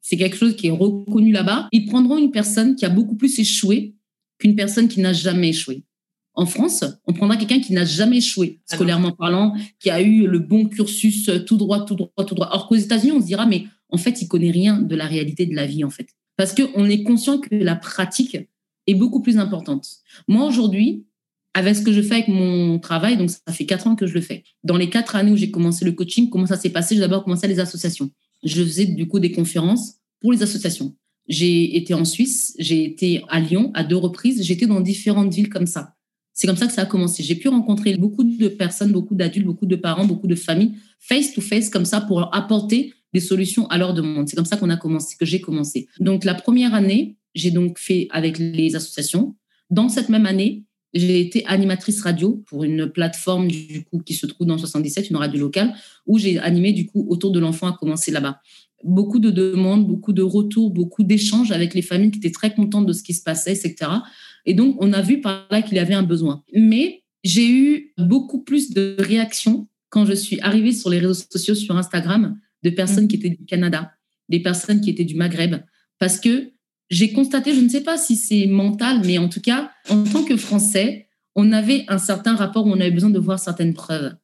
c'est 0.00 0.16
quelque 0.16 0.36
chose 0.36 0.56
qui 0.56 0.68
est 0.68 0.70
reconnu 0.70 1.32
là-bas, 1.32 1.68
ils 1.72 1.86
prendront 1.86 2.18
une 2.18 2.30
personne 2.30 2.74
qui 2.74 2.84
a 2.84 2.88
beaucoup 2.88 3.14
plus 3.14 3.38
échoué 3.38 3.94
qu'une 4.38 4.56
personne 4.56 4.88
qui 4.88 5.00
n'a 5.00 5.12
jamais 5.12 5.50
échoué. 5.50 5.84
En 6.34 6.46
France, 6.46 6.82
on 7.06 7.12
prendra 7.12 7.36
quelqu'un 7.36 7.60
qui 7.60 7.74
n'a 7.74 7.84
jamais 7.84 8.16
échoué, 8.18 8.58
ah 8.70 8.74
scolairement 8.74 9.12
parlant, 9.12 9.54
qui 9.78 9.90
a 9.90 10.00
eu 10.00 10.26
le 10.26 10.38
bon 10.38 10.64
cursus 10.64 11.28
euh, 11.28 11.40
tout 11.40 11.56
droit, 11.56 11.84
tout 11.84 11.94
droit, 11.94 12.10
tout 12.26 12.34
droit. 12.34 12.48
Or 12.52 12.68
qu'aux 12.68 12.74
États-Unis, 12.74 13.12
on 13.12 13.20
se 13.20 13.26
dira, 13.26 13.44
mais 13.46 13.66
en 13.92 13.98
fait, 13.98 14.22
il 14.22 14.28
connaît 14.28 14.50
rien 14.50 14.78
de 14.78 14.96
la 14.96 15.06
réalité 15.06 15.46
de 15.46 15.54
la 15.54 15.66
vie, 15.66 15.84
en 15.84 15.90
fait. 15.90 16.08
Parce 16.36 16.54
qu'on 16.54 16.88
est 16.88 17.02
conscient 17.02 17.38
que 17.38 17.54
la 17.54 17.76
pratique 17.76 18.36
est 18.86 18.94
beaucoup 18.94 19.20
plus 19.20 19.38
importante. 19.38 19.86
Moi, 20.26 20.46
aujourd'hui, 20.46 21.04
avec 21.54 21.76
ce 21.76 21.82
que 21.82 21.92
je 21.92 22.00
fais 22.00 22.14
avec 22.14 22.28
mon 22.28 22.78
travail, 22.78 23.16
donc 23.16 23.30
ça 23.30 23.52
fait 23.52 23.66
quatre 23.66 23.86
ans 23.86 23.94
que 23.94 24.06
je 24.06 24.14
le 24.14 24.22
fais. 24.22 24.42
Dans 24.64 24.76
les 24.76 24.88
quatre 24.88 25.14
années 25.14 25.30
où 25.30 25.36
j'ai 25.36 25.50
commencé 25.50 25.84
le 25.84 25.92
coaching, 25.92 26.30
comment 26.30 26.46
ça 26.46 26.56
s'est 26.56 26.70
passé? 26.70 26.94
J'ai 26.94 27.02
d'abord 27.02 27.24
commencé 27.24 27.44
à 27.44 27.48
les 27.48 27.60
associations. 27.60 28.10
Je 28.42 28.62
faisais 28.62 28.86
du 28.86 29.06
coup 29.06 29.20
des 29.20 29.30
conférences 29.30 29.96
pour 30.20 30.32
les 30.32 30.42
associations. 30.42 30.96
J'ai 31.28 31.76
été 31.76 31.94
en 31.94 32.04
Suisse, 32.04 32.54
j'ai 32.58 32.84
été 32.84 33.22
à 33.28 33.38
Lyon 33.38 33.70
à 33.74 33.84
deux 33.84 33.96
reprises, 33.96 34.42
j'étais 34.42 34.66
dans 34.66 34.80
différentes 34.80 35.32
villes 35.32 35.50
comme 35.50 35.66
ça. 35.66 35.94
C'est 36.32 36.46
comme 36.46 36.56
ça 36.56 36.66
que 36.66 36.72
ça 36.72 36.82
a 36.82 36.86
commencé. 36.86 37.22
J'ai 37.22 37.34
pu 37.34 37.48
rencontrer 37.48 37.96
beaucoup 37.96 38.24
de 38.24 38.48
personnes, 38.48 38.90
beaucoup 38.90 39.14
d'adultes, 39.14 39.46
beaucoup 39.46 39.66
de 39.66 39.76
parents, 39.76 40.06
beaucoup 40.06 40.26
de 40.26 40.34
familles, 40.34 40.72
face 40.98 41.34
to 41.34 41.42
face, 41.42 41.68
comme 41.68 41.84
ça, 41.84 42.00
pour 42.00 42.34
apporter 42.34 42.94
des 43.12 43.20
solutions 43.20 43.66
à 43.68 43.78
leur 43.78 43.94
demande. 43.94 44.28
C'est 44.28 44.36
comme 44.36 44.44
ça 44.44 44.56
qu'on 44.56 44.70
a 44.70 44.76
commencé, 44.76 45.16
que 45.18 45.26
j'ai 45.26 45.40
commencé. 45.40 45.88
Donc, 46.00 46.24
la 46.24 46.34
première 46.34 46.74
année, 46.74 47.16
j'ai 47.34 47.50
donc 47.50 47.78
fait 47.78 48.08
avec 48.10 48.38
les 48.38 48.74
associations. 48.76 49.36
Dans 49.70 49.88
cette 49.88 50.08
même 50.08 50.26
année, 50.26 50.64
j'ai 50.94 51.20
été 51.20 51.44
animatrice 51.46 52.02
radio 52.02 52.42
pour 52.46 52.64
une 52.64 52.86
plateforme 52.86 53.48
du 53.48 53.84
coup 53.84 54.00
qui 54.00 54.14
se 54.14 54.26
trouve 54.26 54.46
dans 54.46 54.58
77, 54.58 55.10
une 55.10 55.16
radio 55.16 55.40
locale, 55.40 55.74
où 56.06 56.18
j'ai 56.18 56.38
animé 56.38 56.72
du 56.72 56.86
coup 56.86 57.06
autour 57.08 57.30
de 57.30 57.40
l'enfant 57.40 57.66
à 57.68 57.72
commencer 57.72 58.10
là-bas. 58.10 58.40
Beaucoup 58.84 59.18
de 59.18 59.30
demandes, 59.30 59.86
beaucoup 59.86 60.12
de 60.12 60.22
retours, 60.22 60.70
beaucoup 60.70 61.04
d'échanges 61.04 61.52
avec 61.52 61.72
les 61.74 61.82
familles 61.82 62.10
qui 62.10 62.18
étaient 62.18 62.32
très 62.32 62.52
contentes 62.52 62.86
de 62.86 62.92
ce 62.92 63.02
qui 63.02 63.14
se 63.14 63.22
passait, 63.22 63.52
etc. 63.52 63.90
Et 64.44 64.54
donc, 64.54 64.76
on 64.80 64.92
a 64.92 65.00
vu 65.00 65.20
par 65.20 65.46
là 65.50 65.62
qu'il 65.62 65.76
y 65.76 65.80
avait 65.80 65.94
un 65.94 66.02
besoin. 66.02 66.42
Mais 66.52 67.02
j'ai 67.24 67.48
eu 67.48 67.94
beaucoup 67.96 68.42
plus 68.42 68.70
de 68.70 68.96
réactions 68.98 69.68
quand 69.88 70.04
je 70.04 70.14
suis 70.14 70.40
arrivée 70.40 70.72
sur 70.72 70.90
les 70.90 70.98
réseaux 70.98 71.14
sociaux, 71.14 71.54
sur 71.54 71.76
Instagram, 71.76 72.38
de 72.62 72.70
personnes 72.70 73.08
qui 73.08 73.16
étaient 73.16 73.30
du 73.30 73.44
Canada, 73.44 73.92
des 74.28 74.40
personnes 74.40 74.80
qui 74.80 74.90
étaient 74.90 75.04
du 75.04 75.14
Maghreb, 75.14 75.56
parce 75.98 76.18
que 76.18 76.52
j'ai 76.90 77.12
constaté, 77.12 77.54
je 77.54 77.60
ne 77.60 77.68
sais 77.68 77.80
pas 77.80 77.96
si 77.96 78.16
c'est 78.16 78.46
mental, 78.46 79.00
mais 79.04 79.18
en 79.18 79.28
tout 79.28 79.40
cas, 79.40 79.70
en 79.88 80.04
tant 80.04 80.24
que 80.24 80.36
Français, 80.36 81.08
on 81.34 81.52
avait 81.52 81.84
un 81.88 81.98
certain 81.98 82.36
rapport 82.36 82.66
où 82.66 82.70
on 82.70 82.80
avait 82.80 82.90
besoin 82.90 83.10
de 83.10 83.18
voir 83.18 83.38
certaines 83.38 83.72
preuves. 83.72 84.14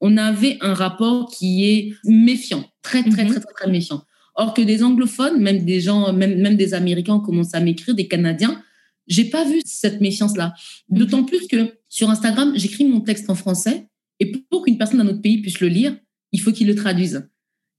On 0.00 0.16
avait 0.16 0.58
un 0.60 0.74
rapport 0.74 1.30
qui 1.30 1.64
est 1.64 1.94
méfiant, 2.04 2.64
très, 2.82 3.02
très, 3.02 3.24
mhm. 3.24 3.30
très, 3.30 3.40
très, 3.40 3.52
très 3.54 3.70
méfiant. 3.70 4.02
Or 4.34 4.52
que 4.52 4.60
des 4.60 4.82
anglophones, 4.82 5.40
même 5.40 5.64
des 5.64 5.80
gens, 5.80 6.12
même, 6.12 6.40
même 6.40 6.56
des 6.56 6.74
Américains 6.74 7.20
commencé 7.20 7.56
à 7.56 7.60
m'écrire, 7.60 7.94
des 7.94 8.08
Canadiens, 8.08 8.60
j'ai 9.06 9.26
pas 9.26 9.44
vu 9.44 9.60
cette 9.64 10.00
méfiance-là. 10.00 10.52
Mhm. 10.88 10.98
D'autant 10.98 11.24
plus 11.24 11.46
que 11.46 11.74
sur 11.88 12.10
Instagram, 12.10 12.52
j'écris 12.56 12.84
mon 12.84 13.00
texte 13.00 13.30
en 13.30 13.34
français 13.34 13.88
et 14.18 14.32
pour 14.50 14.64
qu'une 14.64 14.78
personne 14.78 14.98
d'un 14.98 15.06
autre 15.06 15.22
pays 15.22 15.40
puisse 15.40 15.60
le 15.60 15.68
lire, 15.68 15.96
il 16.32 16.40
faut 16.40 16.52
qu'il 16.52 16.66
le 16.66 16.74
traduise. 16.74 17.28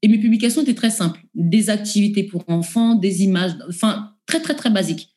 Et 0.08 0.10
mes 0.10 0.20
publications 0.20 0.62
étaient 0.62 0.74
très 0.74 0.90
simples. 0.90 1.20
Des 1.36 1.70
activités 1.70 2.24
pour 2.24 2.46
enfants, 2.48 2.96
des 2.96 3.24
images, 3.24 3.52
enfin, 3.68 4.14
très, 4.26 4.40
très, 4.40 4.56
très 4.56 4.70
basiques. 4.70 5.10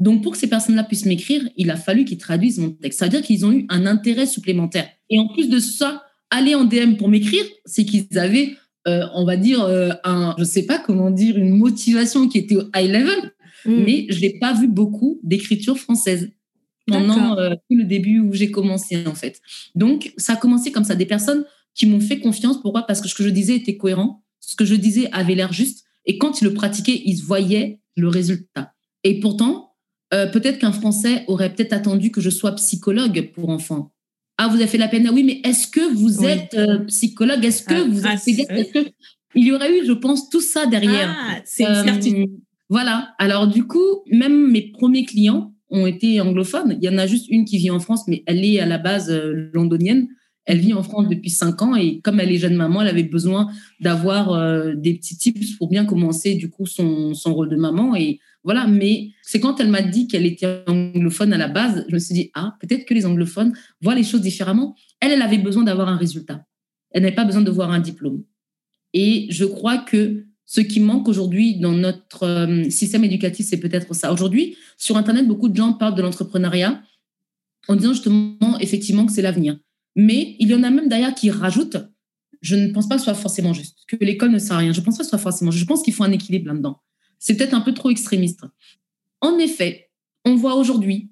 Donc, 0.00 0.22
pour 0.22 0.32
que 0.32 0.38
ces 0.38 0.46
personnes-là 0.46 0.84
puissent 0.84 1.04
m'écrire, 1.04 1.46
il 1.58 1.70
a 1.70 1.76
fallu 1.76 2.06
qu'ils 2.06 2.16
traduisent 2.16 2.58
mon 2.58 2.70
texte. 2.70 2.98
Ça 2.98 3.04
veut 3.04 3.10
dire 3.10 3.20
qu'ils 3.20 3.44
ont 3.44 3.52
eu 3.52 3.66
un 3.68 3.84
intérêt 3.84 4.24
supplémentaire. 4.24 4.88
Et 5.10 5.18
en 5.18 5.28
plus 5.28 5.50
de 5.50 5.58
ça, 5.58 6.02
aller 6.30 6.54
en 6.54 6.64
DM 6.64 6.94
pour 6.96 7.10
m'écrire, 7.10 7.44
c'est 7.66 7.84
qu'ils 7.84 8.18
avaient, 8.18 8.56
euh, 8.86 9.02
on 9.12 9.26
va 9.26 9.36
dire, 9.36 9.60
euh, 9.64 9.90
un, 10.02 10.34
je 10.38 10.44
sais 10.44 10.62
pas 10.64 10.78
comment 10.78 11.10
dire, 11.10 11.36
une 11.36 11.50
motivation 11.50 12.26
qui 12.26 12.38
était 12.38 12.56
high 12.74 12.90
level. 12.90 13.32
Mm. 13.66 13.84
mais 13.84 14.06
je 14.08 14.20
n'ai 14.20 14.38
pas 14.38 14.54
vu 14.54 14.68
beaucoup 14.68 15.20
d'écriture 15.24 15.76
française 15.76 16.30
pendant 16.86 17.36
euh, 17.36 17.54
le 17.68 17.84
début 17.84 18.20
où 18.20 18.32
j'ai 18.32 18.52
commencé 18.52 19.04
en 19.04 19.14
fait. 19.14 19.40
Donc 19.74 20.12
ça 20.16 20.34
a 20.34 20.36
commencé 20.36 20.72
comme 20.72 20.84
ça, 20.84 20.94
des 20.94 21.06
personnes 21.06 21.44
qui 21.74 21.86
m'ont 21.86 22.00
fait 22.00 22.18
confiance. 22.18 22.60
Pourquoi? 22.62 22.84
Parce 22.84 23.00
que 23.00 23.08
ce 23.08 23.14
que 23.14 23.24
je 23.24 23.28
disais 23.28 23.56
était 23.56 23.76
cohérent, 23.76 24.22
ce 24.40 24.56
que 24.56 24.64
je 24.64 24.74
disais 24.74 25.08
avait 25.12 25.34
l'air 25.34 25.52
juste, 25.52 25.84
et 26.06 26.18
quand 26.18 26.40
ils 26.40 26.44
le 26.44 26.54
pratiquaient, 26.54 27.02
ils 27.04 27.20
voyaient 27.22 27.80
le 27.96 28.08
résultat. 28.08 28.74
Et 29.04 29.20
pourtant, 29.20 29.74
euh, 30.14 30.26
peut-être 30.26 30.58
qu'un 30.58 30.72
Français 30.72 31.24
aurait 31.26 31.52
peut-être 31.54 31.72
attendu 31.72 32.10
que 32.10 32.20
je 32.20 32.30
sois 32.30 32.52
psychologue 32.52 33.30
pour 33.34 33.50
enfants. 33.50 33.92
Ah, 34.38 34.48
vous 34.48 34.56
avez 34.56 34.66
fait 34.66 34.78
la 34.78 34.88
peine? 34.88 35.06
Ah 35.08 35.12
oui, 35.12 35.24
mais 35.24 35.40
est-ce 35.44 35.66
que 35.66 35.92
vous 35.94 36.24
êtes 36.24 36.54
euh, 36.54 36.78
psychologue? 36.86 37.44
Est-ce 37.44 37.62
que 37.62 37.74
ah, 37.74 37.84
vous 37.84 38.06
êtes 38.06 38.76
ah, 38.76 38.80
Il 39.34 39.46
y 39.46 39.52
aurait 39.52 39.78
eu, 39.78 39.84
je 39.84 39.92
pense, 39.92 40.30
tout 40.30 40.40
ça 40.40 40.66
derrière. 40.66 41.14
Ah, 41.18 41.40
c'est 41.44 41.64
une 41.64 41.84
certitude. 41.84 42.30
Voilà. 42.68 43.14
Alors 43.18 43.48
du 43.48 43.66
coup, 43.66 44.02
même 44.10 44.50
mes 44.50 44.70
premiers 44.70 45.04
clients, 45.04 45.52
ont 45.70 45.86
été 45.86 46.20
anglophones. 46.20 46.78
Il 46.80 46.84
y 46.84 46.88
en 46.88 46.98
a 46.98 47.06
juste 47.06 47.28
une 47.28 47.44
qui 47.44 47.58
vit 47.58 47.70
en 47.70 47.80
France, 47.80 48.04
mais 48.08 48.22
elle 48.26 48.44
est 48.44 48.60
à 48.60 48.66
la 48.66 48.78
base 48.78 49.10
euh, 49.10 49.50
londonienne. 49.52 50.08
Elle 50.48 50.60
vit 50.60 50.72
en 50.72 50.82
France 50.82 51.08
depuis 51.08 51.28
cinq 51.28 51.60
ans 51.60 51.76
et 51.76 52.00
comme 52.00 52.20
elle 52.20 52.32
est 52.32 52.38
jeune 52.38 52.56
maman, 52.56 52.80
elle 52.80 52.88
avait 52.88 53.02
besoin 53.02 53.50
d'avoir 53.80 54.32
euh, 54.32 54.72
des 54.74 54.94
petits 54.94 55.18
tips 55.18 55.52
pour 55.58 55.68
bien 55.68 55.84
commencer 55.84 56.36
du 56.36 56.48
coup 56.48 56.64
son, 56.64 57.12
son 57.12 57.34
rôle 57.34 57.50
de 57.50 57.56
maman. 57.56 57.94
Et 57.94 58.18
voilà, 58.44 58.66
mais 58.66 59.10
c'est 59.20 59.40
quand 59.40 59.60
elle 59.60 59.68
m'a 59.68 59.82
dit 59.82 60.08
qu'elle 60.08 60.24
était 60.24 60.64
anglophone 60.66 61.34
à 61.34 61.36
la 61.36 61.48
base, 61.48 61.84
je 61.90 61.94
me 61.94 61.98
suis 61.98 62.14
dit, 62.14 62.30
ah, 62.32 62.56
peut-être 62.62 62.86
que 62.86 62.94
les 62.94 63.04
anglophones 63.04 63.52
voient 63.82 63.94
les 63.94 64.02
choses 64.02 64.22
différemment. 64.22 64.74
Elle, 65.00 65.12
elle 65.12 65.20
avait 65.20 65.36
besoin 65.36 65.64
d'avoir 65.64 65.88
un 65.88 65.98
résultat. 65.98 66.46
Elle 66.92 67.02
n'avait 67.02 67.14
pas 67.14 67.26
besoin 67.26 67.42
de 67.42 67.50
voir 67.50 67.70
un 67.70 67.80
diplôme. 67.80 68.24
Et 68.94 69.26
je 69.28 69.44
crois 69.44 69.76
que 69.76 70.24
ce 70.46 70.62
qui 70.62 70.80
manque 70.80 71.08
aujourd'hui 71.08 71.60
dans 71.60 71.72
notre 71.72 72.22
euh, 72.24 72.70
système 72.70 73.04
éducatif, 73.04 73.46
c'est 73.46 73.60
peut-être 73.60 73.94
ça. 73.94 74.14
Aujourd'hui, 74.14 74.56
sur 74.78 74.96
Internet, 74.96 75.28
beaucoup 75.28 75.50
de 75.50 75.56
gens 75.56 75.74
parlent 75.74 75.94
de 75.94 76.00
l'entrepreneuriat 76.00 76.80
en 77.68 77.76
disant 77.76 77.92
justement, 77.92 78.58
effectivement, 78.60 79.04
que 79.04 79.12
c'est 79.12 79.20
l'avenir. 79.20 79.58
Mais 79.98 80.36
il 80.38 80.48
y 80.48 80.54
en 80.54 80.62
a 80.62 80.70
même 80.70 80.88
d'ailleurs 80.88 81.12
qui 81.12 81.28
rajoutent, 81.28 81.76
je 82.40 82.54
ne 82.54 82.68
pense 82.68 82.88
pas 82.88 82.94
que 82.94 83.00
ce 83.00 83.06
soit 83.06 83.14
forcément 83.14 83.52
juste, 83.52 83.80
que 83.88 83.96
l'école 83.96 84.30
ne 84.30 84.38
sert 84.38 84.54
à 84.54 84.60
rien. 84.60 84.72
Je 84.72 84.80
pense 84.80 84.96
pas 84.96 85.00
que 85.00 85.06
ce 85.06 85.10
soit 85.10 85.18
forcément 85.18 85.50
juste. 85.50 85.64
Je 85.64 85.66
pense 85.66 85.82
qu'il 85.82 85.92
faut 85.92 86.04
un 86.04 86.12
équilibre 86.12 86.46
là-dedans. 86.46 86.80
C'est 87.18 87.36
peut-être 87.36 87.52
un 87.52 87.60
peu 87.60 87.74
trop 87.74 87.90
extrémiste. 87.90 88.44
En 89.20 89.38
effet, 89.38 89.90
on 90.24 90.36
voit 90.36 90.54
aujourd'hui 90.54 91.10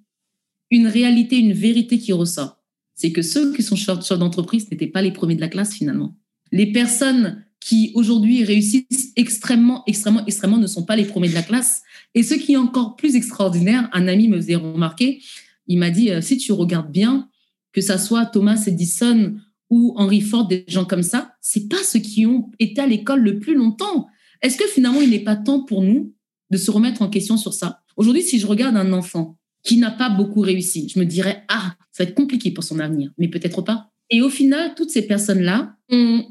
une 0.71 0.87
réalité, 0.87 1.37
une 1.37 1.53
vérité 1.53 1.99
qui 1.99 2.13
ressort. 2.13 2.63
C'est 2.95 3.11
que 3.11 3.23
ceux 3.23 3.53
qui 3.53 3.65
sont 3.65 3.75
chefs 3.75 4.19
d'entreprise 4.19 4.71
n'étaient 4.71 4.87
pas 4.87 5.03
les 5.03 5.11
premiers 5.11 5.35
de 5.35 5.41
la 5.41 5.49
classe 5.49 5.75
finalement. 5.75 6.17
Les 6.53 6.71
personnes 6.71 7.45
qui 7.59 7.91
aujourd'hui 7.97 8.45
réussissent 8.45 9.13
extrêmement, 9.17 9.83
extrêmement, 9.89 10.25
extrêmement 10.27 10.59
ne 10.59 10.69
sont 10.69 10.85
pas 10.85 10.95
les 10.95 11.07
premiers 11.07 11.29
de 11.29 11.35
la 11.35 11.43
classe. 11.43 11.83
Et 12.15 12.23
ce 12.23 12.35
qui 12.35 12.53
est 12.53 12.57
encore 12.57 12.95
plus 12.95 13.17
extraordinaire, 13.17 13.89
un 13.93 14.07
ami 14.07 14.29
me 14.29 14.37
faisait 14.37 14.55
remarquer, 14.55 15.21
il 15.67 15.81
m'a 15.81 15.91
dit, 15.91 16.13
euh, 16.13 16.21
si 16.21 16.37
tu 16.37 16.53
regardes 16.53 16.93
bien, 16.93 17.29
que 17.77 17.83
ça 17.83 17.99
soit 17.99 18.25
Thomas 18.27 18.65
Edison 18.67 19.37
ou 19.69 19.93
Henry 19.97 20.23
Ford, 20.23 20.49
des 20.49 20.65
gens 20.67 20.87
comme 20.87 21.03
ça, 21.03 21.35
c'est 21.43 21.69
pas 21.69 21.83
ceux 21.85 21.99
qui 21.99 22.25
ont 22.25 22.51
été 22.59 22.81
à 22.81 22.87
l'école 22.87 23.21
le 23.21 23.39
plus 23.39 23.55
longtemps. 23.55 24.07
Est-ce 24.41 24.57
que 24.57 24.67
finalement, 24.67 25.03
il 25.03 25.11
n'est 25.11 25.23
pas 25.23 25.37
temps 25.37 25.63
pour 25.63 25.83
nous 25.83 26.15
de 26.51 26.57
se 26.57 26.71
remettre 26.71 27.03
en 27.03 27.11
question 27.11 27.37
sur 27.37 27.53
ça? 27.53 27.83
Aujourd'hui, 27.97 28.23
si 28.23 28.39
je 28.39 28.47
regarde 28.47 28.77
un 28.77 28.95
enfant 28.95 29.39
qui 29.63 29.77
n'a 29.77 29.91
pas 29.91 30.09
beaucoup 30.09 30.41
réussi, 30.41 30.89
je 30.89 30.99
me 30.99 31.05
dirais, 31.05 31.45
ah, 31.49 31.77
ça 31.93 32.03
va 32.03 32.09
être 32.09 32.17
compliqué 32.17 32.51
pour 32.51 32.65
son 32.65 32.79
avenir, 32.79 33.13
mais 33.19 33.29
peut-être 33.29 33.61
pas. 33.61 33.91
Et 34.09 34.23
au 34.23 34.31
final, 34.31 34.75
toutes 34.75 34.91
ces 34.91 35.03
personnes-là 35.03 35.77
ont 35.91 36.25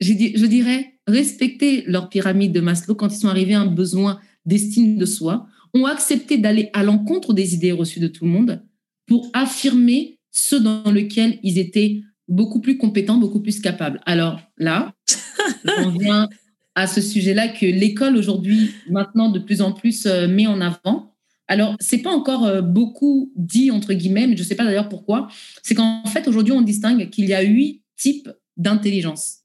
je, 0.00 0.46
dirais, 0.46 0.94
respecter 1.06 1.82
leur 1.86 2.08
pyramide 2.08 2.52
de 2.52 2.60
Maslow 2.60 2.94
quand 2.94 3.12
ils 3.12 3.18
sont 3.18 3.28
arrivés 3.28 3.54
à 3.54 3.60
un 3.60 3.66
besoin 3.66 4.20
d'estime 4.46 4.96
de 4.96 5.06
soi, 5.06 5.46
ont 5.74 5.86
accepté 5.86 6.38
d'aller 6.38 6.70
à 6.72 6.82
l'encontre 6.82 7.34
des 7.34 7.54
idées 7.54 7.72
reçues 7.72 8.00
de 8.00 8.08
tout 8.08 8.24
le 8.24 8.30
monde 8.30 8.62
pour 9.06 9.28
affirmer 9.32 10.17
ce 10.38 10.54
dans 10.54 10.90
lequel 10.92 11.40
ils 11.42 11.58
étaient 11.58 12.02
beaucoup 12.28 12.60
plus 12.60 12.78
compétents, 12.78 13.16
beaucoup 13.16 13.40
plus 13.40 13.60
capables. 13.60 14.00
Alors 14.06 14.40
là, 14.56 14.94
on 15.78 15.90
vient 15.90 16.28
à 16.76 16.86
ce 16.86 17.00
sujet-là 17.00 17.48
que 17.48 17.66
l'école 17.66 18.16
aujourd'hui, 18.16 18.70
maintenant 18.88 19.30
de 19.30 19.40
plus 19.40 19.60
en 19.62 19.72
plus, 19.72 20.06
euh, 20.06 20.28
met 20.28 20.46
en 20.46 20.60
avant. 20.60 21.12
Alors, 21.48 21.74
c'est 21.80 21.98
pas 21.98 22.10
encore 22.10 22.46
euh, 22.46 22.62
beaucoup 22.62 23.32
dit 23.34 23.72
entre 23.72 23.94
guillemets, 23.94 24.28
mais 24.28 24.36
je 24.36 24.44
sais 24.44 24.54
pas 24.54 24.64
d'ailleurs 24.64 24.88
pourquoi. 24.88 25.26
C'est 25.64 25.74
qu'en 25.74 26.04
fait, 26.06 26.28
aujourd'hui, 26.28 26.52
on 26.52 26.62
distingue 26.62 27.10
qu'il 27.10 27.26
y 27.26 27.34
a 27.34 27.42
huit 27.42 27.82
types 27.96 28.30
d'intelligence. 28.56 29.38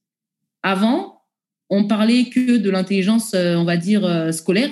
Avant, 0.61 1.21
on 1.71 1.87
parlait 1.87 2.25
que 2.25 2.57
de 2.57 2.69
l'intelligence, 2.69 3.33
euh, 3.33 3.55
on 3.55 3.63
va 3.63 3.77
dire, 3.77 4.31
scolaire, 4.31 4.69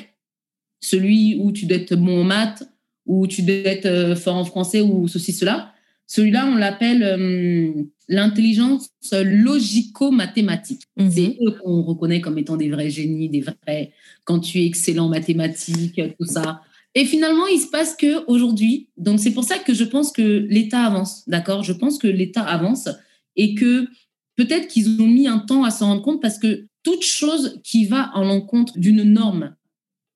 celui 0.82 1.38
où 1.40 1.52
tu 1.52 1.66
dois 1.66 1.78
être 1.78 1.96
bon 1.96 2.22
en 2.22 2.24
maths, 2.26 2.64
où 3.08 3.26
tu 3.26 3.42
dois 3.42 3.56
être 3.56 4.16
fort 4.16 4.36
en 4.36 4.46
français 4.46 4.82
ou 4.82 5.08
ceci, 5.08 5.34
cela. 5.34 5.74
Celui-là, 6.12 6.46
on 6.46 6.58
l'appelle 6.58 7.88
l'intelligence 8.10 8.90
logico-mathématique. 9.14 10.82
Mhm. 10.98 11.10
C'est 11.10 11.38
eux 11.42 11.52
qu'on 11.52 11.84
reconnaît 11.84 12.20
comme 12.20 12.38
étant 12.38 12.58
des 12.58 12.70
vrais 12.70 12.90
génies, 12.90 13.30
des 13.30 13.40
vrais, 13.40 13.94
quand 14.26 14.42
tu 14.42 14.60
es 14.60 14.66
excellent 14.66 15.06
en 15.06 15.10
mathématiques, 15.10 16.02
tout 16.20 16.26
ça. 16.26 16.64
Et 16.96 17.06
finalement, 17.06 17.48
il 17.48 17.60
se 17.62 17.68
passe 17.68 17.96
que 17.96 18.26
aujourd'hui, 18.28 18.90
donc 18.98 19.22
c'est 19.22 19.32
pour 19.32 19.46
ça 19.46 19.58
que 19.58 19.74
je 19.74 19.86
pense 19.86 20.12
que 20.12 20.46
l'État 20.50 20.84
avance, 20.84 21.24
d'accord? 21.30 21.64
Je 21.64 21.72
pense 21.72 21.98
que 21.98 22.08
l'État 22.08 22.44
avance 22.44 22.90
et 23.38 23.56
que 23.56 23.88
peut-être 24.36 24.68
qu'ils 24.68 25.02
ont 25.02 25.08
mis 25.08 25.30
un 25.30 25.40
temps 25.40 25.64
à 25.64 25.72
s'en 25.72 25.86
rendre 25.88 26.02
compte 26.02 26.22
parce 26.22 26.40
que 26.40 26.68
toute 26.84 27.04
chose 27.04 27.62
qui 27.64 27.86
va 27.86 28.12
en 28.16 28.26
l'encontre 28.26 28.78
d'une 28.78 29.04
norme 29.04 29.56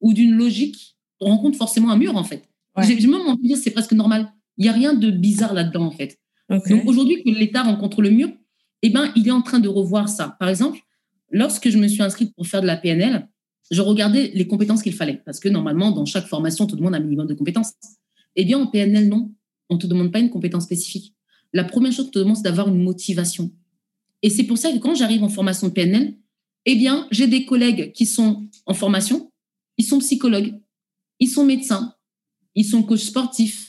ou 0.01 0.11
d'une 0.11 0.35
logique 0.35 0.97
rencontre 1.21 1.57
forcément 1.57 1.89
un 1.89 1.97
mur, 1.97 2.17
en 2.17 2.25
fait. 2.25 2.49
J'ai 2.81 3.07
même 3.07 3.21
envie 3.21 3.43
de 3.43 3.47
dire 3.47 3.57
c'est 3.57 3.71
presque 3.71 3.93
normal. 3.93 4.33
Il 4.57 4.63
n'y 4.63 4.69
a 4.69 4.73
rien 4.73 4.93
de 4.93 5.11
bizarre 5.11 5.53
là-dedans, 5.53 5.85
en 5.85 5.91
fait. 5.91 6.19
Donc 6.49 6.63
aujourd'hui 6.85 7.23
que 7.23 7.29
l'État 7.29 7.63
rencontre 7.63 8.01
le 8.01 8.11
mur, 8.11 8.29
eh 8.81 8.89
ben, 8.89 9.11
il 9.15 9.27
est 9.27 9.31
en 9.31 9.41
train 9.41 9.59
de 9.59 9.67
revoir 9.67 10.09
ça. 10.09 10.35
Par 10.39 10.49
exemple, 10.49 10.79
lorsque 11.31 11.69
je 11.69 11.77
me 11.77 11.87
suis 11.87 12.03
inscrite 12.03 12.33
pour 12.35 12.45
faire 12.47 12.61
de 12.61 12.67
la 12.67 12.77
PNL, 12.77 13.27
je 13.71 13.81
regardais 13.81 14.31
les 14.33 14.47
compétences 14.47 14.83
qu'il 14.83 14.93
fallait. 14.93 15.21
Parce 15.25 15.39
que 15.39 15.49
normalement, 15.49 15.91
dans 15.91 16.05
chaque 16.05 16.27
formation, 16.27 16.65
on 16.65 16.67
te 16.67 16.75
demande 16.75 16.95
un 16.95 16.99
minimum 16.99 17.25
de 17.25 17.33
compétences. 17.33 17.73
Eh 18.35 18.45
bien, 18.45 18.59
en 18.59 18.67
PNL, 18.67 19.09
non. 19.09 19.31
On 19.69 19.75
ne 19.75 19.79
te 19.79 19.87
demande 19.87 20.11
pas 20.11 20.19
une 20.19 20.29
compétence 20.29 20.65
spécifique. 20.65 21.15
La 21.51 21.63
première 21.63 21.91
chose 21.91 22.05
qu'on 22.05 22.11
te 22.11 22.19
demande, 22.19 22.35
c'est 22.35 22.43
d'avoir 22.43 22.67
une 22.67 22.83
motivation. 22.83 23.51
Et 24.21 24.29
c'est 24.29 24.43
pour 24.43 24.57
ça 24.57 24.71
que 24.71 24.77
quand 24.77 24.93
j'arrive 24.93 25.23
en 25.23 25.29
formation 25.29 25.67
de 25.67 25.73
PNL, 25.73 26.15
eh 26.65 26.75
bien, 26.75 27.07
j'ai 27.11 27.27
des 27.27 27.45
collègues 27.45 27.91
qui 27.93 28.05
sont 28.05 28.47
en 28.65 28.73
formation, 28.73 29.31
ils 29.77 29.85
sont 29.85 29.99
psychologues, 29.99 30.59
ils 31.19 31.29
sont 31.29 31.45
médecins, 31.45 31.95
ils 32.55 32.65
sont 32.65 32.83
coachs 32.83 32.99
sportifs, 32.99 33.64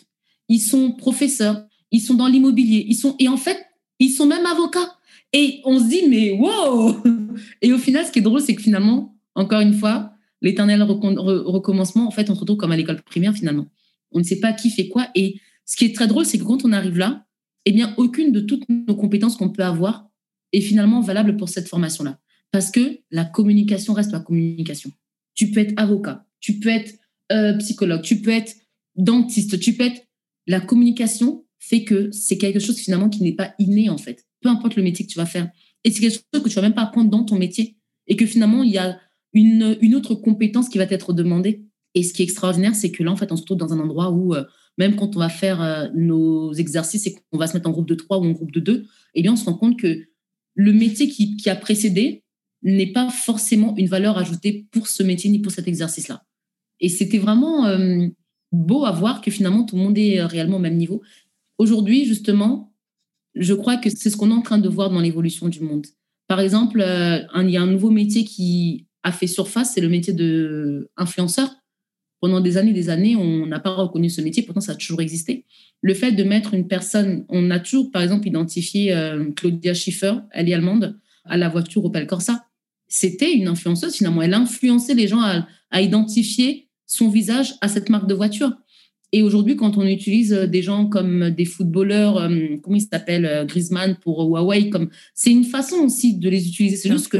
ils 0.49 0.61
sont 0.61 0.93
professeurs, 0.93 1.67
ils 1.91 2.01
sont 2.01 2.15
dans 2.15 2.27
l'immobilier, 2.27 2.85
ils 2.89 2.95
sont 2.95 3.17
et 3.19 3.29
en 3.29 3.37
fait, 3.37 3.59
ils 3.99 4.11
sont 4.11 4.27
même 4.27 4.47
avocats. 4.47 4.97
Et 5.33 5.61
on 5.65 5.79
se 5.79 5.89
dit 5.89 6.03
mais 6.09 6.33
wow 6.33 6.97
Et 7.63 7.73
au 7.73 7.79
final, 7.79 8.07
ce 8.07 8.13
qui 8.13 8.21
est 8.21 8.23
drôle, 8.23 8.41
c'est 8.41 8.55
que 8.55 8.63
finalement, 8.63 9.17
encore 9.35 9.61
une 9.61 9.75
fois, 9.75 10.13
l'éternel 10.43 10.83
recommencement, 10.83 12.07
en 12.07 12.11
fait, 12.11 12.31
on 12.31 12.35
se 12.35 12.41
retrouve 12.41 12.57
comme 12.57 12.73
à 12.73 12.77
l'école 12.77 13.03
primaire 13.03 13.35
finalement. 13.35 13.67
On 14.13 14.19
ne 14.19 14.25
sait 14.25 14.41
pas 14.41 14.53
qui 14.53 14.71
fait 14.71 14.89
quoi. 14.89 15.09
Et 15.15 15.41
ce 15.65 15.77
qui 15.77 15.85
est 15.85 15.95
très 15.95 16.07
drôle, 16.07 16.25
c'est 16.25 16.39
que 16.39 16.45
quand 16.45 16.65
on 16.65 16.73
arrive 16.73 16.99
là, 16.99 17.27
eh 17.65 17.73
bien, 17.73 17.93
aucune 17.97 18.33
de 18.33 18.41
toutes 18.41 18.69
nos 18.69 18.95
compétences 18.95 19.37
qu'on 19.37 19.51
peut 19.51 19.65
avoir 19.65 20.09
est 20.53 20.61
finalement 20.61 21.01
valable 21.01 21.37
pour 21.37 21.49
cette 21.49 21.69
formation-là. 21.69 22.21
Parce 22.53 22.71
que 22.71 23.01
la 23.11 23.25
communication 23.25 23.93
reste 23.93 24.13
la 24.13 24.21
communication. 24.21 24.91
Tu 25.35 25.51
peux 25.51 25.61
être 25.61 25.75
avocat, 25.77 26.25
tu 26.41 26.61
peux 26.61 26.69
être 26.69 26.95
euh, 27.33 27.55
psychologue, 27.59 28.03
tu 28.03 28.23
peux 28.23 28.31
être 28.31 28.55
dentiste, 28.95 29.59
tu 29.59 29.75
peux 29.75 29.85
être... 29.85 30.06
La 30.47 30.61
communication 30.61 31.45
fait 31.59 31.85
que 31.85 32.11
c'est 32.13 32.39
quelque 32.39 32.61
chose 32.61 32.79
finalement 32.79 33.09
qui 33.09 33.23
n'est 33.23 33.35
pas 33.35 33.55
inné 33.59 33.91
en 33.91 33.99
fait. 33.99 34.25
Peu 34.41 34.49
importe 34.49 34.77
le 34.77 34.83
métier 34.83 35.07
que 35.07 35.11
tu 35.11 35.19
vas 35.19 35.27
faire. 35.27 35.51
Et 35.85 35.91
c'est 35.91 36.01
quelque 36.01 36.13
chose 36.13 36.43
que 36.43 36.49
tu 36.49 36.55
vas 36.55 36.63
même 36.63 36.75
pas 36.75 36.83
apprendre 36.83 37.11
dans 37.11 37.25
ton 37.25 37.39
métier. 37.39 37.77
Et 38.07 38.17
que 38.17 38.27
finalement, 38.27 38.63
il 38.63 38.71
y 38.71 38.79
a 38.79 38.99
une, 39.33 39.95
autre 39.95 40.15
compétence 40.15 40.69
qui 40.69 40.79
va 40.79 40.87
t'être 40.87 41.13
demandée. 41.13 41.65
Et 41.95 42.03
ce 42.03 42.13
qui 42.13 42.23
est 42.23 42.25
extraordinaire, 42.25 42.75
c'est 42.75 42.91
que 42.91 43.03
là, 43.03 43.11
en 43.11 43.17
fait, 43.17 43.33
on 43.33 43.37
se 43.37 43.45
trouve 43.45 43.57
dans 43.57 43.73
un 43.73 43.81
endroit 43.81 44.11
où, 44.11 44.35
euh, 44.35 44.45
même 44.79 44.97
quand 44.97 45.17
on 45.17 45.19
va 45.19 45.29
faire 45.29 45.63
euh, 45.63 45.89
nos 45.95 46.53
exercices 46.53 47.07
et 47.07 47.15
qu'on 47.15 47.39
va 47.39 47.47
se 47.47 47.55
mettre 47.55 47.69
en 47.69 47.73
groupe 47.73 47.89
de 47.89 47.95
trois 47.95 48.19
ou 48.19 48.25
en 48.25 48.33
groupe 48.33 48.53
de 48.53 48.61
deux, 48.61 48.87
eh 49.15 49.23
bien, 49.23 49.33
on 49.33 49.37
se 49.37 49.45
rend 49.45 49.55
compte 49.55 49.79
que 49.79 50.07
le 50.55 50.73
métier 50.73 51.09
qui, 51.09 51.49
a 51.49 51.57
précédé 51.57 52.25
n'est 52.63 52.93
pas 52.93 53.11
forcément 53.11 53.77
une 53.77 53.87
valeur 53.87 54.19
ajoutée 54.19 54.67
pour 54.73 54.89
ce 54.89 55.03
métier 55.03 55.31
ni 55.31 55.39
pour 55.39 55.53
cet 55.53 55.69
exercice-là. 55.69 56.25
Et 56.81 56.89
c'était 56.89 57.19
vraiment 57.19 57.67
euh, 57.67 58.09
beau 58.53 58.85
à 58.85 58.93
voir 58.93 59.21
que 59.21 59.31
finalement 59.31 59.65
tout 59.65 59.77
le 59.77 59.83
monde 59.83 59.99
est 59.99 60.21
euh, 60.21 60.27
réellement 60.27 60.57
au 60.57 60.61
même 60.61 60.77
niveau. 60.77 61.03
Aujourd'hui, 61.59 62.05
justement, 62.05 62.73
je 63.35 63.55
crois 63.55 63.77
que 63.77 63.91
c'est 63.91 64.11
ce 64.11 64.17
qu'on 64.17 64.31
est 64.31 64.35
en 64.35 64.43
train 64.43 64.59
de 64.59 64.69
voir 64.69 64.91
dans 64.91 65.01
l'évolution 65.01 65.49
du 65.49 65.61
monde. 65.61 65.87
Par 66.27 66.41
exemple, 66.41 66.81
euh, 66.81 67.21
il 67.43 67.51
y 67.51 67.57
a 67.57 67.63
un 67.63 67.67
nouveau 67.67 67.91
métier 67.91 68.25
qui 68.25 68.87
a 69.03 69.13
fait 69.13 69.27
surface, 69.27 69.75
c'est 69.75 69.81
le 69.81 69.89
métier 69.89 70.13
de 70.13 70.91
influenceur 70.97 71.51
pendant 72.21 72.41
des 72.41 72.57
années 72.57 72.73
des 72.73 72.89
années, 72.89 73.17
on 73.17 73.47
n'a 73.47 73.61
pas 73.61 73.75
reconnu 73.75 74.09
ce 74.09 74.21
métier, 74.21 74.43
pourtant 74.43 74.61
ça 74.61 74.73
a 74.73 74.75
toujours 74.75 75.01
existé. 75.01 75.45
Le 75.83 75.95
fait 75.95 76.13
de 76.13 76.25
mettre 76.25 76.55
une 76.55 76.67
personne, 76.67 77.25
on 77.29 77.51
a 77.51 77.59
toujours 77.59 77.91
par 77.91 78.03
exemple 78.03 78.27
identifié 78.27 78.93
euh, 78.95 79.31
Claudia 79.33 79.75
Schiffer, 79.75 80.15
elle 80.33 80.49
est 80.49 80.55
allemande, 80.55 80.99
à 81.25 81.37
la 81.37 81.49
voiture 81.49 81.85
Opel 81.85 82.07
Corsa. 82.07 82.47
C'était 82.89 83.33
une 83.33 83.49
influenceuse 83.49 83.95
finalement, 83.95 84.23
elle 84.23 84.35
a 84.35 84.38
influencé 84.38 84.94
les 84.94 85.09
gens 85.09 85.21
à, 85.21 85.47
identifier 85.81 86.65
son 86.87 87.09
visage 87.09 87.55
à 87.61 87.69
cette 87.69 87.89
marque 87.89 88.07
de 88.07 88.15
voiture. 88.15 88.53
Et 89.13 89.23
aujourd'hui, 89.23 89.57
quand 89.57 89.79
on 89.79 89.87
utilise 89.87 90.33
des 90.33 90.63
gens 90.63 90.87
comme 90.87 91.31
des 91.31 91.45
footballeurs, 91.45 92.19
euh, 92.19 92.57
comment 92.63 92.77
ils 92.77 92.81
s'appellent, 92.81 93.47
Griezmann 93.47 93.97
pour 94.03 94.21
Huawei, 94.23 94.69
comme 94.69 94.91
c'est 95.15 95.31
une 95.31 95.45
façon 95.45 95.77
aussi 95.77 96.17
de 96.17 96.29
les 96.29 96.49
utiliser. 96.49 96.77
C'est 96.77 96.91
juste 96.91 97.09
que 97.09 97.19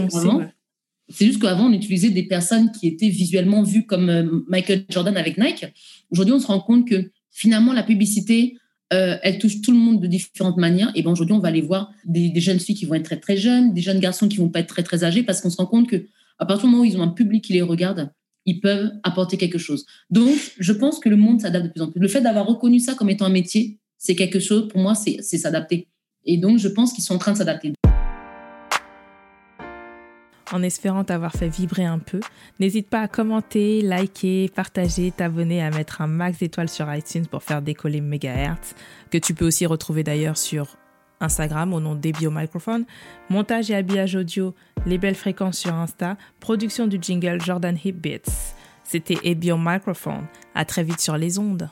c'est 1.09 1.27
juste 1.27 1.41
qu'avant, 1.41 1.67
on 1.67 1.73
utilisait 1.73 2.11
des 2.11 2.25
personnes 2.25 2.73
qui 2.73 2.89
étaient 2.89 3.09
visuellement 3.09 3.63
vues 3.63 3.87
comme 3.87 4.09
euh, 4.09 4.45
Michael 4.49 4.85
Jordan 4.89 5.17
avec 5.17 5.39
Nike. 5.39 5.67
Aujourd'hui, 6.11 6.35
on 6.35 6.41
se 6.41 6.47
rend 6.47 6.61
compte 6.61 6.89
que 6.89 7.11
finalement, 7.31 7.73
la 7.73 7.85
publicité, 7.85 8.57
euh, 8.93 9.17
elle 9.23 9.39
touche 9.39 9.61
tout 9.61 9.71
le 9.71 9.79
monde 9.79 10.01
de 10.01 10.07
différentes 10.07 10.57
manières. 10.57 10.91
Et 10.95 11.03
ben 11.03 11.13
aujourd'hui, 11.13 11.35
on 11.35 11.39
va 11.39 11.49
aller 11.49 11.61
voir 11.61 11.93
des, 12.05 12.33
jeunes 12.41 12.59
filles 12.59 12.75
qui 12.75 12.87
vont 12.87 12.95
être 12.95 13.05
très 13.05 13.19
très 13.19 13.37
jeunes, 13.37 13.73
des 13.73 13.83
jeunes 13.83 14.01
garçons 14.01 14.29
qui 14.29 14.39
vont 14.39 14.49
pas 14.49 14.61
être 14.61 14.69
très 14.69 14.83
très 14.83 15.05
âgés, 15.05 15.23
parce 15.23 15.41
qu'on 15.41 15.51
se 15.51 15.57
rend 15.57 15.67
compte 15.67 15.89
que 15.89 16.07
à 16.39 16.45
partir 16.45 16.67
du 16.67 16.73
moment 16.73 16.83
où 16.83 16.87
ils 16.87 16.99
ont 16.99 17.03
un 17.03 17.09
public 17.09 17.45
qui 17.45 17.53
les 17.53 17.63
regarde, 17.63 18.11
ils 18.47 18.61
peuvent 18.61 18.93
apporter 19.03 19.37
quelque 19.37 19.59
chose. 19.59 19.85
Donc, 20.09 20.37
je 20.59 20.73
pense 20.73 20.99
que 21.01 21.09
le 21.09 21.17
monde 21.17 21.41
s'adapte 21.41 21.67
de 21.67 21.73
plus 21.73 21.83
en 21.83 21.91
plus. 21.91 22.01
Le 22.01 22.09
fait 22.09 22.21
d'avoir 22.21 22.47
reconnu 22.47 22.79
ça 22.79 22.95
comme 22.95 23.11
étant 23.11 23.27
un 23.27 23.31
métier, 23.31 23.79
c'est 23.99 24.15
quelque 24.15 24.41
chose, 24.41 24.69
pour 24.69 24.81
moi, 24.81 24.95
c'est 24.95 25.21
s'adapter. 25.21 25.89
Et 26.25 26.39
donc, 26.39 26.59
je 26.59 26.69
pense 26.69 26.93
qu'ils 26.93 27.05
sont 27.05 27.17
en 27.17 27.19
train 27.19 27.33
de 27.33 27.39
s'adapter. 27.39 27.73
En 30.53 30.63
espérant 30.63 31.03
t'avoir 31.03 31.33
fait 31.33 31.49
vibrer 31.49 31.85
un 31.85 31.99
peu, 31.99 32.21
n'hésite 32.61 32.89
pas 32.89 33.01
à 33.01 33.09
commenter, 33.09 33.83
liker, 33.83 34.49
partager, 34.55 35.11
t'abonner, 35.11 35.61
à 35.61 35.71
mettre 35.71 36.01
un 36.03 36.07
max 36.07 36.39
d'étoiles 36.39 36.69
sur 36.69 36.93
iTunes 36.95 37.27
pour 37.27 37.43
faire 37.43 37.63
décoller 37.63 38.01
Megahertz, 38.01 38.77
que 39.11 39.19
tu 39.19 39.35
peux 39.35 39.45
aussi 39.45 39.67
retrouver 39.67 40.05
d'ailleurs 40.05 40.39
sur 40.39 40.77
Instagram 41.21 41.73
au 41.75 41.81
nom 41.81 41.95
d'Ebio 41.95 42.31
Microphone, 42.31 42.85
montage 43.31 43.71
et 43.71 43.75
habillage 43.75 44.15
audio, 44.17 44.55
les 44.87 44.99
belles 44.99 45.15
fréquences 45.15 45.59
sur 45.59 45.75
Insta, 45.75 46.17
production 46.41 46.87
du 46.87 46.99
jingle 47.01 47.41
Jordan 47.41 47.77
Hip 47.85 47.93
Beats. 47.93 48.55
C'était 48.85 49.19
Ebio 49.25 49.57
Microphone. 49.59 50.27
À 50.55 50.65
très 50.65 50.85
vite 50.85 51.01
sur 51.01 51.17
les 51.17 51.39
ondes. 51.39 51.71